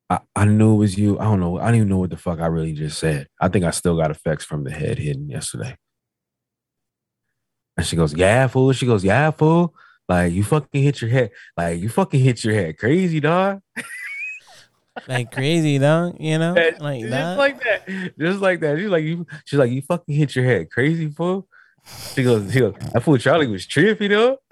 I, 0.08 0.20
I 0.36 0.46
knew 0.46 0.76
it 0.76 0.78
was 0.78 1.00
you. 1.00 1.18
I 1.18 1.24
don't 1.24 1.40
know. 1.40 1.58
I 1.58 1.66
don't 1.66 1.78
even 1.78 1.90
know 1.90 1.98
what 1.98 2.12
the 2.12 2.18
fuck 2.18 2.42
I 2.42 2.46
really 2.46 2.74
just 2.74 3.00
said. 3.00 3.26
I 3.42 3.48
think 3.48 3.66
I 3.66 3.72
still 3.72 3.98
got 3.98 4.12
effects 4.12 4.46
from 4.46 4.66
the 4.66 4.70
head 4.70 5.00
hitting 5.00 5.32
yesterday. 5.32 5.76
And 7.76 7.84
she 7.84 7.96
goes, 7.96 8.14
Yeah, 8.14 8.46
fool. 8.46 8.72
She 8.74 8.86
goes, 8.86 9.04
Yeah, 9.04 9.32
fool. 9.32 9.74
Like 10.08 10.32
you 10.32 10.44
fucking 10.44 10.84
hit 10.84 11.02
your 11.02 11.10
head. 11.10 11.32
Like 11.58 11.80
you 11.80 11.90
fucking 11.90 12.20
hit 12.20 12.44
your 12.44 12.54
head 12.54 12.78
crazy, 12.78 13.20
dog. 13.20 13.62
like 15.08 15.32
crazy, 15.32 15.78
though. 15.78 16.16
You 16.20 16.38
know, 16.38 16.54
like 16.80 17.02
just 17.02 17.12
that. 17.12 17.38
like 17.38 17.64
that, 17.64 17.88
just 18.18 18.40
like 18.40 18.60
that. 18.62 18.78
She's 18.78 18.90
like 18.90 19.04
you. 19.04 19.26
She's 19.46 19.60
like 19.60 19.72
you 19.72 19.82
fucking 19.82 20.16
hit 20.16 20.36
your 20.36 20.46
head, 20.46 20.70
crazy 20.72 21.10
fool. 21.10 21.48
She 22.14 22.24
goes, 22.24 22.52
she 22.52 22.60
goes. 22.60 22.76
I 22.94 23.00
fool 23.00 23.18
Charlie 23.18 23.48
was 23.48 23.66
trippy 23.66 24.10
though. 24.10 24.38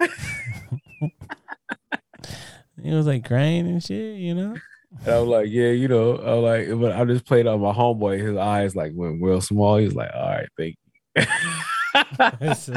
he 2.82 2.90
was 2.90 3.06
like 3.06 3.26
crying 3.26 3.66
and 3.66 3.82
shit. 3.82 4.16
You 4.16 4.34
know. 4.34 4.56
And 5.04 5.14
I 5.14 5.20
was 5.20 5.28
like, 5.28 5.48
yeah, 5.50 5.68
you 5.68 5.86
know, 5.86 6.16
I 6.16 6.34
was 6.34 6.42
like, 6.42 6.80
but 6.80 6.92
I 6.92 7.04
just 7.04 7.26
played 7.26 7.46
on 7.46 7.60
my 7.60 7.72
homeboy. 7.72 8.20
His 8.20 8.36
eyes 8.36 8.74
like 8.74 8.92
went 8.94 9.22
real 9.22 9.40
small. 9.40 9.76
He 9.76 9.84
was 9.84 9.94
like, 9.94 10.10
all 10.14 10.28
right, 10.28 10.48
thank 10.56 10.76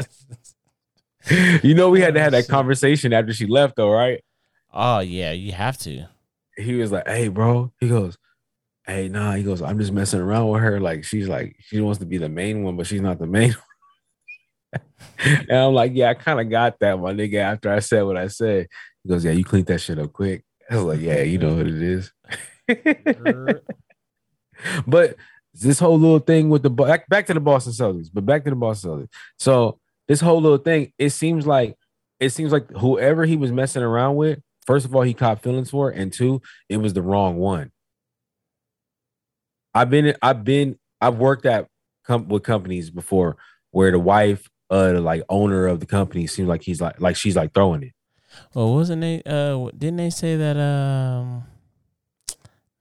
you 1.62 1.74
know, 1.74 1.90
we 1.90 2.00
had 2.00 2.14
to 2.14 2.20
have 2.20 2.32
that 2.32 2.44
oh, 2.44 2.52
conversation 2.52 3.12
after 3.12 3.32
she 3.32 3.46
left, 3.46 3.76
though, 3.76 3.90
right? 3.90 4.22
oh 4.72 5.00
yeah, 5.00 5.32
you 5.32 5.52
have 5.52 5.76
to. 5.78 6.06
He 6.56 6.74
was 6.74 6.92
like, 6.92 7.06
hey, 7.06 7.28
bro. 7.28 7.72
He 7.80 7.88
goes, 7.88 8.18
hey, 8.86 9.08
nah. 9.08 9.32
He 9.32 9.42
goes, 9.42 9.62
I'm 9.62 9.78
just 9.78 9.92
messing 9.92 10.20
around 10.20 10.48
with 10.48 10.62
her. 10.62 10.80
Like, 10.80 11.04
she's 11.04 11.28
like, 11.28 11.56
she 11.60 11.80
wants 11.80 11.98
to 12.00 12.06
be 12.06 12.18
the 12.18 12.28
main 12.28 12.62
one, 12.62 12.76
but 12.76 12.86
she's 12.86 13.00
not 13.00 13.18
the 13.18 13.26
main 13.26 13.54
one. 14.72 14.82
and 15.48 15.58
I'm 15.58 15.74
like, 15.74 15.92
yeah, 15.94 16.10
I 16.10 16.14
kind 16.14 16.40
of 16.40 16.50
got 16.50 16.78
that, 16.80 16.98
my 16.98 17.12
nigga, 17.12 17.36
after 17.36 17.72
I 17.72 17.80
said 17.80 18.02
what 18.02 18.16
I 18.16 18.28
said. 18.28 18.68
He 19.02 19.08
goes, 19.08 19.24
yeah, 19.24 19.32
you 19.32 19.44
cleaned 19.44 19.66
that 19.66 19.80
shit 19.80 19.98
up 19.98 20.12
quick. 20.12 20.44
I 20.70 20.76
was 20.76 20.84
like, 20.84 21.00
yeah, 21.00 21.22
you 21.22 21.38
know 21.38 21.56
what 21.56 21.66
it 21.66 21.82
is. 21.82 22.12
but 24.86 25.16
this 25.54 25.78
whole 25.78 25.98
little 25.98 26.18
thing 26.18 26.48
with 26.48 26.62
the 26.62 26.70
back 26.70 27.08
back 27.08 27.26
to 27.26 27.34
the 27.34 27.40
Boston 27.40 27.72
Celtics, 27.72 28.08
but 28.12 28.24
back 28.24 28.44
to 28.44 28.50
the 28.50 28.56
Boston 28.56 28.90
Celtics. 28.90 29.08
So 29.38 29.78
this 30.08 30.20
whole 30.20 30.40
little 30.40 30.58
thing, 30.58 30.92
it 30.98 31.10
seems 31.10 31.46
like 31.46 31.76
it 32.20 32.30
seems 32.30 32.52
like 32.52 32.70
whoever 32.70 33.24
he 33.24 33.36
was 33.36 33.52
messing 33.52 33.82
around 33.82 34.16
with, 34.16 34.40
first 34.66 34.86
of 34.86 34.94
all, 34.94 35.02
he 35.02 35.14
caught 35.14 35.42
feelings 35.42 35.70
for, 35.70 35.90
and 35.90 36.12
two, 36.12 36.40
it 36.68 36.78
was 36.78 36.92
the 36.92 37.02
wrong 37.02 37.36
one. 37.36 37.70
I've 39.74 39.90
been, 39.90 40.14
I've 40.20 40.44
been, 40.44 40.78
I've 41.00 41.16
worked 41.16 41.46
at 41.46 41.66
com- 42.04 42.28
with 42.28 42.42
companies 42.42 42.90
before 42.90 43.36
where 43.70 43.90
the 43.90 43.98
wife, 43.98 44.48
uh, 44.70 44.92
the 44.92 45.00
like 45.00 45.22
owner 45.28 45.66
of 45.66 45.80
the 45.80 45.86
company 45.86 46.26
seems 46.26 46.48
like 46.48 46.62
he's 46.62 46.80
like, 46.80 47.00
like 47.00 47.16
she's 47.16 47.36
like 47.36 47.54
throwing 47.54 47.82
it. 47.82 47.92
Well, 48.54 48.74
wasn't 48.74 49.02
they? 49.02 49.22
Uh, 49.26 49.68
didn't 49.76 49.96
they 49.96 50.10
say 50.10 50.36
that? 50.36 50.56
Um, 50.56 51.44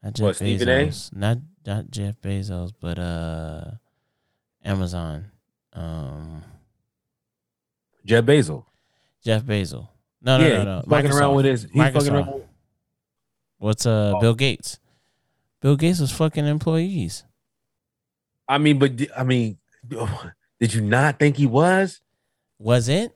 not 0.01 0.13
Jeff 0.13 0.23
What? 0.23 0.35
Bezos, 0.37 1.15
not 1.15 1.37
not 1.65 1.91
Jeff 1.91 2.15
Bezos, 2.21 2.71
but 2.79 2.97
uh, 2.97 3.71
Amazon. 4.63 5.25
Um, 5.73 6.41
Jeff 8.05 8.23
Bezos. 8.23 8.63
Jeff 9.23 9.43
Bezos. 9.43 9.87
No, 10.21 10.37
no, 10.37 10.47
yeah, 10.47 10.57
no, 10.57 10.63
no. 10.63 10.75
he's 10.81 10.89
fucking 10.89 11.11
around 11.11 11.35
with 11.35 11.45
his. 11.45 11.63
He's 11.71 11.83
fucking 11.91 12.09
around. 12.13 12.33
With, 12.33 12.43
What's 13.57 13.85
uh 13.85 14.13
Oh. 14.15 14.19
Bill 14.19 14.33
Gates? 14.35 14.79
Bill 15.61 15.75
Gates 15.75 15.99
was 15.99 16.11
fucking 16.11 16.45
employees. 16.45 17.23
I 18.47 18.57
mean, 18.57 18.79
but 18.79 18.91
I 19.15 19.23
mean, 19.23 19.57
did 20.59 20.73
you 20.73 20.81
not 20.81 21.19
think 21.19 21.37
he 21.37 21.45
was 21.47 22.01
Was 22.59 22.87
it? 22.89 23.15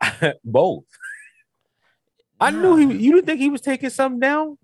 both? 0.44 0.84
I 2.40 2.50
knew 2.50 2.76
he. 2.76 2.96
You 2.96 3.12
didn't 3.14 3.26
think 3.26 3.40
he 3.40 3.50
was 3.50 3.60
taking 3.60 3.90
something 3.90 4.20
down? 4.20 4.58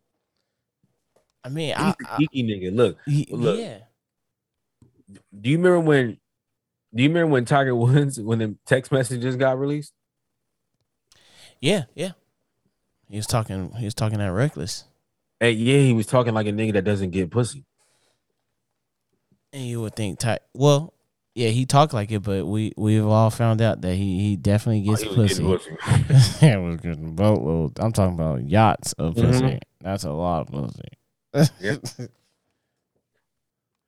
I 1.44 1.48
mean, 1.48 1.68
He's 1.68 1.76
I, 1.78 1.90
a 1.90 1.94
I, 2.08 2.16
geeky 2.18 2.44
nigga. 2.44 2.74
Look, 2.74 2.98
he- 3.06 3.28
look. 3.30 3.58
yeah. 3.58 3.78
do 5.40 5.50
you 5.50 5.56
remember 5.56 5.80
when? 5.80 6.18
Do 6.94 7.02
you 7.02 7.08
remember 7.08 7.32
when 7.32 7.44
Tiger 7.44 7.74
Woods 7.76 8.20
when 8.20 8.38
the 8.40 8.56
text 8.66 8.90
messages 8.90 9.36
got 9.36 9.58
released? 9.58 9.92
Yeah, 11.60 11.84
yeah. 11.94 12.12
He 13.08 13.16
was 13.16 13.26
talking. 13.26 13.72
He 13.78 13.84
was 13.84 13.94
talking 13.94 14.18
that 14.18 14.32
reckless, 14.32 14.84
And 15.40 15.56
yeah, 15.56 15.78
he 15.80 15.92
was 15.92 16.06
talking 16.06 16.34
like 16.34 16.46
a 16.46 16.52
nigga 16.52 16.74
that 16.74 16.84
doesn't 16.84 17.10
get 17.10 17.30
pussy. 17.30 17.64
and 19.52 19.62
you 19.64 19.80
would 19.80 19.96
think, 19.96 20.18
Ty- 20.18 20.40
well, 20.54 20.92
yeah, 21.34 21.48
he 21.48 21.64
talked 21.66 21.94
like 21.94 22.10
it, 22.10 22.20
but 22.22 22.46
we 22.46 22.72
we've 22.76 23.06
all 23.06 23.30
found 23.30 23.60
out 23.62 23.80
that 23.80 23.94
he 23.94 24.20
he 24.20 24.36
definitely 24.36 24.82
gets 24.82 25.02
Oh, 25.04 25.08
He 25.08 25.14
pussy. 25.14 25.42
yeah, 26.46 26.56
was 26.58 26.80
getting 26.80 27.14
boatloads. 27.14 27.80
I'm 27.80 27.92
talking 27.92 28.14
about 28.14 28.44
yachts 28.48 28.92
of 28.94 29.14
pussy. 29.14 29.42
Mhm. 29.42 29.60
That's 29.80 30.04
a 30.04 30.12
lot 30.12 30.42
of 30.42 30.48
pussy. 31.32 31.50
Yep. 31.60 31.84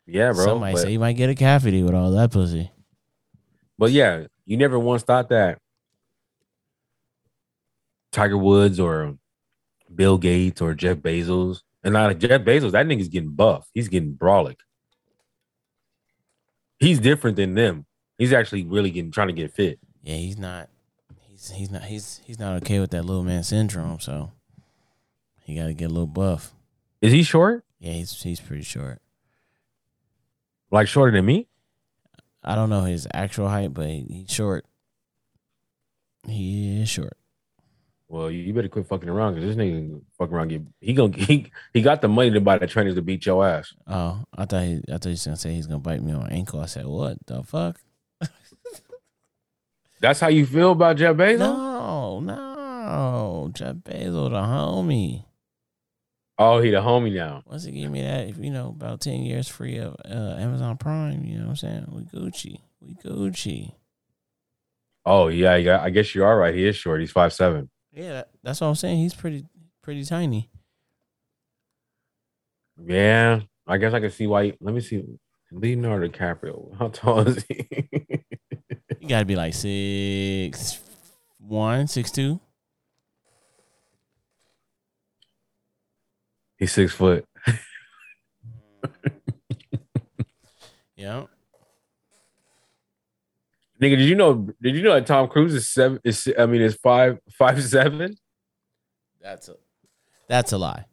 yeah, 0.06 0.32
bro. 0.32 0.44
Somebody 0.44 0.72
but, 0.74 0.82
say 0.82 0.92
you 0.92 0.98
might 1.00 1.14
get 1.16 1.30
a 1.30 1.34
cavity 1.34 1.82
with 1.82 1.94
all 1.94 2.10
that 2.12 2.30
pussy. 2.32 2.70
but 3.78 3.90
yeah, 3.90 4.26
you 4.46 4.56
never 4.56 4.78
once 4.78 5.02
thought 5.02 5.28
that 5.30 5.58
Tiger 8.12 8.38
Woods 8.38 8.80
or 8.80 9.16
Bill 9.94 10.18
Gates 10.18 10.60
or 10.60 10.74
Jeff 10.74 10.98
Bezos, 10.98 11.62
and 11.84 11.92
not 11.94 12.18
Jeff 12.18 12.42
Bezos, 12.42 12.72
that 12.72 12.86
nigga's 12.86 13.08
getting 13.08 13.30
buff. 13.30 13.68
He's 13.72 13.88
getting 13.88 14.14
brolic. 14.14 14.56
He's 16.78 16.98
different 16.98 17.36
than 17.36 17.54
them. 17.54 17.86
He's 18.18 18.32
actually 18.32 18.64
really 18.64 18.90
getting 18.90 19.10
trying 19.10 19.28
to 19.28 19.32
get 19.34 19.52
fit. 19.52 19.78
Yeah, 20.02 20.16
he's 20.16 20.38
not. 20.38 20.68
He's 21.28 21.50
he's 21.50 21.70
not. 21.70 21.82
He's 21.84 22.20
he's 22.24 22.38
not 22.38 22.62
okay 22.62 22.80
with 22.80 22.90
that 22.90 23.04
little 23.04 23.22
man 23.22 23.42
syndrome. 23.44 24.00
So 24.00 24.32
he 25.42 25.56
got 25.56 25.66
to 25.66 25.74
get 25.74 25.86
a 25.86 25.94
little 25.94 26.06
buff. 26.06 26.52
Is 27.00 27.12
he 27.12 27.22
short? 27.22 27.64
Yeah, 27.78 27.92
he's 27.92 28.22
he's 28.22 28.40
pretty 28.40 28.62
short. 28.62 29.00
Like 30.70 30.86
shorter 30.88 31.12
than 31.12 31.24
me? 31.26 31.48
I 32.44 32.54
don't 32.54 32.70
know 32.70 32.84
his 32.84 33.06
actual 33.12 33.48
height, 33.48 33.74
but 33.74 33.86
he- 33.86 34.06
he's 34.26 34.30
short. 34.30 34.64
He 36.26 36.80
is 36.82 36.88
short. 36.88 37.16
Well, 38.10 38.28
you, 38.28 38.40
you 38.40 38.52
better 38.52 38.68
quit 38.68 38.88
fucking 38.88 39.08
around 39.08 39.36
because 39.36 39.54
this 39.54 39.56
nigga 39.56 40.00
fucking 40.18 40.34
around. 40.34 40.48
Get, 40.48 40.62
he 40.80 40.94
gonna 40.94 41.16
he, 41.16 41.48
he 41.72 41.80
got 41.80 42.02
the 42.02 42.08
money 42.08 42.32
to 42.32 42.40
buy 42.40 42.58
the 42.58 42.66
trainers 42.66 42.96
to 42.96 43.02
beat 43.02 43.24
your 43.24 43.46
ass. 43.46 43.72
Oh, 43.86 44.24
I 44.36 44.46
thought 44.46 44.64
he, 44.64 44.82
I 44.88 44.92
thought 44.94 45.04
he 45.04 45.10
was 45.10 45.24
gonna 45.24 45.36
say 45.36 45.54
he's 45.54 45.68
gonna 45.68 45.78
bite 45.78 46.02
me 46.02 46.12
on 46.12 46.22
my 46.22 46.28
ankle. 46.28 46.60
I 46.60 46.66
said, 46.66 46.86
what 46.86 47.18
the 47.26 47.44
fuck? 47.44 47.80
That's 50.00 50.18
how 50.18 50.26
you 50.26 50.44
feel 50.44 50.72
about 50.72 50.96
Jeff 50.96 51.14
Bezos? 51.14 51.38
No, 51.38 52.18
no, 52.18 53.50
Jeff 53.54 53.76
Bezos, 53.76 54.30
the 54.30 54.40
homie. 54.40 55.24
Oh, 56.36 56.60
he 56.60 56.70
the 56.70 56.78
homie 56.78 57.14
now. 57.14 57.44
Once 57.46 57.62
he 57.62 57.70
give 57.70 57.92
me 57.92 58.02
that, 58.02 58.26
if 58.26 58.38
you 58.38 58.50
know, 58.50 58.70
about 58.70 59.00
ten 59.00 59.22
years 59.22 59.46
free 59.46 59.76
of 59.76 59.94
uh, 60.04 60.34
Amazon 60.36 60.76
Prime, 60.78 61.24
you 61.24 61.36
know 61.36 61.44
what 61.44 61.50
I'm 61.50 61.56
saying? 61.56 61.86
We 61.92 62.02
Gucci, 62.02 62.60
we 62.80 62.94
Gucci. 62.94 63.74
Oh 65.06 65.28
yeah, 65.28 65.54
yeah. 65.54 65.80
I 65.80 65.90
guess 65.90 66.12
you 66.12 66.24
are 66.24 66.36
right. 66.36 66.52
He 66.52 66.66
is 66.66 66.74
short. 66.74 67.00
He's 67.00 67.12
five 67.12 67.32
seven. 67.32 67.70
Yeah, 67.92 68.24
that's 68.42 68.60
what 68.60 68.68
I'm 68.68 68.74
saying. 68.74 68.98
He's 68.98 69.14
pretty, 69.14 69.44
pretty 69.82 70.04
tiny. 70.04 70.50
Yeah, 72.82 73.40
I 73.66 73.78
guess 73.78 73.92
I 73.92 74.00
can 74.00 74.10
see 74.10 74.26
why. 74.26 74.54
Let 74.60 74.74
me 74.74 74.80
see. 74.80 75.04
Leonardo 75.52 76.08
DiCaprio. 76.08 76.74
How 76.78 76.88
tall 76.88 77.20
is 77.20 77.44
he? 77.48 77.66
You 79.00 79.08
got 79.08 79.20
to 79.20 79.24
be 79.24 79.36
like 79.36 79.54
six 79.54 80.80
one, 81.38 81.88
six 81.88 82.10
two. 82.10 82.40
He's 86.58 86.72
six 86.72 86.92
foot. 86.92 87.24
Yeah. 91.00 91.24
Nigga, 93.80 93.96
did 93.96 94.08
you 94.08 94.14
know? 94.14 94.48
Did 94.60 94.76
you 94.76 94.82
know 94.82 94.94
that 94.94 95.06
Tom 95.06 95.28
Cruise 95.28 95.54
is 95.54 95.68
seven? 95.68 95.98
Is 96.04 96.28
I 96.38 96.46
mean, 96.46 96.60
is 96.60 96.74
five 96.76 97.18
five 97.32 97.62
seven? 97.62 98.16
That's 99.20 99.48
a 99.48 99.54
that's 100.28 100.52
a 100.52 100.58
lie. 100.58 100.86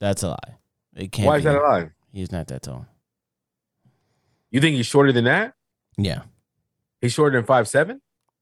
That's 0.00 0.22
a 0.22 0.28
lie. 0.30 0.58
It 0.96 1.12
can't 1.12 1.26
Why 1.26 1.38
is 1.38 1.44
that 1.44 1.56
a 1.56 1.60
lie? 1.60 1.90
He's 2.12 2.32
not 2.32 2.48
that 2.48 2.62
tall. 2.62 2.86
You 4.50 4.60
think 4.60 4.76
he's 4.76 4.86
shorter 4.86 5.12
than 5.12 5.24
that? 5.24 5.54
Yeah. 5.96 6.22
He's 7.00 7.12
shorter 7.12 7.36
than 7.36 7.46
five 7.46 7.68
seven. 7.68 8.00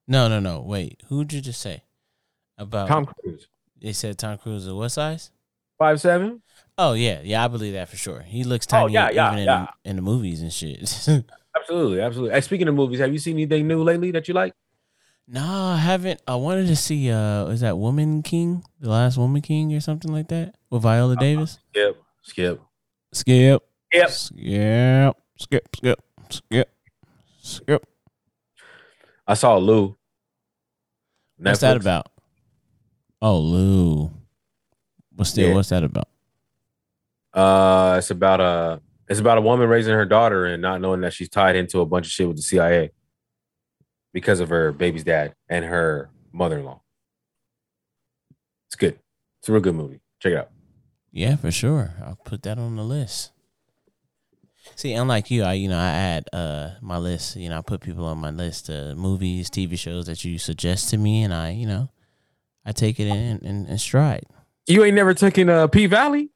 No, 0.09 0.29
no, 0.29 0.41
no. 0.41 0.61
Wait. 0.61 1.03
Who'd 1.09 1.33
you 1.33 1.41
just 1.41 1.61
say? 1.61 1.85
About 2.59 2.89
Tom 2.89 3.07
Cruise 3.07 3.49
they 3.81 3.93
said 3.93 4.17
Tom 4.17 4.39
Cruise 4.39 4.67
is 4.67 4.73
what 4.73 4.91
size? 4.91 5.31
five 5.79 6.01
seven. 6.01 6.43
Oh 6.79 6.93
yeah, 6.93 7.21
yeah, 7.25 7.45
I 7.45 7.49
believe 7.49 7.73
that 7.73 7.89
for 7.89 7.97
sure. 7.97 8.21
He 8.21 8.45
looks 8.45 8.67
Oh, 8.69 8.83
tiny 8.87 8.93
yeah, 8.95 9.11
yeah, 9.11 9.33
even 9.33 9.45
yeah. 9.45 9.67
The, 9.85 9.91
in 9.91 9.97
the 9.97 10.03
movies 10.03 10.41
and 10.41 10.53
shit. 10.53 11.09
Absolutely, 11.57 12.01
absolutely. 12.01 12.35
Hey, 12.35 12.41
speaking 12.41 12.69
of 12.69 12.75
movies, 12.75 13.01
have 13.01 13.13
you 13.13 13.19
seen 13.19 13.37
anything 13.37 13.69
new 13.69 13.83
lately 13.83 14.11
that 14.13 14.27
you 14.29 14.35
like? 14.35 14.55
no, 15.29 15.43
I 15.45 15.77
haven't. 15.77 16.21
I 16.27 16.35
wanted 16.35 16.67
to 16.67 16.77
see 16.77 17.11
uh 17.11 17.47
is 17.47 17.61
that 17.61 17.79
Woman 17.79 18.23
King? 18.23 18.65
The 18.81 18.91
last 18.91 19.17
Woman 19.19 19.41
King 19.43 19.73
or 19.75 19.81
something 19.81 20.13
like 20.13 20.29
that? 20.29 20.55
With 20.71 20.83
Viola 20.83 21.17
Davis? 21.17 21.59
Skip, 21.71 22.03
skip. 22.23 22.61
Skip. 23.13 23.63
Yep. 23.93 24.11
Skip. 24.11 25.17
Skip. 25.37 25.67
Skip. 25.77 26.01
Skip. 26.31 26.71
Skip. 27.43 27.87
I 29.27 29.35
saw 29.35 29.57
Lou. 29.59 29.97
What's 31.39 31.61
that 31.61 31.77
about? 31.77 32.09
Oh, 33.21 33.39
Lou. 33.39 34.11
What's 35.15 35.31
still 35.31 35.49
Yeah. 35.49 35.55
what's 35.55 35.69
that 35.69 35.85
about? 35.85 36.09
Uh, 37.35 37.97
it's 37.99 38.11
about 38.11 38.41
a 38.41 38.81
it's 39.09 39.21
about 39.21 39.39
a 39.39 39.43
woman 39.43 39.69
raising 39.69 39.95
her 39.95 40.07
daughter 40.07 40.47
and 40.47 40.63
not 40.63 40.81
knowing 40.81 41.01
that 41.03 41.13
she's 41.13 41.29
tied 41.29 41.57
into 41.57 41.81
a 41.81 41.87
bunch 41.87 42.07
of 42.07 42.13
shit 42.13 42.29
with 42.29 42.37
the 42.37 42.43
CIA 42.43 42.91
because 44.13 44.41
of 44.41 44.49
her 44.49 44.73
baby's 44.73 45.05
dad 45.05 45.35
and 45.49 45.65
her 45.65 46.11
mother-in-law. 46.33 46.81
It's 48.69 48.77
good. 48.77 48.99
It's 49.41 49.49
a 49.49 49.53
real 49.53 49.61
good 49.61 49.75
movie. 49.75 50.01
Check 50.21 50.33
it 50.33 50.39
out. 50.39 50.51
Yeah, 51.11 51.37
for 51.37 51.51
sure. 51.51 51.95
I'll 52.03 52.19
put 52.25 52.43
that 52.45 52.59
on 52.59 52.77
the 52.77 52.85
list. 52.85 53.33
See, 54.77 54.93
unlike 54.93 55.31
you, 55.31 55.43
I 55.43 55.55
you 55.55 55.69
know 55.69 55.79
I 55.79 55.89
add 55.91 56.29
uh 56.33 56.71
my 56.81 56.97
list. 56.97 57.37
You 57.37 57.49
know, 57.49 57.59
I 57.59 57.63
put 57.63 57.81
people 57.81 58.07
on 58.07 58.19
my 58.19 58.31
list, 58.31 58.71
uh, 58.71 58.95
movies, 58.97 59.51
TV 59.51 59.79
shows 59.79 60.07
that 60.07 60.25
you 60.25 60.39
suggest 60.39 60.89
to 60.91 60.97
me, 60.97 61.23
and 61.23 61.35
I 61.35 61.51
you 61.51 61.67
know 61.67 61.91
I 62.65 62.73
take 62.73 63.01
it 63.01 63.09
in 63.09 63.39
in, 63.41 63.67
in 63.67 63.79
stride. 63.79 64.25
You 64.67 64.85
ain't 64.85 64.95
never 64.95 65.15
taken 65.15 65.49
uh, 65.49 65.67
P 65.67 65.87
Valley? 65.87 66.31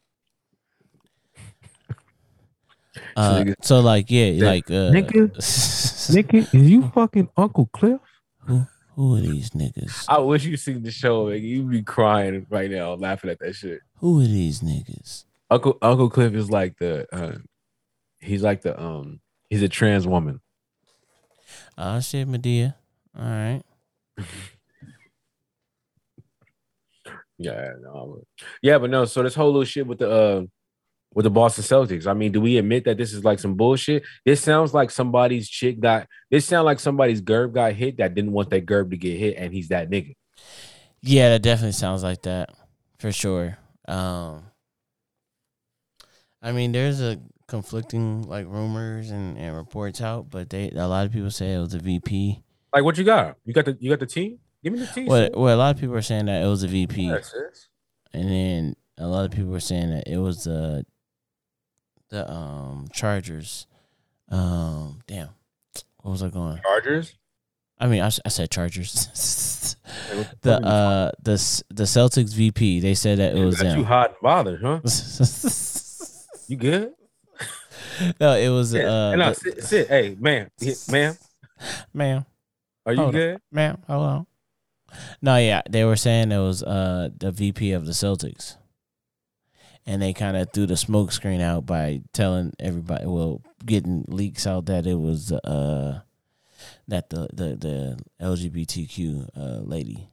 Uh, 3.16 3.44
so 3.62 3.80
like 3.80 4.10
yeah, 4.10 4.26
Yeah. 4.26 4.46
like 4.46 4.70
uh, 4.70 4.90
Nicky, 4.90 5.18
is 5.18 6.52
you 6.52 6.88
fucking 6.94 7.28
Uncle 7.36 7.66
Cliff? 7.72 8.00
who 8.40 8.62
who 8.94 9.16
are 9.16 9.20
these 9.20 9.50
niggas? 9.50 10.04
I 10.08 10.18
wish 10.18 10.44
you 10.44 10.56
seen 10.56 10.82
the 10.82 10.90
show. 10.90 11.24
Like, 11.24 11.42
you'd 11.42 11.68
be 11.70 11.82
crying 11.82 12.46
right 12.48 12.70
now, 12.70 12.94
laughing 12.94 13.28
at 13.30 13.38
that 13.40 13.54
shit. 13.54 13.80
Who 13.98 14.20
are 14.20 14.24
these 14.26 14.60
niggas? 14.60 15.24
Uncle 15.50 15.76
Uncle 15.82 16.08
Cliff 16.10 16.34
is 16.34 16.50
like 16.50 16.78
the 16.78 17.06
uh, 17.14 17.38
he's 18.20 18.42
like 18.42 18.62
the 18.62 18.80
um 18.80 19.20
he's 19.50 19.62
a 19.62 19.68
trans 19.68 20.06
woman. 20.06 20.40
Oh 21.76 22.00
shit, 22.00 22.26
Madea. 22.28 22.74
All 23.18 23.24
right. 23.24 23.62
Yeah, 27.38 27.72
no, 27.82 28.16
but- 28.16 28.46
yeah, 28.62 28.78
but 28.78 28.88
no. 28.90 29.04
So 29.04 29.22
this 29.22 29.34
whole 29.34 29.48
little 29.48 29.64
shit 29.64 29.86
with 29.86 29.98
the 29.98 30.10
uh 30.10 30.42
with 31.16 31.24
the 31.24 31.30
Boston 31.30 31.64
Celtics. 31.64 32.06
I 32.06 32.12
mean, 32.12 32.30
do 32.30 32.42
we 32.42 32.58
admit 32.58 32.84
that 32.84 32.98
this 32.98 33.14
is 33.14 33.24
like 33.24 33.38
some 33.38 33.54
bullshit? 33.54 34.04
This 34.26 34.42
sounds 34.42 34.74
like 34.74 34.90
somebody's 34.90 35.48
chick 35.48 35.80
got. 35.80 36.06
This 36.30 36.44
sounds 36.44 36.66
like 36.66 36.78
somebody's 36.78 37.22
Gerb 37.22 37.54
got 37.54 37.72
hit 37.72 37.96
that 37.96 38.14
didn't 38.14 38.32
want 38.32 38.50
that 38.50 38.66
Gerb 38.66 38.90
to 38.90 38.98
get 38.98 39.18
hit, 39.18 39.36
and 39.38 39.52
he's 39.52 39.68
that 39.68 39.88
nigga. 39.88 40.14
Yeah, 41.00 41.30
that 41.30 41.42
definitely 41.42 41.72
sounds 41.72 42.02
like 42.02 42.22
that 42.22 42.50
for 42.98 43.10
sure. 43.12 43.56
Um, 43.88 44.44
I 46.42 46.52
mean, 46.52 46.72
there's 46.72 47.00
a 47.00 47.18
conflicting 47.48 48.28
like 48.28 48.46
rumors 48.46 49.10
and, 49.10 49.38
and 49.38 49.56
reports 49.56 50.02
out, 50.02 50.28
but 50.28 50.50
they 50.50 50.68
a 50.68 50.86
lot 50.86 51.06
of 51.06 51.12
people 51.12 51.30
say 51.30 51.54
it 51.54 51.60
was 51.60 51.72
a 51.72 51.78
VP. 51.78 52.42
Like, 52.74 52.84
what 52.84 52.98
you 52.98 53.04
got? 53.04 53.36
You 53.46 53.54
got 53.54 53.64
the 53.64 53.78
you 53.80 53.88
got 53.88 54.00
the 54.00 54.06
team? 54.06 54.38
Give 54.62 54.74
me 54.74 54.80
the 54.80 54.86
team. 54.86 55.06
Well, 55.06 55.30
well, 55.32 55.56
a 55.56 55.56
lot 55.56 55.74
of 55.74 55.80
people 55.80 55.94
are 55.94 56.02
saying 56.02 56.26
that 56.26 56.42
it 56.42 56.46
was 56.46 56.62
a 56.62 56.68
VP, 56.68 57.08
and 58.12 58.30
then 58.30 58.76
a 58.98 59.06
lot 59.06 59.24
of 59.24 59.30
people 59.30 59.56
are 59.56 59.60
saying 59.60 59.88
that 59.90 60.06
it 60.06 60.18
was 60.18 60.44
the 60.44 60.84
the 62.10 62.30
um 62.30 62.88
Chargers. 62.92 63.66
Um, 64.28 65.00
damn, 65.06 65.28
what 66.02 66.10
was 66.12 66.22
I 66.22 66.28
going? 66.28 66.60
Chargers. 66.62 67.14
I 67.78 67.86
mean, 67.88 68.00
I 68.02 68.08
said 68.08 68.50
Chargers. 68.50 69.76
The 70.12 70.24
fuck 70.42 70.46
are 70.46 70.60
you 70.60 70.66
uh 70.66 71.10
the 71.22 71.62
the 71.68 71.82
Celtics 71.84 72.34
VP. 72.34 72.80
They 72.80 72.94
said 72.94 73.18
that 73.18 73.36
it 73.36 73.44
was? 73.44 73.60
Got 73.62 73.76
you 73.76 73.84
hot 73.84 74.10
and 74.10 74.16
bothered, 74.22 74.62
huh? 74.62 74.80
You 76.48 76.56
good? 76.56 76.92
no, 78.20 78.34
it 78.36 78.48
was 78.50 78.72
Yeah. 78.72 78.84
uh, 78.88 79.10
Hey, 79.10 79.16
no, 79.16 79.28
the- 79.30 79.34
sit, 79.34 79.64
sit. 79.64 79.88
Hey, 79.88 80.16
ma'am, 80.18 80.48
ma'am, 80.88 81.16
ma'am, 81.92 82.26
are 82.84 82.92
you 82.92 82.98
Hold 83.00 83.08
on. 83.14 83.20
good? 83.20 83.40
ma'am, 83.50 83.78
hold 83.88 84.06
on. 84.06 84.26
No, 85.20 85.36
yeah, 85.38 85.62
they 85.68 85.84
were 85.84 85.96
saying 85.96 86.30
it 86.30 86.38
was 86.38 86.62
uh 86.62 87.08
the 87.18 87.32
VP 87.32 87.72
of 87.72 87.84
the 87.86 87.92
Celtics, 87.92 88.56
and 89.86 90.02
they 90.02 90.12
kind 90.12 90.36
of 90.36 90.52
threw 90.52 90.66
the 90.66 90.76
smoke 90.76 91.12
screen 91.12 91.40
out 91.40 91.64
by 91.66 92.00
telling 92.12 92.52
everybody, 92.58 93.06
well, 93.06 93.40
getting 93.64 94.04
leaks 94.08 94.46
out 94.46 94.66
that 94.66 94.86
it 94.86 94.98
was 94.98 95.32
uh 95.32 96.00
that 96.88 97.10
the 97.10 97.28
the 97.32 97.56
the 97.56 97.98
LGBTQ 98.20 99.28
uh 99.36 99.60
lady 99.62 100.08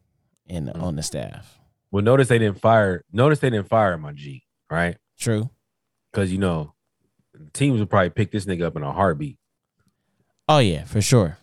in 0.48 0.66
Mhm. 0.68 0.82
on 0.82 0.96
the 0.96 1.04
staff. 1.04 1.60
Well, 1.92 2.04
notice 2.04 2.28
they 2.28 2.40
didn't 2.40 2.60
fire. 2.60 3.04
Notice 3.12 3.40
they 3.40 3.50
didn't 3.50 3.70
fire 3.70 3.98
my 3.98 4.14
G, 4.14 4.44
right? 4.70 4.98
True. 5.18 5.50
Because 6.12 6.32
you 6.32 6.38
know, 6.38 6.74
teams 7.54 7.80
would 7.80 7.90
probably 7.90 8.10
pick 8.10 8.32
this 8.32 8.46
nigga 8.46 8.64
up 8.64 8.76
in 8.76 8.84
a 8.84 8.92
heartbeat. 8.92 9.38
Oh 10.50 10.60
yeah, 10.60 10.84
for 10.86 11.02
sure. 11.02 11.38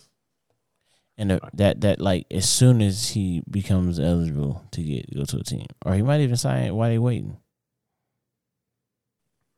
And 1.17 1.31
the, 1.33 1.41
that 1.55 1.81
that 1.83 2.01
like 2.01 2.27
as 2.31 2.49
soon 2.49 2.81
as 2.81 3.11
he 3.11 3.43
becomes 3.51 4.01
eligible 4.01 4.65
to 4.73 4.83
get 4.83 5.15
go 5.15 5.25
to 5.25 5.39
a 5.39 5.43
team, 5.45 5.67
or 5.85 5.95
he 5.95 6.03
might 6.03 6.21
even 6.21 6.37
sign. 6.37 6.75
Why 6.75 6.89
they 6.89 6.99
waiting? 6.99 7.37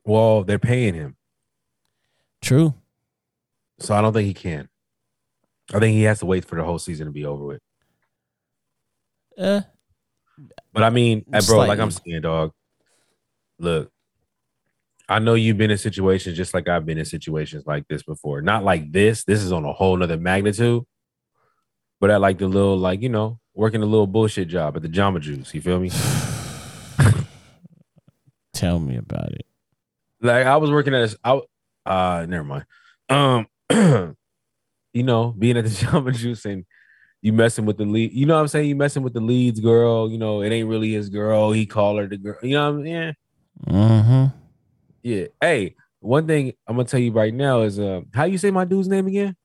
Well, 0.05 0.43
they're 0.45 0.59
paying 0.59 0.95
him, 0.95 1.17
True. 2.41 2.75
so 3.79 3.95
I 3.95 4.01
don't 4.01 4.13
think 4.13 4.27
he 4.27 4.35
can. 4.35 4.69
I 5.73 5.79
think 5.79 5.95
he 5.95 6.03
has 6.03 6.19
to 6.21 6.27
wait 6.27 6.45
for 6.45 6.57
the 6.57 6.65
whole 6.65 6.79
season 6.81 7.07
to 7.07 7.13
be 7.13 7.25
over 7.25 7.45
with. 7.45 7.61
Uh, 9.39 9.61
But 10.73 10.83
I 10.83 10.91
mean, 10.91 11.25
hey, 11.33 11.41
bro, 11.47 11.59
like 11.59 11.79
I'm 11.79 11.91
Slightly. 11.91 12.13
saying, 12.13 12.23
dog. 12.23 12.53
Look, 13.59 13.91
I 15.09 15.19
know 15.21 15.35
you've 15.35 15.57
been 15.57 15.71
in 15.71 15.79
situations 15.79 16.37
just 16.37 16.53
like 16.53 16.69
I've 16.69 16.85
been 16.85 16.99
in 16.99 17.05
situations 17.05 17.65
like 17.67 17.87
this 17.89 18.03
before. 18.03 18.43
Not 18.43 18.65
like 18.65 18.91
this. 18.93 19.23
This 19.25 19.41
is 19.43 19.53
on 19.53 19.65
a 19.65 19.73
whole 19.73 19.97
nother 19.97 20.17
magnitude. 20.19 20.83
But 22.01 22.11
I 22.11 22.17
like 22.17 22.39
the 22.39 22.49
little, 22.49 22.77
like 22.77 23.03
you 23.03 23.09
know, 23.09 23.39
working 23.55 23.83
a 23.83 23.87
little 23.87 24.09
bullshit 24.09 24.49
job 24.49 24.75
at 24.77 24.83
the 24.83 24.89
Jamba 24.89 25.21
Juice. 25.21 25.55
You 25.55 25.61
feel 25.61 25.79
me? 25.79 25.91
tell 28.53 28.81
me 28.81 28.97
about 28.97 29.33
it. 29.33 29.47
Like 30.23 30.47
I 30.47 30.57
was 30.57 30.71
working 30.71 30.95
at 30.95 31.13
a, 31.13 31.19
I, 31.25 31.41
uh 31.91 32.27
never 32.27 32.45
mind. 32.45 32.67
Um 33.09 33.47
you 34.93 35.03
know, 35.03 35.35
being 35.39 35.57
at 35.57 35.65
the 35.65 35.71
Jamba 35.87 36.15
Juice 36.15 36.45
and 36.45 36.65
you 37.21 37.33
messing 37.33 37.67
with 37.67 37.79
the 37.79 37.85
lead, 37.85 38.13
you 38.13 38.27
know 38.27 38.35
what 38.35 38.41
I'm 38.41 38.49
saying? 38.49 38.69
You 38.69 38.77
messing 38.77 39.03
with 39.03 39.15
the 39.15 39.21
leads 39.21 39.61
girl, 39.61 40.11
you 40.11 40.19
know, 40.19 40.43
it 40.43 40.51
ain't 40.51 40.69
really 40.69 40.93
his 40.93 41.09
girl. 41.09 41.53
He 41.53 41.67
call 41.67 41.97
her 41.99 42.07
the 42.07 42.17
girl. 42.17 42.39
You 42.43 42.55
know 42.55 42.73
what 42.73 42.79
I'm 42.79 42.85
saying? 42.85 43.15
Mm-hmm. 43.69 44.37
Yeah. 45.03 45.27
Hey, 45.41 45.77
one 46.01 46.27
thing 46.27 46.53
I'm 46.67 46.77
gonna 46.77 46.89
tell 46.89 47.01
you 47.01 47.13
right 47.13 47.33
now 47.33 47.63
is 47.63 47.79
um 47.79 48.07
how 48.13 48.25
you 48.25 48.39
say 48.39 48.51
my 48.51 48.65
dude's 48.65 48.89
name 48.89 49.07
again? 49.07 49.37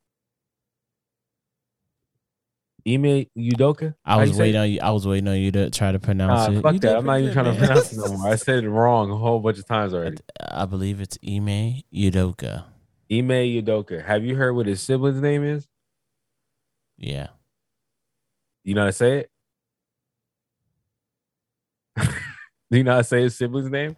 Ime 2.88 3.26
Udoka? 3.38 3.94
I 4.06 4.14
How 4.14 4.20
was 4.22 4.38
waiting 4.38 4.56
on 4.62 4.70
you. 4.72 4.80
I 4.82 4.92
was 4.92 5.06
waiting 5.06 5.28
on 5.28 5.38
you 5.38 5.52
to 5.52 5.70
try 5.70 5.92
to 5.92 6.00
pronounce 6.00 6.50
Nah, 6.50 6.58
it. 6.60 6.62
fuck 6.62 6.74
You 6.74 6.80
that. 6.80 6.98
I'm 6.98 7.06
not 7.06 7.20
even 7.20 7.26
good, 7.28 7.34
trying 7.34 7.54
to 7.54 7.60
pronounce 7.60 7.92
it 7.92 7.98
no 7.98 8.18
more. 8.18 8.30
I 8.30 8.36
said 8.36 8.64
it 8.64 8.70
wrong 8.70 9.12
a 9.12 9.16
whole 9.18 9.40
bunch 9.40 9.58
of 9.60 9.68
times 9.68 9.94
already. 9.94 10.18
I 10.40 10.66
believe 10.66 11.02
it's 11.02 11.18
Ime 11.28 11.82
Udoka. 11.94 12.64
Ime 13.12 13.30
Udoka. 13.62 14.06
Have 14.06 14.24
you 14.24 14.36
heard 14.36 14.54
what 14.54 14.68
his 14.68 14.82
sibling's 14.82 15.22
name 15.22 15.44
is? 15.44 15.68
Yeah. 16.98 17.28
You 18.64 18.74
know 18.76 18.82
how 18.82 18.88
to 18.88 18.94
say 18.94 19.18
it? 19.20 19.32
Do 22.72 22.78
you 22.78 22.84
know 22.84 22.92
how 22.94 22.98
to 23.00 23.04
say 23.04 23.22
his 23.24 23.36
sibling's 23.38 23.70
name? 23.70 23.96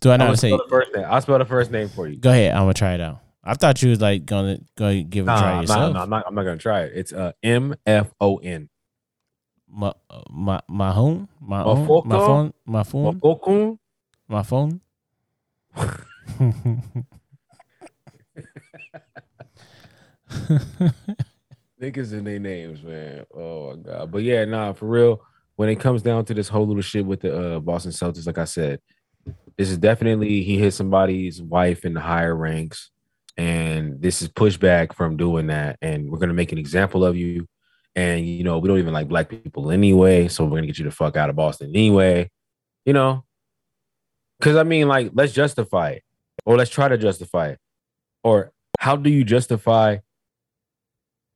Do 0.00 0.10
I 0.10 0.14
I'm 0.14 0.18
know 0.18 0.24
how 0.24 0.28
gonna 0.30 0.36
say? 0.38 0.48
spell 0.48 0.58
the 0.64 0.68
first 0.70 0.94
name. 0.94 1.04
I'll 1.08 1.20
spell 1.20 1.38
the 1.38 1.44
first 1.44 1.70
name 1.70 1.88
for 1.88 2.08
you. 2.08 2.16
Go 2.16 2.30
ahead. 2.30 2.52
I'm 2.54 2.62
gonna 2.62 2.74
try 2.74 2.94
it 2.94 3.00
out. 3.00 3.20
I 3.44 3.54
thought 3.54 3.82
you 3.82 3.90
was 3.90 4.00
like 4.00 4.24
gonna 4.24 4.58
go 4.76 5.02
give 5.02 5.26
it 5.26 5.30
a 5.30 5.34
Nah, 5.34 5.40
try 5.40 5.54
nah, 5.54 5.60
yourself. 5.62 5.94
nah, 5.94 6.02
I'm 6.02 6.10
not. 6.10 6.24
I'm 6.28 6.34
not 6.34 6.42
gonna 6.44 6.56
try 6.58 6.82
it. 6.82 6.92
It's 6.94 7.12
uh 7.12 7.32
M 7.42 7.74
F 7.86 8.12
O 8.20 8.36
N. 8.36 8.68
My 9.68 9.92
my 10.30 10.60
my 10.68 10.92
home, 10.92 11.28
my 11.40 11.62
own, 11.64 11.86
Mafoko? 11.86 12.04
my 12.04 12.18
phone, 12.18 12.52
my 12.66 12.82
phone, 12.82 13.78
my 14.28 14.42
phone. 14.42 14.80
Niggas 21.80 22.12
in 22.12 22.24
their 22.24 22.38
names, 22.38 22.82
man. 22.82 23.24
Oh 23.34 23.70
my 23.70 23.76
god. 23.82 24.10
But 24.12 24.22
yeah, 24.22 24.44
nah, 24.44 24.72
for 24.72 24.86
real. 24.86 25.22
When 25.56 25.68
it 25.68 25.80
comes 25.80 26.02
down 26.02 26.24
to 26.26 26.34
this 26.34 26.48
whole 26.48 26.66
little 26.66 26.82
shit 26.82 27.04
with 27.04 27.20
the 27.20 27.56
uh, 27.56 27.60
Boston 27.60 27.92
Celtics, 27.92 28.26
like 28.26 28.38
I 28.38 28.44
said, 28.44 28.80
this 29.56 29.70
is 29.70 29.78
definitely 29.78 30.42
he 30.42 30.58
hit 30.58 30.72
somebody's 30.74 31.42
wife 31.42 31.84
in 31.84 31.94
the 31.94 32.00
higher 32.00 32.34
ranks, 32.34 32.90
and 33.36 34.00
this 34.00 34.22
is 34.22 34.28
pushback 34.28 34.94
from 34.94 35.16
doing 35.16 35.48
that. 35.48 35.78
And 35.80 36.10
we're 36.10 36.18
gonna 36.18 36.34
make 36.34 36.52
an 36.52 36.58
example 36.58 37.04
of 37.04 37.16
you. 37.16 37.46
And 37.94 38.26
you 38.26 38.44
know, 38.44 38.58
we 38.58 38.68
don't 38.68 38.78
even 38.78 38.92
like 38.92 39.08
black 39.08 39.28
people 39.28 39.70
anyway, 39.70 40.28
so 40.28 40.44
we're 40.44 40.56
gonna 40.56 40.66
get 40.66 40.78
you 40.78 40.84
the 40.84 40.90
fuck 40.90 41.16
out 41.16 41.30
of 41.30 41.36
Boston 41.36 41.70
anyway. 41.70 42.30
You 42.84 42.92
know, 42.92 43.24
because 44.38 44.56
I 44.56 44.64
mean, 44.64 44.88
like, 44.88 45.12
let's 45.14 45.32
justify 45.32 45.90
it, 45.90 46.02
or 46.44 46.56
let's 46.56 46.70
try 46.70 46.88
to 46.88 46.98
justify 46.98 47.48
it, 47.48 47.58
or 48.24 48.52
how 48.80 48.96
do 48.96 49.08
you 49.10 49.24
justify 49.24 49.98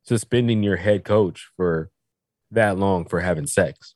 suspending 0.02 0.62
your 0.62 0.76
head 0.76 1.04
coach 1.04 1.48
for 1.56 1.90
that 2.50 2.78
long 2.78 3.04
for 3.04 3.20
having 3.20 3.46
sex? 3.46 3.94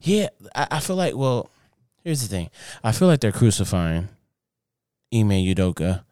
Yeah, 0.00 0.28
I 0.54 0.80
feel 0.80 0.96
like. 0.96 1.14
Well, 1.16 1.50
here's 2.02 2.22
the 2.22 2.28
thing. 2.28 2.50
I 2.82 2.92
feel 2.92 3.08
like 3.08 3.20
they're 3.20 3.32
crucifying 3.32 4.08
Ime 5.20 5.44
Udoka, 5.54 6.04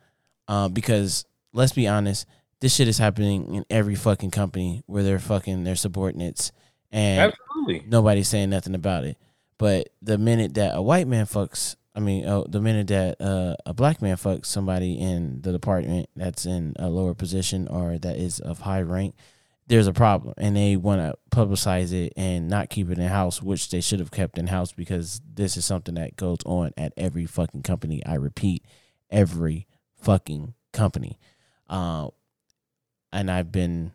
uh, 0.49 0.69
because 0.69 1.25
let's 1.53 1.73
be 1.73 1.89
honest, 1.89 2.27
this 2.61 2.75
shit 2.75 2.89
is 2.89 2.99
happening 2.99 3.55
in 3.55 3.65
every 3.71 3.95
fucking 3.95 4.31
company 4.31 4.83
where 4.87 5.03
they're 5.03 5.19
fucking 5.19 5.65
their 5.65 5.77
subordinates, 5.77 6.53
and 6.91 7.33
Absolutely. 7.33 7.89
nobody's 7.89 8.29
saying 8.29 8.51
nothing 8.51 8.75
about 8.75 9.05
it. 9.05 9.19
But 9.59 9.91
the 10.03 10.19
minute 10.19 10.55
that 10.55 10.75
a 10.75 10.83
white 10.83 11.07
man 11.07 11.27
fucks, 11.27 11.77
I 11.95 12.01
mean, 12.01 12.27
oh, 12.27 12.45
the 12.49 12.61
minute 12.61 12.89
that 12.89 13.21
uh, 13.21 13.57
a 13.67 13.75
black 13.75 14.03
man 14.03 14.17
fucks 14.17 14.47
somebody 14.47 14.95
in 14.95 15.43
the 15.43 15.53
department 15.53 16.09
that's 16.17 16.45
in 16.47 16.75
a 16.79 16.89
lower 16.89 17.15
position 17.15 17.69
or 17.69 17.99
that 17.99 18.17
is 18.17 18.41
of 18.41 18.61
high 18.61 18.83
rank, 18.83 19.15
there's 19.67 19.87
a 19.87 19.93
problem 19.93 20.35
and 20.37 20.57
they 20.57 20.77
want 20.77 21.01
to 21.01 21.17
publicize 21.37 21.93
it 21.93 22.13
and 22.17 22.49
not 22.49 22.69
keep 22.69 22.91
it 22.91 22.99
in 22.99 23.09
house, 23.09 23.43
which 23.43 23.71
they 23.71 23.81
should 23.81 24.01
have 24.01 24.11
kept 24.11 24.39
in 24.39 24.49
house 24.49 24.73
because 24.73 25.21
this 25.33 25.57
is 25.57 25.65
something 25.65 25.95
that 25.95 26.17
goes 26.17 26.39
on 26.45 26.73
at 26.77 26.93
every 26.97 27.27
fucking 27.27 27.63
company. 27.63 28.05
I 28.05 28.15
repeat, 28.15 28.65
every 29.15 29.67
fucking 30.03 30.53
company. 30.73 31.19
Uh, 31.71 32.09
and 33.13 33.31
I've 33.31 33.51
been, 33.51 33.93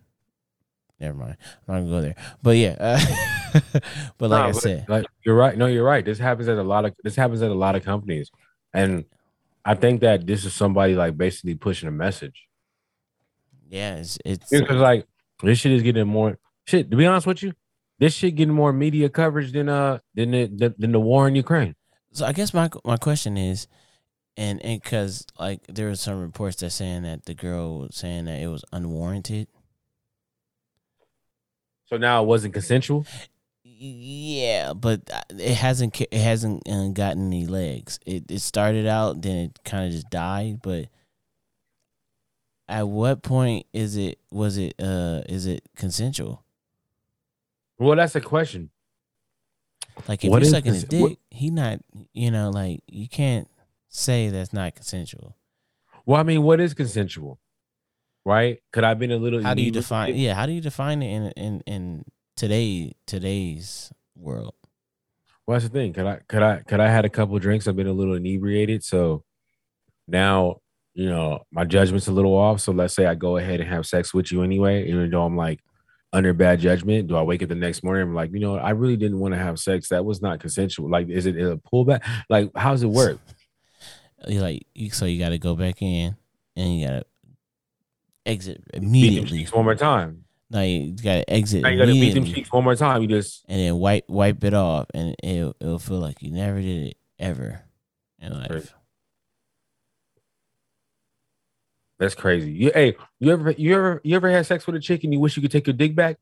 never 0.99 1.13
mind, 1.13 1.38
I'm 1.67 1.76
not 1.76 1.80
gonna 1.82 1.91
go 1.91 2.01
there. 2.01 2.15
But 2.41 2.57
yeah, 2.57 2.76
uh, 2.80 3.59
but 4.17 4.30
like 4.30 4.45
I 4.45 4.51
said, 4.51 4.86
like 4.88 5.05
you're 5.24 5.36
right. 5.36 5.55
No, 5.57 5.67
you're 5.67 5.84
right. 5.84 6.03
This 6.03 6.17
happens 6.17 6.47
at 6.47 6.57
a 6.57 6.63
lot 6.63 6.86
of 6.86 6.95
this 7.03 7.15
happens 7.15 7.41
at 7.41 7.51
a 7.51 7.55
lot 7.55 7.76
of 7.76 7.84
companies, 7.84 8.32
and 8.74 9.05
I 9.65 9.76
think 9.76 10.01
that 10.01 10.26
this 10.26 10.45
is 10.45 10.53
somebody 10.55 10.95
like 10.95 11.17
basically 11.17 11.55
pushing 11.55 11.89
a 11.89 11.91
message. 11.91 12.47
yeah, 13.70 13.97
it's 13.97 14.17
it's 14.26 14.49
Because 14.49 14.78
like 14.78 15.05
this 15.43 15.59
shit 15.59 15.74
is 15.74 15.84
getting 15.84 16.07
more 16.07 16.39
shit. 16.65 16.89
To 16.89 16.97
be 16.97 17.05
honest 17.05 17.28
with 17.28 17.43
you, 17.43 17.53
this 17.99 18.13
shit 18.13 18.36
getting 18.36 18.55
more 18.55 18.72
media 18.74 19.09
coverage 19.09 19.51
than 19.51 19.70
uh 19.70 19.99
than 20.15 20.32
the 20.32 20.74
than 20.78 20.91
the 20.91 20.99
war 20.99 21.28
in 21.28 21.36
Ukraine. 21.36 21.76
So 22.13 22.26
I 22.26 22.32
guess 22.32 22.53
my 22.53 22.70
my 22.86 22.97
question 22.97 23.38
is, 23.38 23.67
and 24.39 24.63
and 24.65 24.81
because 24.81 25.27
like 25.37 25.59
there 25.67 25.87
were 25.87 25.95
some 25.95 26.19
reports 26.21 26.55
that 26.57 26.69
saying 26.71 27.03
that 27.03 27.25
the 27.25 27.33
girl 27.35 27.79
was 27.81 27.95
saying 27.95 28.25
that 28.25 28.39
it 28.41 28.47
was 28.47 28.63
unwarranted. 28.71 29.47
So 31.85 31.97
now 31.97 32.23
it 32.23 32.27
wasn't 32.27 32.53
consensual. 32.53 33.05
Yeah, 33.63 34.73
but 34.73 35.01
uh, 35.13 35.21
it 35.29 35.55
hasn't 35.55 35.99
it 36.01 36.13
hasn't 36.13 36.67
uh, 36.69 36.87
gotten 36.89 37.27
any 37.27 37.45
legs. 37.45 37.99
It 38.05 38.29
it 38.29 38.39
started 38.39 38.87
out, 38.87 39.21
then 39.21 39.37
it 39.37 39.59
kind 39.65 39.85
of 39.85 39.91
just 39.91 40.09
died. 40.09 40.61
But 40.61 40.87
at 42.67 42.87
what 42.87 43.21
point 43.23 43.65
is 43.73 43.97
it 43.97 44.19
was 44.31 44.57
it 44.57 44.73
uh 44.79 45.21
is 45.27 45.47
it 45.47 45.63
consensual? 45.75 46.43
Well, 47.77 47.95
that's 47.95 48.15
a 48.15 48.21
question. 48.21 48.69
Like 50.07 50.23
if 50.23 50.29
What 50.31 50.41
you're 50.41 50.51
sucking 50.51 50.73
his 50.73 50.83
cons- 50.85 51.01
what- 51.01 51.09
dick, 51.09 51.19
he 51.31 51.49
not 51.49 51.79
you 52.13 52.31
know 52.31 52.49
like 52.51 52.81
you 52.87 53.07
can't 53.07 53.47
say 53.89 54.29
that's 54.29 54.53
not 54.53 54.75
consensual. 54.75 55.35
Well, 56.05 56.19
I 56.19 56.23
mean, 56.23 56.43
what 56.43 56.59
is 56.59 56.73
consensual? 56.73 57.39
Right? 58.25 58.59
Could 58.71 58.83
I 58.83 58.89
have 58.89 58.99
been 58.99 59.11
a 59.11 59.17
little? 59.17 59.43
How 59.43 59.53
do 59.53 59.61
you 59.61 59.71
define? 59.71 60.15
Yeah, 60.15 60.33
how 60.33 60.45
do 60.45 60.51
you 60.51 60.61
define 60.61 61.01
it 61.01 61.11
in 61.11 61.31
in 61.31 61.61
in 61.65 62.05
today 62.35 62.93
today's 63.05 63.91
world? 64.15 64.53
Well, 65.45 65.55
that's 65.55 65.65
the 65.65 65.71
thing. 65.71 65.93
Could 65.93 66.05
I? 66.05 66.19
Could 66.27 66.43
I? 66.43 66.61
Could 66.67 66.79
I 66.79 66.89
had 66.89 67.05
a 67.05 67.09
couple 67.09 67.37
drinks? 67.39 67.67
I've 67.67 67.75
been 67.75 67.87
a 67.87 67.93
little 67.93 68.15
inebriated, 68.15 68.83
so 68.83 69.23
now 70.07 70.57
you 70.93 71.09
know 71.09 71.39
my 71.51 71.65
judgment's 71.65 72.07
a 72.07 72.11
little 72.11 72.35
off. 72.35 72.61
So 72.61 72.71
let's 72.71 72.93
say 72.93 73.05
I 73.05 73.15
go 73.15 73.37
ahead 73.37 73.61
and 73.61 73.69
have 73.69 73.87
sex 73.87 74.13
with 74.13 74.31
you 74.31 74.43
anyway, 74.43 74.87
even 74.87 75.09
though 75.09 75.23
I'm 75.23 75.37
like 75.37 75.59
under 76.11 76.33
bad 76.33 76.59
judgment. 76.59 77.07
Do 77.07 77.15
I 77.15 77.21
wake 77.21 77.41
up 77.41 77.49
the 77.49 77.55
next 77.55 77.83
morning? 77.83 78.03
I'm 78.03 78.15
like, 78.15 78.31
you 78.33 78.39
know? 78.39 78.57
I 78.57 78.71
really 78.71 78.97
didn't 78.97 79.19
want 79.19 79.33
to 79.33 79.39
have 79.39 79.59
sex. 79.59 79.89
That 79.89 80.05
was 80.05 80.21
not 80.21 80.39
consensual. 80.39 80.89
Like, 80.89 81.07
is 81.09 81.25
it 81.25 81.35
a 81.35 81.57
pullback? 81.57 82.01
Like, 82.29 82.49
how 82.55 82.71
does 82.71 82.83
it 82.83 82.89
work? 82.89 83.19
You 84.28 84.41
like 84.41 84.67
you, 84.76 84.89
so 84.89 85.05
you 85.05 85.20
got 85.20 85.30
to 85.30 85.38
go 85.38 85.55
back 85.55 85.82
in 85.82 86.15
and 86.55 86.80
you 86.80 86.88
got 86.88 86.93
to 86.93 87.05
exit 88.26 88.63
immediately. 88.74 89.45
one 89.45 89.65
more 89.65 89.76
time. 89.76 90.26
No, 90.51 90.61
you 90.61 90.93
got 90.93 91.15
to 91.15 91.30
exit 91.30 91.61
Now 91.61 91.70
you 91.70 91.78
gotta 91.78 91.91
beat 91.91 92.13
them 92.15 92.26
cheeks 92.26 92.51
one 92.51 92.63
more 92.63 92.76
time. 92.76 93.03
You 93.03 93.07
just 93.07 93.45
and 93.47 93.59
then 93.59 93.76
wipe 93.78 94.09
wipe 94.09 94.43
it 94.43 94.53
off, 94.53 94.88
and 94.93 95.15
it'll 95.22 95.55
it'll 95.59 95.80
feel 95.80 95.99
like 95.99 96.24
you 96.24 96.32
never 96.32 96.59
did 96.59 96.88
it 96.88 96.97
ever 97.20 97.61
in 98.20 98.34
life. 98.34 98.49
Right. 98.49 98.74
that's 101.99 102.15
crazy. 102.15 102.51
You 102.51 102.72
hey, 102.74 102.95
you 103.20 103.32
ever 103.32 103.51
you 103.51 103.76
ever 103.76 104.01
you 104.03 104.15
ever 104.15 104.30
had 104.32 104.45
sex 104.45 104.65
with 104.65 104.76
a 104.76 104.80
chick 104.80 105.03
and 105.03 105.13
you 105.13 105.20
wish 105.20 105.36
you 105.36 105.41
could 105.41 105.51
take 105.51 105.67
your 105.67 105.76
dick 105.76 105.95
back? 105.95 106.17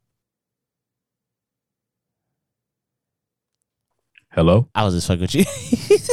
Hello? 4.32 4.68
I 4.76 4.84
was 4.84 4.94
just 4.94 5.08
fucking 5.08 5.22
with 5.22 5.36
you. 5.36 5.46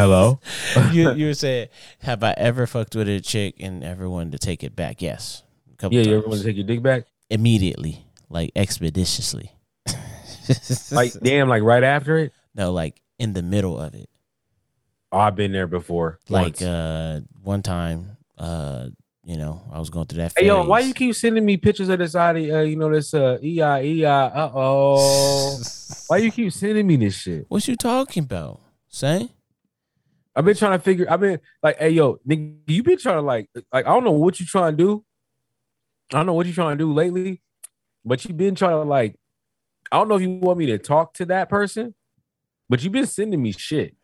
Hello? 0.00 0.40
you 0.92 1.12
you 1.12 1.26
were 1.26 1.34
saying, 1.34 1.68
have 1.98 2.24
I 2.24 2.32
ever 2.38 2.66
fucked 2.66 2.96
with 2.96 3.06
a 3.06 3.20
chick 3.20 3.56
and 3.60 3.84
ever 3.84 4.08
wanted 4.08 4.32
to 4.32 4.38
take 4.38 4.64
it 4.64 4.74
back? 4.74 5.02
Yes, 5.02 5.42
a 5.70 5.76
couple 5.76 5.98
Yeah, 5.98 6.04
you 6.04 6.16
ever 6.16 6.26
want 6.26 6.40
to 6.40 6.46
take 6.46 6.56
your 6.56 6.64
dick 6.64 6.82
back? 6.82 7.04
immediately, 7.28 8.06
like 8.30 8.50
expeditiously. 8.56 9.52
Like 10.90 11.12
damn, 11.22 11.48
like 11.50 11.62
right 11.62 11.84
after 11.84 12.16
it? 12.16 12.32
no, 12.54 12.72
like 12.72 13.02
in 13.18 13.34
the 13.34 13.42
middle 13.42 13.78
of 13.78 13.94
it. 13.94 14.08
Oh, 15.12 15.18
I've 15.18 15.36
been 15.36 15.52
there 15.52 15.66
before. 15.66 16.18
Like 16.30 16.60
once. 16.60 16.62
uh 16.62 17.20
one 17.42 17.62
time, 17.62 18.16
uh, 18.38 18.88
you 19.22 19.36
know, 19.36 19.60
I 19.70 19.78
was 19.78 19.90
going 19.90 20.06
through 20.06 20.22
that 20.22 20.32
phase. 20.32 20.42
Hey 20.42 20.46
yo, 20.46 20.64
why 20.64 20.80
you 20.80 20.94
keep 20.94 21.14
sending 21.14 21.44
me 21.44 21.58
pictures 21.58 21.90
of 21.90 21.98
this 21.98 22.16
out 22.16 22.36
uh, 22.36 22.38
you 22.38 22.76
know, 22.76 22.90
this 22.90 23.12
uh 23.12 23.38
EI 23.42 24.00
EI 24.00 24.04
uh 24.06 24.50
oh. 24.54 25.60
Why 26.08 26.16
you 26.16 26.32
keep 26.32 26.52
sending 26.54 26.86
me 26.86 26.96
this 26.96 27.16
shit? 27.16 27.44
What 27.50 27.68
you 27.68 27.76
talking 27.76 28.24
about? 28.24 28.60
Say? 28.88 29.28
I've 30.34 30.44
been 30.44 30.56
trying 30.56 30.78
to 30.78 30.82
figure. 30.82 31.06
I've 31.10 31.20
been 31.20 31.40
like, 31.62 31.78
hey, 31.78 31.90
yo, 31.90 32.18
nigga, 32.28 32.56
you 32.66 32.82
been 32.82 32.98
trying 32.98 33.16
to 33.16 33.22
like, 33.22 33.48
like, 33.72 33.86
I 33.86 33.90
don't 33.90 34.04
know 34.04 34.12
what 34.12 34.38
you 34.38 34.46
trying 34.46 34.76
to 34.76 34.76
do. 34.76 35.04
I 36.12 36.18
don't 36.18 36.26
know 36.26 36.34
what 36.34 36.46
you 36.46 36.52
trying 36.52 36.78
to 36.78 36.84
do 36.84 36.92
lately, 36.92 37.42
but 38.04 38.24
you 38.24 38.34
been 38.34 38.54
trying 38.54 38.72
to 38.72 38.82
like, 38.82 39.16
I 39.92 39.98
don't 39.98 40.08
know 40.08 40.16
if 40.16 40.22
you 40.22 40.30
want 40.30 40.58
me 40.58 40.66
to 40.66 40.78
talk 40.78 41.14
to 41.14 41.26
that 41.26 41.48
person, 41.48 41.94
but 42.68 42.82
you 42.82 42.90
been 42.90 43.06
sending 43.06 43.42
me 43.42 43.52
shit. 43.52 43.96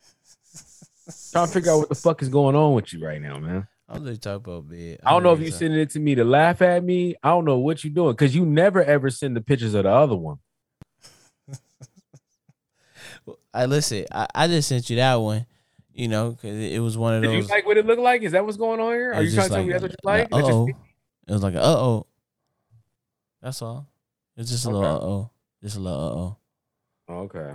trying 1.33 1.47
to 1.47 1.53
figure 1.53 1.73
out 1.73 1.79
what 1.79 1.89
the 1.89 1.95
fuck 1.95 2.23
is 2.23 2.29
going 2.29 2.57
on 2.57 2.75
with 2.75 2.93
you 2.93 3.05
right 3.05 3.21
now, 3.21 3.39
man. 3.39 3.69
I'm 3.89 4.05
just 4.05 4.23
talking 4.23 4.53
about 4.53 4.69
bed. 4.69 4.99
I 5.05 5.13
don't 5.13 5.23
know 5.23 5.33
if 5.33 5.41
you 5.41 5.53
sending 5.53 5.79
it 5.79 5.91
to 5.91 6.01
me 6.01 6.17
to 6.17 6.25
laugh 6.25 6.61
at 6.61 6.83
me. 6.83 7.15
I 7.23 7.29
don't 7.29 7.45
know 7.45 7.59
what 7.59 7.85
you 7.85 7.91
doing 7.91 8.15
because 8.15 8.35
you 8.35 8.45
never 8.45 8.83
ever 8.83 9.11
send 9.11 9.37
the 9.37 9.41
pictures 9.41 9.75
of 9.75 9.85
the 9.85 9.91
other 9.91 10.17
one. 10.17 10.39
I 13.55 13.67
listen. 13.67 14.07
I, 14.11 14.27
I 14.35 14.49
just 14.49 14.69
sent 14.69 14.91
you 14.91 14.97
that 14.97 15.15
one. 15.15 15.47
You 15.97 16.09
know, 16.09 16.33
because 16.33 16.59
it, 16.59 16.79
was 16.81 16.99
one 16.99 17.15
of 17.15 17.23
Did 17.23 17.31
those. 17.31 17.49
you 17.49 17.55
like 17.55 17.65
what 17.65 17.79
it 17.79 17.87
looked 17.87 18.03
like? 18.03 18.21
Is 18.21 18.33
that 18.33 18.45
what's 18.45 18.59
going 18.59 18.81
on 18.81 18.93
here? 18.93 19.15
Are 19.15 19.23
you 19.23 19.35
trying 19.35 19.49
to 19.49 19.55
tell 19.55 19.65
me 19.65 19.73
that's 19.73 19.83
what 19.83 19.93
you 19.93 19.97
like? 20.05 20.29
Oh. 20.31 20.69
It 20.69 21.33
was 21.33 21.43
like 21.43 21.55
uh 21.55 21.61
oh. 21.63 22.07
That's 23.41 23.63
all. 23.63 23.89
It's 24.37 24.51
just 24.51 24.67
a 24.67 24.71
little 24.71 24.85
uh 24.85 25.01
oh. 25.01 25.31
Just 25.63 25.77
a 25.77 25.81
little 25.81 26.37
uh 27.09 27.13
oh. 27.13 27.23
Okay. 27.23 27.53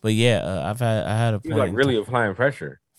But 0.00 0.14
yeah, 0.14 0.38
uh, 0.38 0.70
I've 0.70 0.78
had 0.78 1.04
I 1.04 1.16
had 1.18 1.34
a 1.34 1.40
like 1.54 1.74
really 1.74 1.98
applying 1.98 2.34
pressure. 2.34 2.80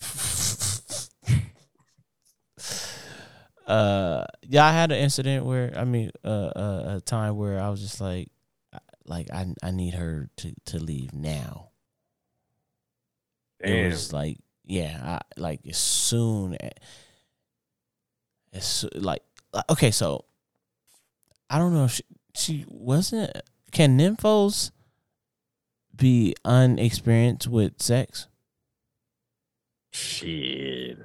uh 3.66 4.26
yeah 4.42 4.62
i 4.62 4.72
had 4.72 4.92
an 4.92 4.98
incident 4.98 5.46
where 5.46 5.72
i 5.74 5.84
mean 5.84 6.10
uh, 6.22 6.28
uh 6.28 6.96
a 6.96 7.00
time 7.00 7.34
where 7.34 7.58
i 7.58 7.70
was 7.70 7.80
just 7.80 7.98
like 7.98 8.28
like 9.06 9.26
i 9.32 9.46
i 9.62 9.70
need 9.70 9.94
her 9.94 10.28
to 10.36 10.52
to 10.66 10.78
leave 10.78 11.14
now 11.14 11.70
it 13.60 13.86
was 13.86 14.12
like 14.12 14.36
yeah 14.64 15.18
I, 15.36 15.40
like 15.40 15.60
as 15.68 15.78
soon 15.78 16.54
as, 16.54 16.72
as 18.52 18.86
like 18.94 19.22
like, 19.52 19.70
okay 19.70 19.90
so 19.90 20.24
i 21.50 21.58
don't 21.58 21.74
know 21.74 21.84
if 21.84 21.92
she, 21.92 22.04
she 22.34 22.64
wasn't 22.68 23.30
can 23.72 23.98
nymphos 23.98 24.70
be 25.96 26.34
unexperienced 26.44 27.46
with 27.46 27.80
sex 27.80 28.26
Shit. 29.94 30.98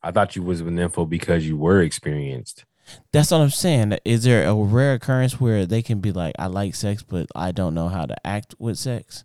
I 0.00 0.12
thought 0.12 0.36
you 0.36 0.44
was 0.44 0.62
with 0.62 0.78
info 0.78 1.04
because 1.06 1.44
you 1.44 1.56
were 1.56 1.82
experienced. 1.82 2.64
That's 3.10 3.32
what 3.32 3.40
I'm 3.40 3.50
saying. 3.50 3.98
Is 4.04 4.22
there 4.22 4.46
a 4.46 4.54
rare 4.54 4.94
occurrence 4.94 5.40
where 5.40 5.66
they 5.66 5.82
can 5.82 5.98
be 5.98 6.12
like, 6.12 6.36
I 6.38 6.46
like 6.46 6.76
sex, 6.76 7.02
but 7.02 7.26
I 7.34 7.50
don't 7.50 7.74
know 7.74 7.88
how 7.88 8.06
to 8.06 8.14
act 8.24 8.54
with 8.60 8.78
sex? 8.78 9.24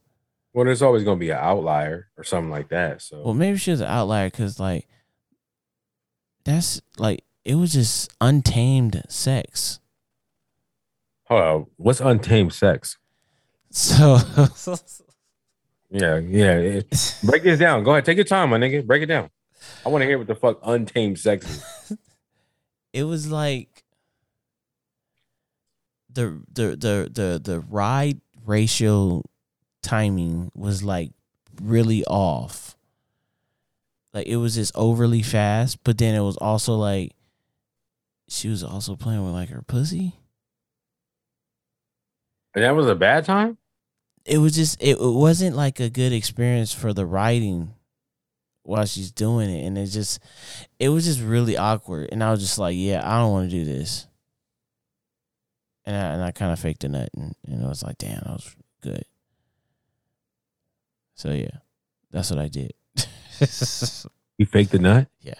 Well, 0.53 0.65
there's 0.65 0.81
always 0.81 1.03
gonna 1.03 1.17
be 1.19 1.29
an 1.29 1.37
outlier 1.37 2.09
or 2.17 2.23
something 2.23 2.51
like 2.51 2.69
that. 2.69 3.01
So 3.01 3.21
Well, 3.23 3.33
maybe 3.33 3.57
she 3.57 3.71
was 3.71 3.79
an 3.81 3.87
outlier 3.87 4.29
because, 4.29 4.59
like, 4.59 4.87
that's 6.43 6.81
like, 6.97 7.23
it 7.45 7.55
was 7.55 7.73
just 7.73 8.11
untamed 8.19 9.01
sex. 9.07 9.79
hold 11.25 11.41
on. 11.41 11.65
What's 11.77 12.01
untamed 12.01 12.53
sex? 12.53 12.97
So, 13.69 14.17
Yeah, 15.89 16.17
yeah. 16.19 16.53
it- 16.57 17.15
break 17.23 17.43
this 17.43 17.59
down. 17.59 17.83
Go 17.83 17.91
ahead. 17.91 18.05
Take 18.05 18.17
your 18.17 18.25
time, 18.25 18.49
my 18.49 18.57
nigga. 18.57 18.85
Break 18.85 19.03
it 19.03 19.07
down. 19.07 19.29
I 19.85 19.89
want 19.89 20.01
to 20.01 20.05
hear 20.07 20.17
what 20.17 20.27
the 20.27 20.35
fuck 20.35 20.59
untamed 20.63 21.19
sex 21.19 21.45
is. 21.89 21.97
it 22.93 23.03
was 23.03 23.29
like 23.31 23.83
the, 26.11 26.41
the, 26.51 26.69
the, 26.75 27.09
the, 27.13 27.41
the 27.43 27.59
ride 27.61 28.19
ratio 28.45 29.23
timing 29.81 30.51
was 30.55 30.83
like 30.83 31.11
really 31.61 32.03
off. 32.05 32.75
Like 34.13 34.27
it 34.27 34.37
was 34.37 34.55
just 34.55 34.73
overly 34.75 35.21
fast, 35.21 35.83
but 35.83 35.97
then 35.97 36.15
it 36.15 36.21
was 36.21 36.37
also 36.37 36.75
like 36.75 37.13
she 38.27 38.49
was 38.49 38.63
also 38.63 38.95
playing 38.95 39.23
with 39.23 39.33
like 39.33 39.49
her 39.49 39.61
pussy. 39.61 40.15
And 42.53 42.63
that 42.63 42.75
was 42.75 42.87
a 42.87 42.95
bad 42.95 43.25
time? 43.25 43.57
It 44.25 44.37
was 44.39 44.53
just 44.55 44.81
it, 44.81 44.97
it 44.97 44.99
wasn't 45.01 45.55
like 45.55 45.79
a 45.79 45.89
good 45.89 46.13
experience 46.13 46.73
for 46.73 46.93
the 46.93 47.05
writing 47.05 47.73
while 48.63 48.85
she's 48.85 49.11
doing 49.11 49.49
it, 49.49 49.65
and 49.65 49.77
it 49.77 49.87
just 49.87 50.19
it 50.79 50.89
was 50.89 51.05
just 51.05 51.21
really 51.21 51.57
awkward. 51.57 52.09
And 52.11 52.23
I 52.23 52.31
was 52.31 52.41
just 52.41 52.59
like, 52.59 52.75
yeah, 52.77 53.01
I 53.03 53.19
don't 53.19 53.31
want 53.31 53.49
to 53.49 53.55
do 53.55 53.65
this. 53.65 54.07
and 55.85 55.95
I, 55.95 55.99
and 56.13 56.23
I 56.23 56.31
kind 56.31 56.51
of 56.51 56.59
faked 56.59 56.83
a 56.83 56.89
nut, 56.89 57.09
and, 57.15 57.35
and 57.47 57.65
I 57.65 57.69
was 57.69 57.83
like, 57.83 57.97
damn, 57.97 58.19
that 58.19 58.27
was 58.29 58.55
good. 58.81 59.03
So 61.21 61.29
yeah, 61.31 61.57
that's 62.09 62.31
what 62.31 62.39
I 62.39 62.47
did. 62.47 62.73
You 64.37 64.47
faked 64.47 64.71
the 64.71 64.79
nut. 64.79 65.07
Yeah, 65.21 65.35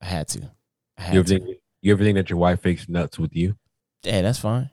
I 0.00 0.06
had 0.06 0.26
to. 0.28 0.50
I 0.96 1.02
had 1.02 1.12
You 1.14 1.20
ever 1.20 1.28
to. 1.28 1.38
think 1.38 1.58
you 1.82 1.92
ever 1.92 2.02
think 2.02 2.16
that 2.16 2.30
your 2.30 2.38
wife 2.38 2.62
fakes 2.62 2.88
nuts 2.88 3.18
with 3.18 3.36
you? 3.36 3.56
Hey, 4.02 4.22
that's 4.22 4.38
fine. 4.38 4.70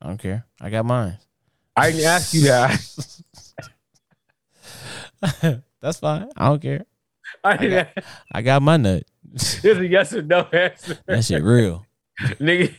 I 0.00 0.08
don't 0.08 0.18
care. 0.18 0.44
I 0.60 0.70
got 0.70 0.84
mine. 0.84 1.18
I 1.76 1.92
didn't 1.92 2.06
ask 2.06 2.34
you 2.34 2.40
that. 2.42 2.80
that's 5.80 6.00
fine. 6.00 6.30
I 6.36 6.48
don't 6.48 6.60
care. 6.60 6.84
I 7.44 7.56
didn't. 7.56 7.86
ask- 7.96 8.08
I 8.32 8.42
got 8.42 8.60
my 8.62 8.76
nut. 8.76 9.04
It's 9.34 9.64
a 9.64 9.86
yes 9.86 10.12
or 10.14 10.22
no 10.22 10.40
answer. 10.52 10.98
That 11.06 11.24
shit 11.24 11.44
real. 11.44 11.86
Nigga, 12.20 12.74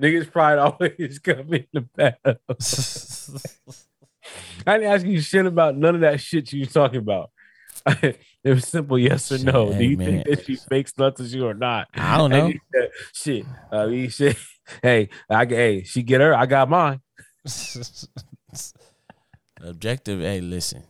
niggas 0.00 0.30
pride 0.30 0.58
always 0.58 1.18
come 1.18 1.52
in 1.52 1.66
the 1.72 1.80
back. 1.80 2.20
I 4.66 4.78
didn't 4.78 4.92
ask 4.92 5.06
you 5.06 5.20
shit 5.20 5.46
about 5.46 5.76
none 5.76 5.94
of 5.94 6.00
that 6.02 6.20
shit 6.20 6.52
you 6.52 6.60
was 6.60 6.72
talking 6.72 6.98
about. 6.98 7.30
it 7.86 8.18
was 8.44 8.66
simple 8.66 8.98
yes 8.98 9.32
or 9.32 9.38
no. 9.38 9.70
Shit, 9.70 9.78
Do 9.78 9.84
you 9.84 9.96
man. 9.96 10.06
think 10.06 10.24
that 10.26 10.46
she 10.46 10.56
fakes 10.56 10.96
nuts 10.98 11.20
with 11.20 11.32
you 11.32 11.46
or 11.46 11.54
not? 11.54 11.88
I 11.94 12.16
don't 12.18 12.30
know. 12.30 12.52
said, 12.74 12.90
shit. 13.14 13.46
I 13.72 13.86
mean, 13.86 14.10
shit. 14.10 14.36
Hey, 14.82 15.08
I 15.28 15.46
hey, 15.46 15.82
she 15.82 16.02
get 16.02 16.20
her. 16.20 16.34
I 16.34 16.46
got 16.46 16.68
mine. 16.68 17.00
objective, 19.62 20.20
hey, 20.20 20.40
listen. 20.40 20.84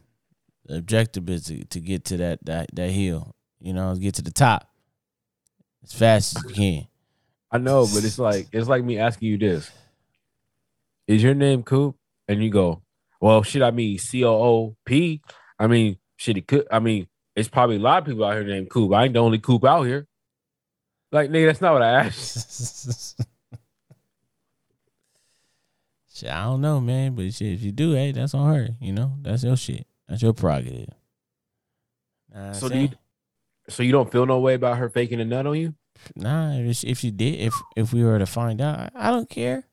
The 0.66 0.78
objective 0.78 1.28
is 1.30 1.44
to, 1.44 1.64
to 1.64 1.80
get 1.80 2.04
to 2.06 2.16
that, 2.18 2.44
that 2.44 2.74
that 2.74 2.90
hill. 2.90 3.34
You 3.60 3.72
know, 3.72 3.94
get 3.94 4.14
to 4.14 4.22
the 4.22 4.30
top 4.30 4.68
as 5.82 5.92
fast 5.92 6.36
as 6.36 6.44
you 6.44 6.50
can. 6.50 6.86
I 7.50 7.58
know, 7.58 7.86
but 7.92 8.04
it's 8.04 8.18
like 8.18 8.48
it's 8.52 8.68
like 8.68 8.84
me 8.84 8.98
asking 8.98 9.28
you 9.28 9.38
this: 9.38 9.70
Is 11.06 11.22
your 11.22 11.34
name 11.34 11.62
Coop? 11.62 11.96
And 12.28 12.44
you 12.44 12.50
go, 12.50 12.82
well, 13.20 13.42
shit. 13.42 13.62
I 13.62 13.70
mean, 13.70 13.98
C 13.98 14.24
O 14.24 14.30
O 14.32 14.76
P. 14.84 15.20
I 15.58 15.66
mean, 15.66 15.98
shit. 16.16 16.36
It 16.36 16.46
could. 16.46 16.66
I 16.70 16.78
mean, 16.80 17.06
it's 17.36 17.48
probably 17.48 17.76
a 17.76 17.80
lot 17.80 17.98
of 18.02 18.06
people 18.06 18.24
out 18.24 18.34
here 18.34 18.44
named 18.44 18.70
Coop. 18.70 18.92
I 18.92 19.04
ain't 19.04 19.14
the 19.14 19.20
only 19.20 19.38
Coop 19.38 19.64
out 19.64 19.82
here. 19.84 20.06
Like, 21.12 21.30
nigga, 21.30 21.46
that's 21.46 21.60
not 21.60 21.72
what 21.72 21.82
I 21.82 22.04
asked. 22.06 23.20
shit, 26.14 26.30
I 26.30 26.44
don't 26.44 26.60
know, 26.60 26.80
man. 26.80 27.14
But 27.14 27.32
shit, 27.34 27.54
if 27.54 27.62
you 27.62 27.72
do, 27.72 27.92
hey, 27.92 28.12
that's 28.12 28.34
on 28.34 28.52
her. 28.54 28.68
You 28.80 28.92
know, 28.92 29.14
that's 29.22 29.42
your 29.44 29.56
shit. 29.56 29.86
That's 30.08 30.22
your 30.22 30.32
prerogative. 30.32 30.88
So 32.52 32.68
do 32.68 32.78
you- 32.78 32.88
So 33.68 33.82
you 33.82 33.92
don't 33.92 34.10
feel 34.10 34.26
no 34.26 34.38
way 34.40 34.54
about 34.54 34.78
her 34.78 34.88
faking 34.88 35.20
a 35.20 35.24
nut 35.24 35.46
on 35.46 35.56
you? 35.56 35.74
Nah, 36.16 36.52
if, 36.54 36.76
she- 36.76 36.86
if 36.88 36.98
she 36.98 37.10
did, 37.10 37.40
if 37.40 37.54
if 37.76 37.92
we 37.92 38.02
were 38.04 38.18
to 38.18 38.26
find 38.26 38.60
out, 38.60 38.78
I, 38.94 39.08
I 39.08 39.10
don't 39.10 39.28
care. 39.28 39.64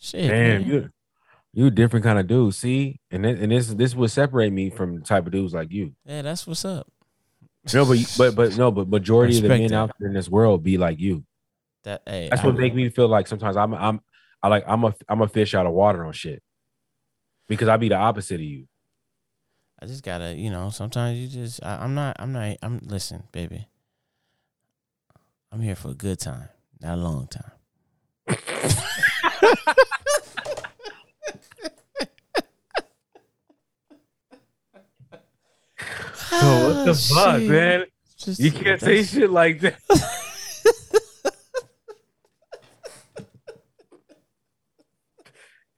Shit, 0.00 0.28
Damn, 0.30 0.62
man. 0.62 0.66
you 0.70 0.90
you 1.58 1.66
a 1.66 1.70
different 1.72 2.04
kind 2.04 2.20
of 2.20 2.28
dude. 2.28 2.54
See, 2.54 3.00
and 3.10 3.24
this, 3.24 3.40
and 3.40 3.50
this 3.50 3.66
this 3.74 3.94
would 3.96 4.12
separate 4.12 4.52
me 4.52 4.70
from 4.70 4.94
the 4.94 5.00
type 5.04 5.26
of 5.26 5.32
dudes 5.32 5.52
like 5.52 5.72
you. 5.72 5.92
yeah, 6.04 6.22
that's 6.22 6.46
what's 6.46 6.64
up. 6.64 6.86
No, 7.74 7.84
but 7.84 7.98
but 8.16 8.36
but 8.36 8.56
no, 8.56 8.70
but 8.70 8.88
majority 8.88 9.36
of 9.38 9.42
the 9.42 9.48
men 9.48 9.66
that. 9.66 9.74
out 9.74 9.90
there 9.98 10.06
in 10.06 10.14
this 10.14 10.28
world 10.28 10.62
be 10.62 10.78
like 10.78 11.00
you. 11.00 11.24
That 11.82 12.02
hey, 12.06 12.28
That's 12.30 12.42
I- 12.42 12.46
what 12.46 12.56
make 12.56 12.76
me 12.76 12.88
feel 12.90 13.08
like 13.08 13.26
sometimes 13.26 13.56
I'm 13.56 13.74
I'm 13.74 14.00
I 14.40 14.46
like 14.46 14.62
I'm 14.68 14.84
a 14.84 14.94
I'm 15.08 15.20
a 15.20 15.26
fish 15.26 15.52
out 15.54 15.66
of 15.66 15.72
water 15.72 16.04
on 16.04 16.12
shit 16.12 16.42
because 17.48 17.66
I 17.66 17.76
be 17.76 17.88
the 17.88 17.96
opposite 17.96 18.36
of 18.36 18.40
you. 18.42 18.68
I 19.82 19.86
just 19.86 20.04
gotta, 20.04 20.34
you 20.34 20.50
know, 20.50 20.70
sometimes 20.70 21.18
you 21.18 21.26
just 21.26 21.64
I, 21.64 21.82
I'm 21.82 21.94
not 21.94 22.16
I'm 22.20 22.32
not 22.32 22.56
I'm 22.62 22.78
listen, 22.84 23.24
baby. 23.32 23.66
I'm 25.50 25.60
here 25.60 25.74
for 25.74 25.88
a 25.90 25.94
good 25.94 26.20
time, 26.20 26.50
not 26.80 26.98
a 26.98 27.02
long 27.02 27.26
time. 27.26 27.50
So 36.30 36.68
what 36.68 36.86
the 36.86 36.94
fuck, 36.94 37.18
Ah, 37.26 37.38
Shit. 37.38 37.48
man? 37.50 37.84
Just- 38.18 38.40
You 38.40 38.50
can't 38.52 38.80
say 38.80 39.02
shit 39.04 39.30
like 39.30 39.60
that. 39.60 39.78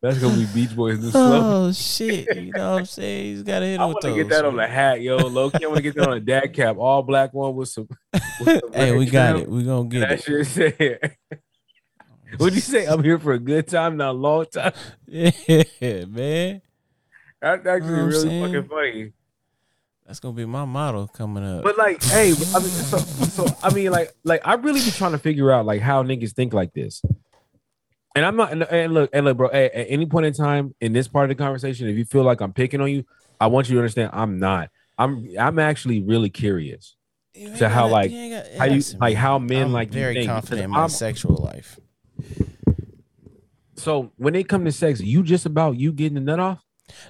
That's 0.02 0.18
gonna 0.18 0.34
be 0.38 0.46
Beach 0.54 0.74
Boys 0.74 0.98
new. 0.98 1.10
Oh 1.14 1.70
shit! 1.72 2.34
You 2.34 2.52
know 2.52 2.72
what 2.72 2.78
I'm 2.80 2.84
saying? 2.86 3.24
He's 3.34 3.42
gotta 3.42 3.66
hit 3.66 3.78
I 3.78 3.84
him 3.84 3.88
with 3.88 3.94
want 3.96 4.02
to 4.04 4.08
those. 4.08 4.16
get 4.16 4.28
that 4.30 4.44
on 4.46 4.56
the 4.56 4.66
hat, 4.66 5.02
yo. 5.02 5.16
Low 5.18 5.50
key, 5.50 5.62
I 5.64 5.66
want 5.68 5.76
to 5.76 5.82
get 5.82 5.94
that 5.96 6.08
on 6.08 6.16
a 6.16 6.20
dad 6.20 6.54
cap, 6.54 6.76
all 6.78 7.02
black 7.02 7.34
one 7.34 7.54
with 7.54 7.68
some. 7.68 7.86
with 8.40 8.60
some 8.60 8.60
hey, 8.72 8.92
red 8.92 8.98
we 8.98 9.06
got 9.06 9.32
trim. 9.32 9.42
it. 9.42 9.48
We 9.50 9.62
gonna 9.64 9.88
get 9.90 10.00
That 10.00 10.12
it. 10.12 10.22
shit 10.24 10.46
said. 10.46 11.16
What'd 12.38 12.54
you 12.54 12.60
say? 12.62 12.86
I'm 12.86 13.02
here 13.04 13.18
for 13.18 13.32
a 13.34 13.38
good 13.38 13.68
time, 13.68 13.98
not 13.98 14.10
a 14.10 14.18
long 14.18 14.46
time. 14.46 14.72
Yeah, 15.06 15.32
man. 16.08 16.62
That's 17.42 17.66
actually 17.66 17.90
Know 17.90 17.92
what 17.96 18.00
I'm 18.00 18.08
really 18.08 18.28
saying? 18.28 18.44
fucking 18.54 18.68
funny. 18.70 19.12
That's 20.10 20.18
gonna 20.18 20.34
be 20.34 20.44
my 20.44 20.64
model 20.64 21.06
coming 21.06 21.44
up. 21.44 21.62
But 21.62 21.78
like, 21.78 22.02
hey, 22.02 22.32
I 22.32 22.58
mean, 22.58 22.68
so, 22.68 22.98
so 22.98 23.46
I 23.62 23.72
mean, 23.72 23.92
like, 23.92 24.12
like 24.24 24.40
I 24.44 24.54
really 24.54 24.80
be 24.80 24.90
trying 24.90 25.12
to 25.12 25.18
figure 25.18 25.52
out 25.52 25.66
like 25.66 25.80
how 25.80 26.02
niggas 26.02 26.32
think 26.32 26.52
like 26.52 26.74
this. 26.74 27.00
And 28.16 28.24
I'm 28.26 28.34
not. 28.34 28.50
And, 28.50 28.64
and 28.64 28.92
look, 28.92 29.10
and 29.12 29.24
look, 29.24 29.36
bro. 29.36 29.50
Hey, 29.50 29.66
at 29.66 29.86
any 29.88 30.06
point 30.06 30.26
in 30.26 30.32
time 30.32 30.74
in 30.80 30.92
this 30.92 31.06
part 31.06 31.30
of 31.30 31.36
the 31.36 31.40
conversation, 31.40 31.88
if 31.88 31.96
you 31.96 32.04
feel 32.04 32.24
like 32.24 32.40
I'm 32.40 32.52
picking 32.52 32.80
on 32.80 32.90
you, 32.90 33.04
I 33.40 33.46
want 33.46 33.68
you 33.68 33.76
to 33.76 33.82
understand 33.82 34.10
I'm 34.12 34.40
not. 34.40 34.70
I'm. 34.98 35.28
I'm 35.38 35.60
actually 35.60 36.02
really 36.02 36.28
curious. 36.28 36.96
You 37.32 37.56
to 37.58 37.68
how, 37.68 37.86
like, 37.86 38.10
gotta- 38.10 38.58
how 38.58 38.64
you- 38.64 38.82
like, 38.98 39.14
how 39.16 39.38
men, 39.38 39.66
I'm 39.66 39.72
like, 39.72 39.90
very 39.90 40.14
think, 40.14 40.26
confident 40.28 40.64
in 40.64 40.70
my 40.70 40.80
I'm- 40.80 40.88
sexual 40.88 41.36
life. 41.36 41.78
So 43.76 44.10
when 44.16 44.32
they 44.32 44.42
come 44.42 44.64
to 44.64 44.72
sex, 44.72 45.00
you 45.00 45.22
just 45.22 45.46
about 45.46 45.78
you 45.78 45.92
getting 45.92 46.16
the 46.16 46.20
nut 46.20 46.40
off. 46.40 46.64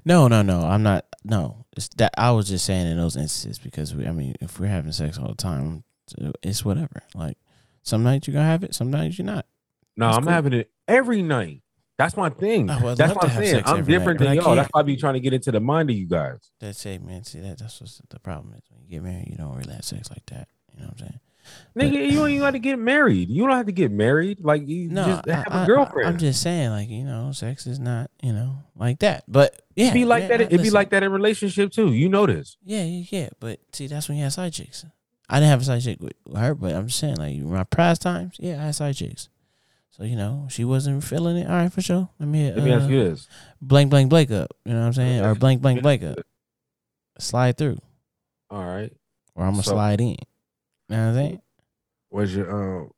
No, 0.05 0.28
no, 0.28 0.42
no. 0.42 0.61
I'm 0.61 0.82
not. 0.82 1.07
No, 1.24 1.59
that 1.96 2.12
I 2.18 2.30
was 2.32 2.48
just 2.48 2.64
saying 2.64 2.86
in 2.86 2.96
those 2.96 3.16
instances 3.16 3.58
because 3.58 3.94
we. 3.94 4.06
I 4.06 4.12
mean, 4.12 4.34
if 4.40 4.58
we're 4.58 4.66
having 4.66 4.92
sex 4.92 5.18
all 5.18 5.28
the 5.28 5.34
time, 5.34 5.84
it's 6.42 6.64
whatever. 6.64 7.02
Like 7.14 7.38
some 7.82 8.02
nights 8.02 8.26
you're 8.26 8.34
gonna 8.34 8.46
have 8.46 8.64
it, 8.64 8.74
some 8.74 8.90
nights 8.90 9.18
you're 9.18 9.26
not. 9.26 9.46
No, 9.96 10.06
That's 10.06 10.18
I'm 10.18 10.24
cool. 10.24 10.32
having 10.32 10.52
it 10.54 10.70
every 10.88 11.22
night. 11.22 11.62
That's 11.98 12.16
my 12.16 12.30
thing. 12.30 12.66
That's 12.66 12.82
what 12.82 13.24
I'm 13.24 13.30
saying. 13.30 13.62
I'm 13.66 13.80
every 13.80 13.92
night, 13.92 13.98
different 13.98 14.20
than 14.20 14.34
y'all. 14.36 14.54
That's 14.56 14.70
why 14.72 14.80
I 14.80 14.82
be 14.82 14.96
trying 14.96 15.14
to 15.14 15.20
get 15.20 15.34
into 15.34 15.52
the 15.52 15.60
mind 15.60 15.90
of 15.90 15.96
you 15.96 16.06
guys. 16.08 16.50
That's 16.58 16.84
it, 16.86 17.02
man. 17.02 17.24
See 17.24 17.40
that 17.40 17.58
that's 17.58 17.80
what 17.80 17.90
the 18.08 18.18
problem 18.20 18.54
is 18.54 18.62
when 18.70 18.82
you 18.82 18.88
get 18.88 19.02
married, 19.02 19.28
you 19.28 19.36
don't 19.36 19.54
really 19.54 19.74
have 19.74 19.84
sex 19.84 20.08
like 20.10 20.24
that. 20.26 20.48
You 20.74 20.80
know 20.80 20.86
what 20.86 20.92
I'm 20.92 20.98
saying? 20.98 21.20
Nigga, 21.76 22.11
you 22.11 22.18
don't 22.18 22.30
even 22.30 22.43
have 22.43 22.53
to 22.55 22.59
get 22.59 22.78
married. 22.78 23.28
You 23.30 23.47
don't 23.47 23.57
have 23.57 23.66
to 23.66 23.72
get 23.72 23.91
married. 23.91 24.41
Like 24.41 24.66
you 24.66 24.88
No, 24.88 25.05
just 25.05 25.28
have 25.28 25.47
I, 25.49 25.62
a 25.64 25.66
girlfriend. 25.66 26.09
I, 26.09 26.11
am 26.12 26.18
just 26.18 26.43
saying, 26.43 26.70
like 26.70 26.88
you 26.88 27.05
know, 27.05 27.32
sex 27.32 27.66
is 27.66 27.78
not 27.78 28.11
you 28.22 28.32
know 28.32 28.57
like 28.76 28.99
that. 29.01 29.24
But 29.28 29.61
yeah, 29.76 29.86
It'd 29.86 29.95
be 29.95 30.05
like 30.05 30.28
man, 30.28 30.38
that. 30.38 30.41
It'd 30.43 30.62
be 30.62 30.70
like 30.70 30.91
that 30.91 31.03
in 31.03 31.12
relationship 31.12 31.72
too. 31.72 31.93
You 31.93 32.09
know 32.09 32.26
this. 32.26 32.57
Yeah, 32.64 32.82
yeah, 32.84 33.05
yeah. 33.11 33.28
But 33.38 33.61
see, 33.72 33.86
that's 33.86 34.09
when 34.09 34.18
you 34.18 34.24
have 34.24 34.32
side 34.32 34.53
chicks. 34.53 34.84
I 35.28 35.36
didn't 35.36 35.51
have 35.51 35.61
a 35.62 35.64
side 35.64 35.82
chick 35.82 35.99
with 36.01 36.14
her, 36.36 36.55
but 36.57 36.74
I'm 36.74 36.88
just 36.88 36.99
saying, 36.99 37.16
like 37.16 37.36
my 37.38 37.62
past 37.64 38.03
times, 38.03 38.36
yeah, 38.41 38.61
I 38.61 38.66
had 38.66 38.74
side 38.74 38.97
chicks. 38.97 39.28
So 39.91 40.03
you 40.05 40.16
know, 40.16 40.47
she 40.51 40.64
wasn't 40.64 41.05
feeling 41.05 41.36
it. 41.36 41.47
All 41.47 41.53
right, 41.55 41.72
for 41.72 41.82
sure. 41.82 42.09
Let 42.18 42.28
me, 42.28 42.51
Let 42.51 42.64
me 42.64 42.72
ask 42.72 42.86
uh, 42.86 42.88
you 42.88 43.05
this. 43.11 43.28
blank, 43.62 43.91
blank, 43.91 44.11
blank 44.11 44.30
up. 44.32 44.51
You 44.64 44.72
know 44.72 44.80
what 44.80 44.86
I'm 44.86 44.93
saying? 44.95 45.24
Or 45.24 45.34
blank, 45.34 45.62
blank, 45.62 45.82
blank 45.82 46.03
up. 46.03 46.18
Slide 47.18 47.57
through, 47.59 47.78
All 48.51 48.64
right. 48.64 48.93
or 49.34 49.45
I'm 49.45 49.53
gonna 49.53 49.62
So- 49.62 49.72
slide 49.72 50.01
in. 50.01 50.16
You 50.91 50.97
know 50.97 51.03
what 51.03 51.09
I'm 51.11 51.14
saying? 51.14 51.43
Where's 52.09 52.34
your 52.34 52.51
um? 52.80 52.91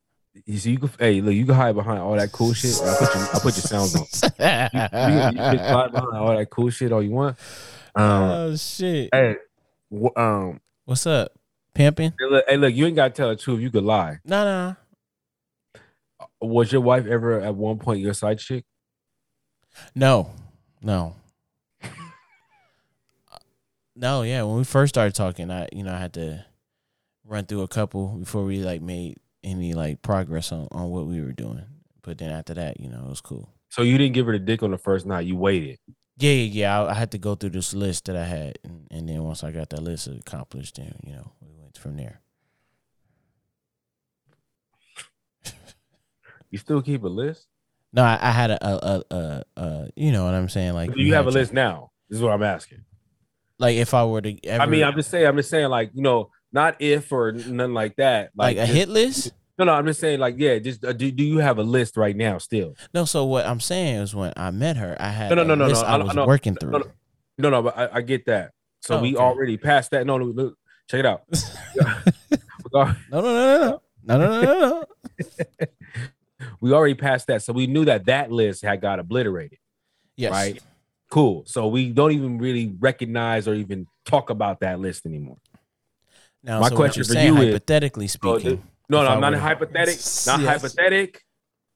You 0.47 0.57
see, 0.57 0.70
you 0.70 0.78
can. 0.78 0.90
Hey, 0.99 1.20
look, 1.20 1.34
you 1.34 1.45
can 1.45 1.55
hide 1.55 1.74
behind 1.74 1.99
all 1.99 2.16
that 2.16 2.32
cool 2.32 2.55
shit. 2.55 2.74
I 2.82 2.97
put 2.99 3.14
your, 3.14 3.24
I 3.24 3.38
put 3.38 3.43
your 3.43 3.53
sounds 3.53 3.95
on. 3.95 4.07
You, 4.22 5.11
you, 5.11 5.53
you 5.53 5.59
can 5.59 5.59
hide 5.59 5.93
behind 5.93 6.16
all 6.16 6.34
that 6.34 6.49
cool 6.49 6.70
shit 6.70 6.90
all 6.90 7.03
you 7.03 7.11
want. 7.11 7.38
Um. 7.95 8.22
oh 8.30 8.57
shit! 8.57 9.11
Hey. 9.12 9.36
Um. 10.16 10.59
What's 10.86 11.07
up, 11.07 11.32
pimping? 11.74 12.14
Hey 12.18 12.26
look, 12.30 12.45
hey, 12.49 12.57
look, 12.57 12.74
you 12.74 12.86
ain't 12.86 12.97
gotta 12.97 13.12
tell 13.12 13.28
the 13.28 13.36
truth. 13.36 13.61
You 13.61 13.70
could 13.70 13.84
lie. 13.84 14.20
No, 14.24 14.43
no, 14.45 14.76
Was 16.40 16.72
your 16.72 16.80
wife 16.80 17.05
ever 17.07 17.43
at 17.43 17.55
one 17.55 17.78
point 17.78 18.01
your 18.01 18.14
side 18.14 18.38
chick? 18.38 18.64
no, 19.95 20.30
no. 20.80 21.14
No, 23.95 24.22
yeah. 24.22 24.43
When 24.45 24.57
we 24.57 24.64
first 24.64 24.95
started 24.95 25.14
talking, 25.14 25.51
I 25.51 25.68
you 25.70 25.82
know 25.82 25.93
I 25.93 25.99
had 25.99 26.14
to 26.14 26.47
run 27.32 27.46
through 27.46 27.62
a 27.62 27.68
couple 27.68 28.08
before 28.18 28.44
we 28.44 28.58
like 28.58 28.82
made 28.82 29.18
any 29.42 29.72
like 29.72 30.02
progress 30.02 30.52
on 30.52 30.68
on 30.70 30.90
what 30.90 31.06
we 31.06 31.20
were 31.20 31.32
doing. 31.32 31.64
But 32.02 32.18
then 32.18 32.30
after 32.30 32.54
that, 32.54 32.78
you 32.78 32.88
know, 32.88 33.04
it 33.06 33.08
was 33.08 33.20
cool. 33.20 33.48
So 33.70 33.82
you 33.82 33.96
didn't 33.96 34.14
give 34.14 34.26
her 34.26 34.32
the 34.32 34.38
dick 34.38 34.62
on 34.62 34.70
the 34.70 34.78
first 34.78 35.06
night. 35.06 35.26
You 35.26 35.36
waited. 35.36 35.78
Yeah, 36.18 36.32
yeah, 36.32 36.44
yeah. 36.44 36.82
I, 36.82 36.90
I 36.90 36.94
had 36.94 37.10
to 37.12 37.18
go 37.18 37.34
through 37.34 37.50
this 37.50 37.72
list 37.72 38.04
that 38.04 38.16
I 38.16 38.24
had, 38.24 38.58
and, 38.62 38.86
and 38.90 39.08
then 39.08 39.22
once 39.24 39.42
I 39.42 39.50
got 39.50 39.70
that 39.70 39.82
list 39.82 40.08
accomplished, 40.08 40.76
then 40.76 40.94
you 41.04 41.14
know 41.14 41.32
we 41.40 41.48
went 41.58 41.78
from 41.78 41.96
there. 41.96 42.20
You 46.50 46.58
still 46.58 46.82
keep 46.82 47.02
a 47.02 47.08
list. 47.08 47.46
No, 47.94 48.02
I, 48.02 48.18
I 48.20 48.30
had 48.30 48.50
a, 48.50 48.66
a, 48.66 48.76
a, 48.76 49.16
a, 49.16 49.44
a, 49.56 49.88
you 49.96 50.12
know 50.12 50.26
what 50.26 50.34
I'm 50.34 50.50
saying. 50.50 50.74
Like 50.74 50.92
Do 50.92 51.00
you 51.00 51.14
have 51.14 51.26
a 51.26 51.30
list 51.30 51.54
now? 51.54 51.92
This 52.10 52.18
is 52.18 52.22
what 52.22 52.34
I'm 52.34 52.42
asking. 52.42 52.84
Like 53.58 53.76
if 53.76 53.94
I 53.94 54.04
were 54.04 54.20
to, 54.20 54.44
ever, 54.44 54.62
I 54.62 54.66
mean, 54.66 54.84
I'm 54.84 54.94
just 54.94 55.08
saying. 55.08 55.26
I'm 55.26 55.36
just 55.36 55.48
saying, 55.48 55.68
like 55.70 55.92
you 55.94 56.02
know, 56.02 56.30
not 56.53 56.76
if 56.80 57.11
or 57.12 57.32
nothing 57.32 57.74
like 57.74 57.96
that. 57.96 58.30
Like, 58.34 58.57
like 58.57 58.68
a 58.68 58.72
hit 58.72 58.88
list. 58.88 59.32
No, 59.59 59.66
no, 59.66 59.72
I'm 59.74 59.86
just 59.86 60.00
saying, 60.00 60.18
like, 60.18 60.36
yeah, 60.38 60.59
just 60.59 60.84
uh, 60.84 60.92
do, 60.92 61.11
do 61.11 61.22
you 61.22 61.38
have 61.38 61.59
a 61.59 61.62
list 61.62 61.96
right 61.96 62.16
now 62.16 62.38
still? 62.38 62.74
No, 62.94 63.05
so 63.05 63.24
what 63.24 63.46
I'm 63.46 63.61
saying 63.61 63.96
is 63.96 64.14
when 64.14 64.32
I 64.36 64.50
met 64.50 64.76
her, 64.76 64.96
I 64.98 65.09
had 65.09 65.28
no, 65.30 65.36
no, 65.36 65.44
no, 65.44 65.55
no, 65.55 65.68
no, 65.68 65.80
I 65.80 65.96
was 65.98 66.14
no, 66.14 66.26
working 66.26 66.57
through. 66.57 66.70
No, 66.70 66.82
no, 67.38 67.50
no, 67.50 67.62
but 67.62 67.78
I, 67.78 67.88
I, 67.92 68.00
get 68.00 68.26
that. 68.26 68.53
So 68.80 68.96
oh, 68.96 69.03
we 69.03 69.14
okay. 69.14 69.22
already 69.22 69.57
passed 69.57 69.90
that. 69.90 70.07
No, 70.07 70.16
no, 70.16 70.24
look, 70.24 70.57
check 70.88 71.00
it 71.00 71.07
out. 71.07 71.22
no, 72.72 72.94
no, 73.11 73.20
no, 73.20 73.20
no, 73.20 73.80
no, 74.05 74.18
no, 74.18 74.42
no, 74.42 74.42
no. 74.42 74.84
we 76.61 76.72
already 76.72 76.94
passed 76.94 77.26
that, 77.26 77.42
so 77.42 77.53
we 77.53 77.66
knew 77.66 77.84
that 77.84 78.07
that 78.07 78.32
list 78.32 78.62
had 78.62 78.80
got 78.80 78.98
obliterated. 78.98 79.59
Yes. 80.16 80.32
Right. 80.32 80.62
Cool. 81.11 81.44
So 81.46 81.68
we 81.68 81.90
don't 81.90 82.12
even 82.12 82.38
really 82.38 82.74
recognize 82.80 83.46
or 83.46 83.55
even 83.55 83.86
talk 84.07 84.30
about 84.30 84.61
that 84.61 84.80
list 84.80 85.05
anymore. 85.05 85.36
Now, 86.45 86.61
My 86.61 86.68
so 86.70 86.76
question 86.76 87.01
what 87.03 87.09
for 87.09 87.14
you're 87.20 87.38
is- 87.38 87.47
hypothetically 87.47 88.09
speaking, 88.09 88.57
the- 88.57 88.62
no, 88.88 89.03
no, 89.03 89.09
I 89.09 89.14
I'm 89.14 89.20
not 89.20 89.32
would've- 89.32 89.43
hypothetic, 89.43 89.97
not 90.26 90.40
Yes. 90.40 90.49
hypothetic, 90.49 91.24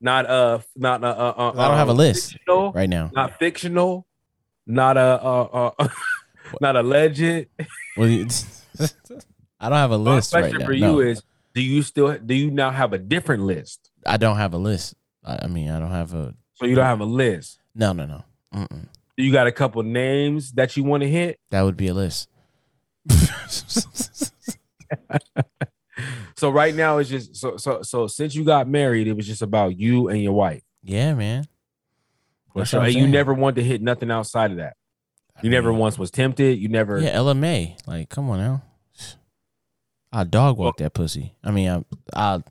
not 0.01 0.27
uh, 0.29 0.59
not 0.75 1.03
uh, 1.05 1.07
uh, 1.07 1.35
uh 1.39 1.53
I 1.57 1.69
don't 1.69 1.77
have 1.77 1.89
a 1.89 1.93
uh, 1.93 1.95
list 1.95 2.37
right 2.49 2.89
now. 2.89 3.11
not 3.15 3.39
fictional, 3.39 4.07
not 4.67 4.97
a 4.97 5.21
uh, 5.25 5.71
uh, 5.79 5.89
not 6.61 6.77
a 6.77 6.83
legend. 6.83 7.47
Well, 7.97 8.09
I 9.61 9.69
don't 9.69 9.79
have 9.79 9.93
a 9.93 9.99
My 9.99 10.17
list 10.17 10.35
right 10.35 10.41
question 10.43 10.59
now. 10.61 10.67
for 10.67 10.73
you 10.73 10.81
No, 10.81 11.01
is: 11.01 11.23
Do 11.55 11.63
you 11.63 11.83
still 11.83 12.19
do 12.19 12.35
you 12.35 12.51
now 12.51 12.71
have 12.71 12.93
a 12.93 12.99
different 12.99 13.45
list? 13.45 13.91
I 14.05 14.17
don't 14.19 14.37
have 14.37 14.53
a 14.53 14.59
list. 14.59 14.95
I, 15.25 15.39
I 15.45 15.47
mean, 15.47 15.71
I 15.71 15.79
don't 15.79 15.91
have 15.93 16.13
a. 16.13 16.35
So 16.55 16.67
you 16.67 16.75
don't 16.75 16.85
have 16.85 17.01
a 17.01 17.05
list. 17.05 17.59
No, 17.75 17.93
no, 17.93 18.07
no. 18.07 18.25
Mm-mm. 18.55 18.89
You 19.17 19.33
got 19.33 19.47
a 19.47 19.53
couple 19.53 19.83
names 19.83 20.53
that 20.53 20.77
you 20.77 20.85
want 20.85 21.03
to 21.03 21.09
hit. 21.09 21.39
That 21.51 21.63
would 21.63 21.77
be 21.77 21.89
a 21.89 21.95
list. 21.95 22.29
So 26.37 26.51
right 26.51 26.75
now 26.75 26.99
it's 26.99 27.09
just 27.09 27.37
so 27.37 27.57
so 27.57 27.81
so 27.81 28.07
since 28.07 28.35
you 28.35 28.45
got 28.45 28.69
married, 28.69 29.07
it 29.09 29.15
was 29.15 29.27
just 29.27 29.41
about 29.41 29.79
you 29.79 30.09
and 30.09 30.23
your 30.23 30.35
wife. 30.35 30.63
yeah, 30.83 31.15
man. 31.15 31.47
That's 32.55 32.69
sure. 32.71 32.81
what 32.81 32.89
I'm 32.91 32.93
And 32.93 33.01
you 33.01 33.09
never 33.09 33.33
wanted 33.33 33.57
to 33.57 33.65
hit 33.65 33.81
nothing 33.81 34.11
outside 34.11 34.51
of 34.51 34.59
that. 34.59 34.77
I 35.37 35.41
You 35.43 35.51
never 35.51 35.71
mean, 35.71 35.79
once 35.79 35.99
was 35.99 36.11
tempted. 36.11 36.59
You 36.59 36.69
never. 36.69 36.99
Yeah, 36.99 37.17
LMA. 37.17 37.77
Like, 37.87 38.09
come 38.11 38.29
on 38.31 38.39
now. 38.39 38.63
I 40.13 40.25
dog 40.25 40.57
walk 40.59 40.77
that 40.79 40.95
pussy. 40.95 41.35
I 41.45 41.51
mean, 41.51 41.69
I, 41.69 41.85
I'll, 42.15 42.45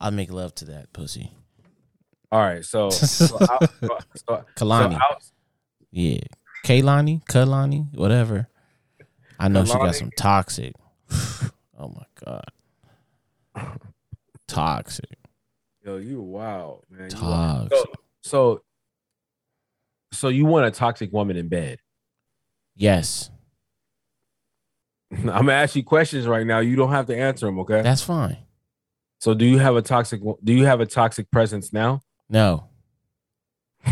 I'll 0.00 0.10
make 0.12 0.32
love 0.32 0.54
to 0.56 0.64
that 0.66 0.92
pussy. 0.92 1.32
All 2.30 2.40
right. 2.40 2.64
So, 2.64 2.90
so, 2.90 3.26
so, 3.26 3.38
so 3.38 4.44
Kalani. 4.56 4.94
out- 4.94 5.22
yeah. 5.90 6.18
Kalani, 6.64 7.24
Kalani, 7.26 7.92
whatever. 7.94 8.48
I 9.38 9.48
know 9.48 9.64
she 9.64 9.72
got 9.72 9.94
some 9.94 10.10
toxic. 10.16 10.74
oh 11.78 11.88
my 11.88 12.04
God. 12.24 12.44
Toxic. 14.46 15.18
yo, 15.84 15.96
you 15.96 16.20
wow, 16.20 16.82
man. 16.90 17.10
You 17.10 17.22
wild. 17.22 17.70
Toxic. 17.70 17.90
So, 18.22 18.22
so, 18.22 18.62
so 20.12 20.28
you 20.28 20.46
want 20.46 20.66
a 20.66 20.70
toxic 20.70 21.12
woman 21.12 21.36
in 21.36 21.48
bed? 21.48 21.80
Yes. 22.76 23.30
I'm 25.12 25.24
gonna 25.24 25.52
ask 25.52 25.76
you 25.76 25.82
questions 25.82 26.26
right 26.26 26.46
now. 26.46 26.60
You 26.60 26.76
don't 26.76 26.90
have 26.90 27.06
to 27.06 27.16
answer 27.16 27.46
them, 27.46 27.58
okay? 27.60 27.82
That's 27.82 28.02
fine. 28.02 28.36
So, 29.20 29.34
do 29.34 29.44
you 29.44 29.58
have 29.58 29.76
a 29.76 29.82
toxic? 29.82 30.20
Do 30.44 30.52
you 30.52 30.64
have 30.64 30.80
a 30.80 30.86
toxic 30.86 31.30
presence 31.30 31.72
now? 31.72 32.00
No. 32.28 32.68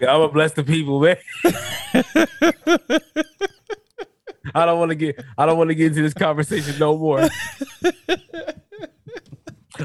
Yeah, 0.00 0.12
I'm 0.12 0.20
gonna 0.20 0.32
bless 0.32 0.52
the 0.52 0.64
people, 0.64 1.00
man. 1.00 1.16
I 4.54 4.66
don't 4.66 4.78
want 4.78 4.90
to 4.90 4.94
get. 4.94 5.24
I 5.36 5.46
don't 5.46 5.58
want 5.58 5.68
to 5.68 5.74
get 5.74 5.88
into 5.88 6.02
this 6.02 6.14
conversation 6.14 6.78
no 6.78 6.96
more. 6.96 7.28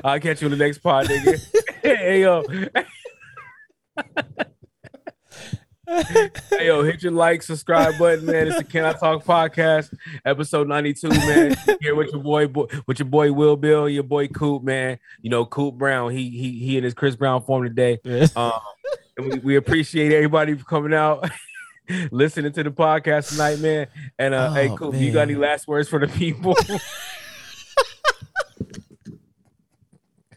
I'll 0.04 0.20
catch 0.20 0.42
you 0.42 0.48
in 0.48 0.52
the 0.52 0.58
next 0.58 0.80
pod, 0.80 1.08
nigga. 1.08 1.42
hey 1.84 2.22
yo. 2.22 2.44
hey 6.50 6.68
yo, 6.68 6.84
hit 6.84 7.04
your 7.04 7.12
like, 7.12 7.44
subscribe 7.44 7.98
button, 8.00 8.26
man. 8.26 8.48
It's 8.48 8.58
the 8.58 8.64
Can 8.64 8.86
I 8.86 8.94
Talk 8.94 9.24
podcast, 9.24 9.94
episode 10.26 10.68
92, 10.68 11.10
man. 11.10 11.56
Here 11.82 11.96
with 11.96 12.12
your 12.12 12.22
boy, 12.22 12.48
boy 12.48 12.66
with 12.88 13.00
your 13.00 13.08
boy 13.08 13.32
Will 13.32 13.56
Bill, 13.56 13.88
your 13.88 14.04
boy 14.04 14.28
Coop, 14.28 14.64
man. 14.64 14.98
You 15.22 15.30
know, 15.30 15.46
Coop 15.46 15.76
Brown. 15.76 16.12
He 16.12 16.30
he 16.30 16.60
he 16.60 16.78
in 16.78 16.84
his 16.84 16.94
Chris 16.94 17.16
Brown 17.16 17.44
form 17.44 17.64
today. 17.64 18.00
Um, 18.36 18.52
and 18.54 18.94
we, 19.18 19.40
we 19.40 19.56
appreciate 19.56 20.12
everybody 20.12 20.56
for 20.56 20.64
coming 20.66 20.94
out, 20.94 21.30
listening 22.12 22.52
to 22.54 22.64
the 22.64 22.72
podcast 22.72 23.30
tonight, 23.30 23.60
man. 23.60 23.88
And 24.18 24.34
uh, 24.34 24.54
hey, 24.54 24.70
Oh, 24.70 24.78
Coop, 24.78 24.96
you 24.96 25.12
got 25.12 25.24
any 25.24 25.36
last 25.36 25.68
words 25.68 25.90
for 25.90 26.00
the 26.00 26.08
people? 26.08 26.56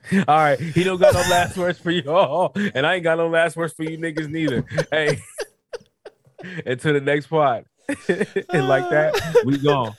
All 0.28 0.36
right, 0.36 0.58
he 0.60 0.84
don't 0.84 1.00
got 1.00 1.14
no 1.14 1.20
last 1.20 1.56
words 1.56 1.80
for 1.80 1.90
y'all, 1.90 2.52
and 2.54 2.86
I 2.86 2.94
ain't 2.94 3.02
got 3.02 3.18
no 3.18 3.26
last 3.28 3.56
words 3.56 3.72
for 3.72 3.82
you 3.82 3.98
niggas 3.98 4.28
neither. 4.30 4.64
Hey, 4.92 5.18
until 6.64 6.92
the 6.92 7.00
next 7.00 7.26
pod, 7.26 7.64
and 7.88 8.68
like 8.68 8.88
that, 8.90 9.42
we 9.44 9.58
gone. 9.58 9.96